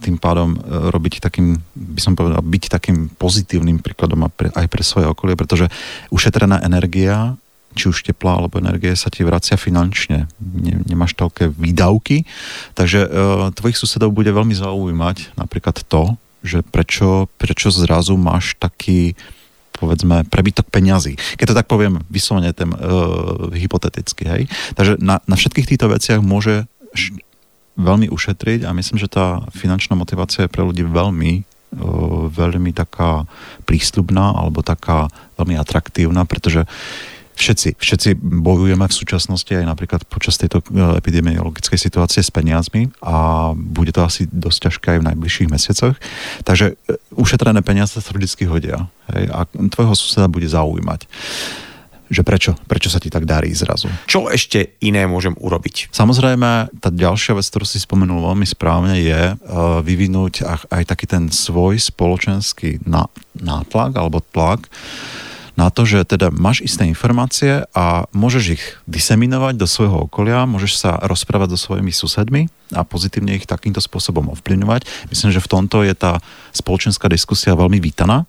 tým 0.01 0.17
pádom 0.17 0.57
e, 0.57 0.59
robiť 0.89 1.21
takým, 1.21 1.61
by 1.77 2.01
som 2.01 2.17
povedal, 2.17 2.41
byť 2.41 2.65
takým 2.73 3.13
pozitívnym 3.15 3.85
príkladom 3.85 4.25
aj 4.33 4.67
pre 4.67 4.83
svoje 4.83 5.07
okolie, 5.13 5.37
pretože 5.37 5.69
ušetrená 6.09 6.65
energia 6.65 7.37
či 7.71 7.87
už 7.87 8.03
tepla 8.03 8.35
alebo 8.35 8.59
energie 8.59 8.91
sa 8.99 9.15
ti 9.15 9.23
vracia 9.23 9.55
finančne. 9.55 10.27
Ne, 10.43 10.83
nemáš 10.91 11.15
toľké 11.15 11.55
výdavky, 11.55 12.27
takže 12.75 13.07
e, 13.07 13.09
tvojich 13.55 13.79
susedov 13.79 14.11
bude 14.11 14.35
veľmi 14.35 14.57
zaujímať 14.57 15.39
napríklad 15.39 15.87
to, 15.87 16.19
že 16.41 16.65
prečo, 16.65 17.29
prečo 17.37 17.69
zrazu 17.69 18.17
máš 18.17 18.57
taký 18.57 19.15
povedzme 19.81 20.29
prebytok 20.29 20.69
peňazí. 20.69 21.17
Keď 21.41 21.47
to 21.51 21.59
tak 21.59 21.67
poviem 21.67 22.05
vyslovene 22.13 22.53
ten, 22.53 22.71
uh, 22.77 23.49
hypoteticky. 23.57 24.29
Hej? 24.29 24.43
Takže 24.77 25.01
na, 25.01 25.25
na 25.25 25.35
všetkých 25.41 25.69
týchto 25.75 25.89
veciach 25.89 26.21
môže 26.21 26.69
š- 26.93 27.17
veľmi 27.81 28.13
ušetriť 28.13 28.69
a 28.69 28.77
myslím, 28.77 29.01
že 29.01 29.09
tá 29.09 29.41
finančná 29.57 29.97
motivácia 29.97 30.45
je 30.45 30.53
pre 30.53 30.61
ľudí 30.61 30.85
veľmi 30.85 31.33
uh, 31.41 32.29
veľmi 32.29 32.77
taká 32.77 33.25
prístupná 33.65 34.37
alebo 34.37 34.61
taká 34.61 35.09
veľmi 35.41 35.57
atraktívna, 35.57 36.29
pretože 36.29 36.69
všetci, 37.41 37.81
všetci 37.81 38.09
bojujeme 38.21 38.85
v 38.85 38.93
súčasnosti 38.93 39.49
aj 39.49 39.65
napríklad 39.65 40.05
počas 40.05 40.37
tejto 40.37 40.61
e, 40.61 41.01
epidemiologickej 41.01 41.81
situácie 41.81 42.21
s 42.21 42.29
peniazmi 42.29 42.93
a 43.01 43.51
bude 43.57 43.97
to 43.97 44.05
asi 44.05 44.29
dosť 44.29 44.69
ťažké 44.69 44.87
aj 44.93 44.99
v 45.01 45.09
najbližších 45.09 45.49
mesiacoch. 45.49 45.97
Takže 46.45 46.77
e, 46.77 47.01
ušetrené 47.17 47.65
peniaze 47.65 47.97
sa 47.97 48.13
vždy 48.13 48.29
hodia. 48.45 48.93
Hej, 49.09 49.33
a 49.33 49.49
tvojho 49.49 49.97
suseda 49.97 50.29
bude 50.29 50.47
zaujímať 50.47 51.09
že 52.11 52.27
prečo, 52.27 52.59
prečo 52.67 52.91
sa 52.91 52.99
ti 52.99 53.07
tak 53.07 53.23
darí 53.23 53.55
zrazu. 53.55 53.87
Čo 54.11 54.27
ešte 54.27 54.75
iné 54.83 55.07
môžem 55.07 55.31
urobiť? 55.39 55.95
Samozrejme, 55.95 56.83
tá 56.83 56.91
ďalšia 56.91 57.39
vec, 57.39 57.47
ktorú 57.47 57.63
si 57.63 57.79
spomenul 57.79 58.19
veľmi 58.27 58.43
správne, 58.43 58.99
je 58.99 59.39
uh, 59.39 59.79
vyvinúť 59.79 60.43
aj 60.75 60.91
taký 60.91 61.07
ten 61.07 61.31
svoj 61.31 61.79
spoločenský 61.79 62.83
nátlak 63.39 63.95
alebo 63.95 64.19
tlak 64.35 64.67
na 65.61 65.69
to, 65.69 65.85
že 65.85 66.09
teda 66.09 66.33
máš 66.33 66.65
isté 66.65 66.89
informácie 66.89 67.69
a 67.77 68.09
môžeš 68.17 68.45
ich 68.57 68.65
diseminovať 68.89 69.61
do 69.61 69.69
svojho 69.69 70.09
okolia, 70.09 70.49
môžeš 70.49 70.73
sa 70.81 70.97
rozprávať 71.05 71.53
so 71.53 71.69
svojimi 71.69 71.93
susedmi 71.93 72.49
a 72.73 72.81
pozitívne 72.81 73.37
ich 73.37 73.45
takýmto 73.45 73.85
spôsobom 73.85 74.33
ovplyvňovať. 74.33 74.89
Myslím, 75.13 75.37
že 75.37 75.45
v 75.45 75.51
tomto 75.53 75.85
je 75.85 75.93
tá 75.93 76.25
spoločenská 76.57 77.13
diskusia 77.13 77.53
veľmi 77.53 77.77
vítaná. 77.77 78.25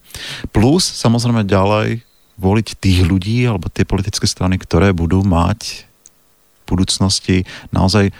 Plus, 0.51 0.83
samozrejme 0.83 1.47
ďalej, 1.47 2.03
voliť 2.35 2.67
tých 2.75 3.07
ľudí 3.07 3.47
alebo 3.47 3.71
tie 3.71 3.87
politické 3.87 4.27
strany, 4.27 4.59
ktoré 4.59 4.91
budú 4.91 5.23
mať 5.23 5.87
v 5.87 6.63
budúcnosti 6.67 7.47
naozaj 7.71 8.11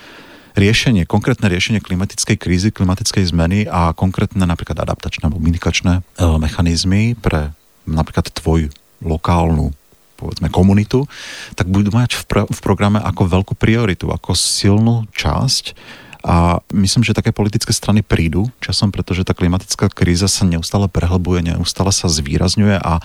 riešenie, 0.56 1.04
konkrétne 1.04 1.52
riešenie 1.52 1.84
klimatickej 1.84 2.38
krízy, 2.40 2.70
klimatickej 2.72 3.28
zmeny 3.28 3.60
a 3.68 3.92
konkrétne 3.92 4.44
napríklad 4.48 4.80
adaptačné 4.84 5.28
alebo 5.28 5.40
minikačné 5.40 6.00
e, 6.00 6.28
mechanizmy 6.40 7.16
pre 7.16 7.56
napríklad 7.88 8.30
tvoj 8.36 8.72
lokálnu 9.02 9.74
povedzme 10.22 10.54
komunitu, 10.54 11.10
tak 11.58 11.66
budú 11.66 11.90
mať 11.90 12.14
v, 12.14 12.24
pro, 12.30 12.44
v 12.46 12.60
programe 12.62 13.02
ako 13.02 13.26
veľkú 13.26 13.54
prioritu, 13.58 14.14
ako 14.14 14.38
silnú 14.38 15.10
časť. 15.18 15.74
A 16.22 16.62
myslím, 16.78 17.02
že 17.02 17.18
také 17.18 17.34
politické 17.34 17.74
strany 17.74 18.06
prídu 18.06 18.46
časom, 18.62 18.94
pretože 18.94 19.26
tá 19.26 19.34
klimatická 19.34 19.90
kríza 19.90 20.30
sa 20.30 20.46
neustále 20.46 20.86
prehlbuje, 20.86 21.50
neustále 21.50 21.90
sa 21.90 22.06
zvýrazňuje 22.06 22.78
a 22.78 23.02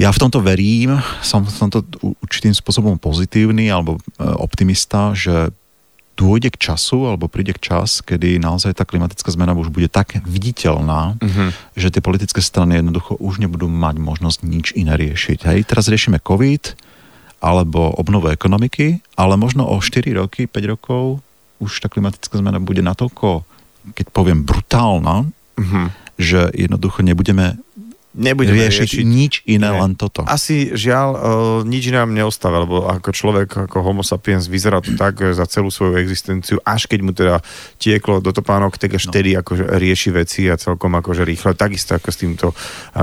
ja 0.00 0.08
v 0.08 0.20
tomto 0.24 0.40
verím, 0.40 0.98
som 1.20 1.44
v 1.44 1.52
tomto 1.52 1.84
určitým 2.24 2.56
spôsobom 2.56 2.96
pozitívny 2.96 3.68
alebo 3.68 4.00
e, 4.00 4.24
optimista, 4.24 5.12
že 5.12 5.52
dôjde 6.22 6.54
k 6.54 6.70
času, 6.70 7.10
alebo 7.10 7.26
príde 7.26 7.50
k 7.58 7.74
čas, 7.74 7.98
kedy 7.98 8.38
naozaj 8.38 8.78
tá 8.78 8.86
klimatická 8.86 9.26
zmena 9.34 9.58
už 9.58 9.74
bude 9.74 9.90
tak 9.90 10.22
viditeľná, 10.22 11.18
uh-huh. 11.18 11.50
že 11.74 11.90
tie 11.90 11.98
politické 11.98 12.38
strany 12.38 12.78
jednoducho 12.78 13.18
už 13.18 13.42
nebudú 13.42 13.66
mať 13.66 13.98
možnosť 13.98 14.38
nič 14.46 14.66
iné 14.78 14.94
riešiť. 14.94 15.50
Hej, 15.50 15.66
teraz 15.66 15.90
riešime 15.90 16.22
COVID, 16.22 16.78
alebo 17.42 17.90
obnovu 17.98 18.30
ekonomiky, 18.30 19.02
ale 19.18 19.34
možno 19.34 19.66
o 19.66 19.82
4 19.82 20.06
roky, 20.14 20.46
5 20.46 20.72
rokov 20.78 21.18
už 21.58 21.82
tá 21.82 21.90
klimatická 21.90 22.38
zmena 22.38 22.62
bude 22.62 22.86
natoľko, 22.86 23.42
keď 23.98 24.06
poviem, 24.14 24.46
brutálna, 24.46 25.26
uh-huh. 25.58 25.86
že 26.22 26.54
jednoducho 26.54 27.02
nebudeme 27.02 27.58
nebudeme 28.12 28.68
riešiť, 28.68 28.88
riešiť 28.88 29.04
nič 29.04 29.34
iné, 29.48 29.72
nie. 29.72 29.80
len 29.82 29.92
toto. 29.98 30.22
Asi 30.28 30.70
žiaľ, 30.72 31.08
uh, 31.12 31.20
nič 31.66 31.90
iné 31.90 31.98
nám 31.98 32.12
neostáva, 32.14 32.62
lebo 32.62 32.86
ako 32.86 33.10
človek, 33.10 33.48
ako 33.68 33.76
homo 33.82 34.04
sapiens 34.04 34.46
vyzerá 34.46 34.78
to 34.84 34.94
tak 34.94 35.18
za 35.34 35.44
celú 35.48 35.72
svoju 35.72 35.98
existenciu, 35.98 36.60
až 36.62 36.86
keď 36.86 37.00
mu 37.02 37.10
teda 37.16 37.40
tieklo 37.80 38.20
do 38.20 38.30
topánok, 38.30 38.76
tak 38.76 38.94
až 39.00 39.08
no. 39.08 39.16
akože 39.16 39.64
rieši 39.80 40.10
veci 40.12 40.46
a 40.52 40.60
celkom 40.60 40.92
akože 40.92 41.24
rýchle. 41.24 41.56
Takisto 41.56 41.96
ako 41.96 42.08
s 42.12 42.18
týmto 42.20 42.46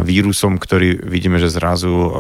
vírusom, 0.06 0.62
ktorý 0.62 1.02
vidíme, 1.04 1.42
že 1.42 1.50
zrazu 1.50 1.90
uh, 1.90 2.12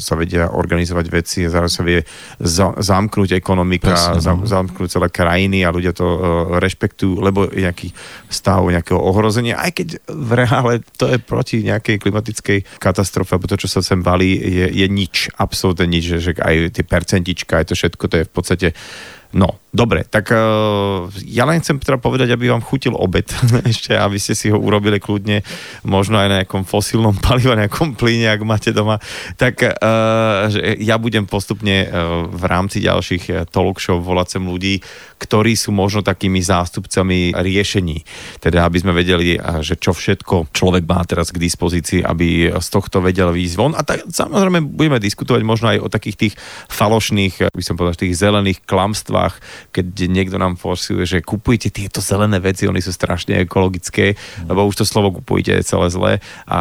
sa 0.00 0.16
vedia 0.16 0.48
organizovať 0.48 1.06
veci 1.12 1.44
zrazu 1.52 1.70
sa 1.72 1.82
vie 1.84 2.00
za, 2.40 2.72
zamknúť 2.80 3.36
ekonomika, 3.36 3.92
Presne, 3.92 4.24
no. 4.24 4.48
zamknúť 4.48 4.88
celé 4.88 5.08
krajiny 5.12 5.68
a 5.68 5.72
ľudia 5.72 5.92
to 5.92 6.06
uh, 6.08 6.18
rešpektujú, 6.56 7.20
lebo 7.20 7.44
je 7.52 7.68
nejaký 7.68 7.92
stav 8.32 8.64
nejakého 8.64 8.98
ohrozenia, 8.98 9.60
aj 9.60 9.70
keď 9.76 9.88
v 10.08 10.30
reále 10.32 10.72
to 10.96 11.12
je 11.12 11.20
proti 11.20 11.60
nejakej 11.62 12.00
klimatickej 12.00 12.21
klimatickej 12.22 12.78
katastrofe, 12.78 13.34
alebo 13.34 13.50
to, 13.50 13.58
čo 13.58 13.66
sa 13.66 13.82
sem 13.82 13.98
valí, 13.98 14.38
je, 14.38 14.70
je 14.70 14.86
nič, 14.86 15.34
absolútne 15.34 15.90
nič, 15.90 16.22
že, 16.22 16.32
aj 16.38 16.78
tie 16.78 16.84
percentička, 16.86 17.58
aj 17.58 17.66
to 17.66 17.74
všetko, 17.74 18.04
to 18.06 18.16
je 18.22 18.24
v 18.24 18.32
podstate 18.32 18.68
No, 19.32 19.56
dobre, 19.72 20.04
tak 20.04 20.28
uh, 20.28 21.08
ja 21.24 21.48
len 21.48 21.64
chcem 21.64 21.80
teda 21.80 21.96
povedať, 21.96 22.36
aby 22.36 22.52
vám 22.52 22.60
chutil 22.60 22.92
obed 22.92 23.24
ešte, 23.72 23.96
aby 23.96 24.20
ste 24.20 24.36
si 24.36 24.52
ho 24.52 24.60
urobili 24.60 25.00
kľudne, 25.00 25.40
možno 25.88 26.20
aj 26.20 26.28
na 26.28 26.36
nejakom 26.44 26.68
fosílnom 26.68 27.16
palive, 27.24 27.56
nejakom 27.56 27.96
plyne, 27.96 28.28
ak 28.28 28.44
máte 28.44 28.76
doma. 28.76 29.00
Tak 29.40 29.54
uh, 29.64 30.52
že 30.52 30.76
ja 30.84 31.00
budem 31.00 31.24
postupne 31.24 31.88
uh, 31.88 32.28
v 32.28 32.44
rámci 32.44 32.84
ďalších 32.84 33.48
talk 33.48 33.80
show 33.80 34.04
volať 34.04 34.36
sem 34.36 34.44
ľudí, 34.44 34.84
ktorí 35.16 35.56
sú 35.56 35.72
možno 35.72 36.04
takými 36.04 36.44
zástupcami 36.44 37.32
riešení. 37.32 38.04
Teda, 38.36 38.68
aby 38.68 38.84
sme 38.84 38.92
vedeli, 38.92 39.40
že 39.62 39.80
čo 39.80 39.96
všetko 39.96 40.52
človek 40.52 40.84
má 40.84 41.00
teraz 41.08 41.30
k 41.30 41.40
dispozícii, 41.40 42.02
aby 42.02 42.50
z 42.52 42.68
tohto 42.68 42.98
vedel 42.98 43.30
výjsť 43.30 43.56
von. 43.56 43.72
A 43.78 43.86
tak 43.86 44.02
samozrejme 44.10 44.66
budeme 44.66 44.98
diskutovať 44.98 45.42
možno 45.46 45.70
aj 45.70 45.78
o 45.78 45.88
takých 45.88 46.16
tých 46.18 46.34
falošných, 46.68 47.54
by 47.54 47.62
som 47.62 47.78
povedal, 47.78 47.94
tých 47.94 48.18
zelených 48.18 48.66
klamstvách 48.66 49.21
školách, 49.22 49.34
keď 49.70 49.86
niekto 50.10 50.36
nám 50.38 50.58
forsuje, 50.58 51.06
že 51.06 51.18
kupujte 51.22 51.70
tieto 51.70 52.02
zelené 52.02 52.42
veci, 52.42 52.66
oni 52.66 52.82
sú 52.82 52.90
strašne 52.90 53.38
ekologické, 53.46 54.18
lebo 54.50 54.66
už 54.66 54.82
to 54.82 54.84
slovo 54.84 55.14
kupujte 55.22 55.54
je 55.54 55.62
celé 55.62 55.86
zlé 55.92 56.12
a 56.48 56.60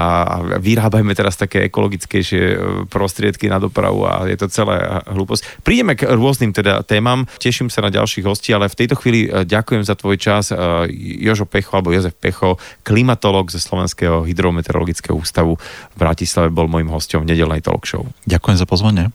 vyrábajme 0.61 1.13
teraz 1.17 1.39
také 1.39 1.65
ekologickejšie 1.71 2.43
e, 2.43 2.57
prostriedky 2.91 3.49
na 3.49 3.57
dopravu 3.57 4.05
a 4.05 4.27
je 4.29 4.37
to 4.37 4.51
celé 4.51 4.77
hlúposť. 5.09 5.63
Prídeme 5.65 5.97
k 5.97 6.05
rôznym 6.11 6.53
teda 6.53 6.85
témam, 6.85 7.25
teším 7.41 7.71
sa 7.71 7.81
na 7.81 7.89
ďalších 7.89 8.25
hostí, 8.25 8.53
ale 8.53 8.69
v 8.69 8.77
tejto 8.77 8.95
chvíli 8.99 9.27
e, 9.27 9.47
ďakujem 9.47 9.83
za 9.83 9.97
tvoj 9.97 10.17
čas. 10.19 10.51
E, 10.51 10.55
Jožo 11.23 11.47
Pecho 11.47 11.79
alebo 11.79 11.95
Jozef 11.95 12.13
Pecho, 12.13 12.59
klimatolog 12.85 13.49
ze 13.49 13.57
Slovenského 13.57 14.27
hydrometeorologického 14.27 15.15
ústavu 15.15 15.57
v 15.93 15.97
Bratislave 15.97 16.53
bol 16.53 16.69
môjim 16.69 16.91
hostom 16.91 17.23
v 17.23 17.33
nedelnej 17.33 17.63
talk 17.63 17.87
show. 17.87 18.05
Ďakujem 18.27 18.57
za 18.59 18.67
pozvanie. 18.67 19.09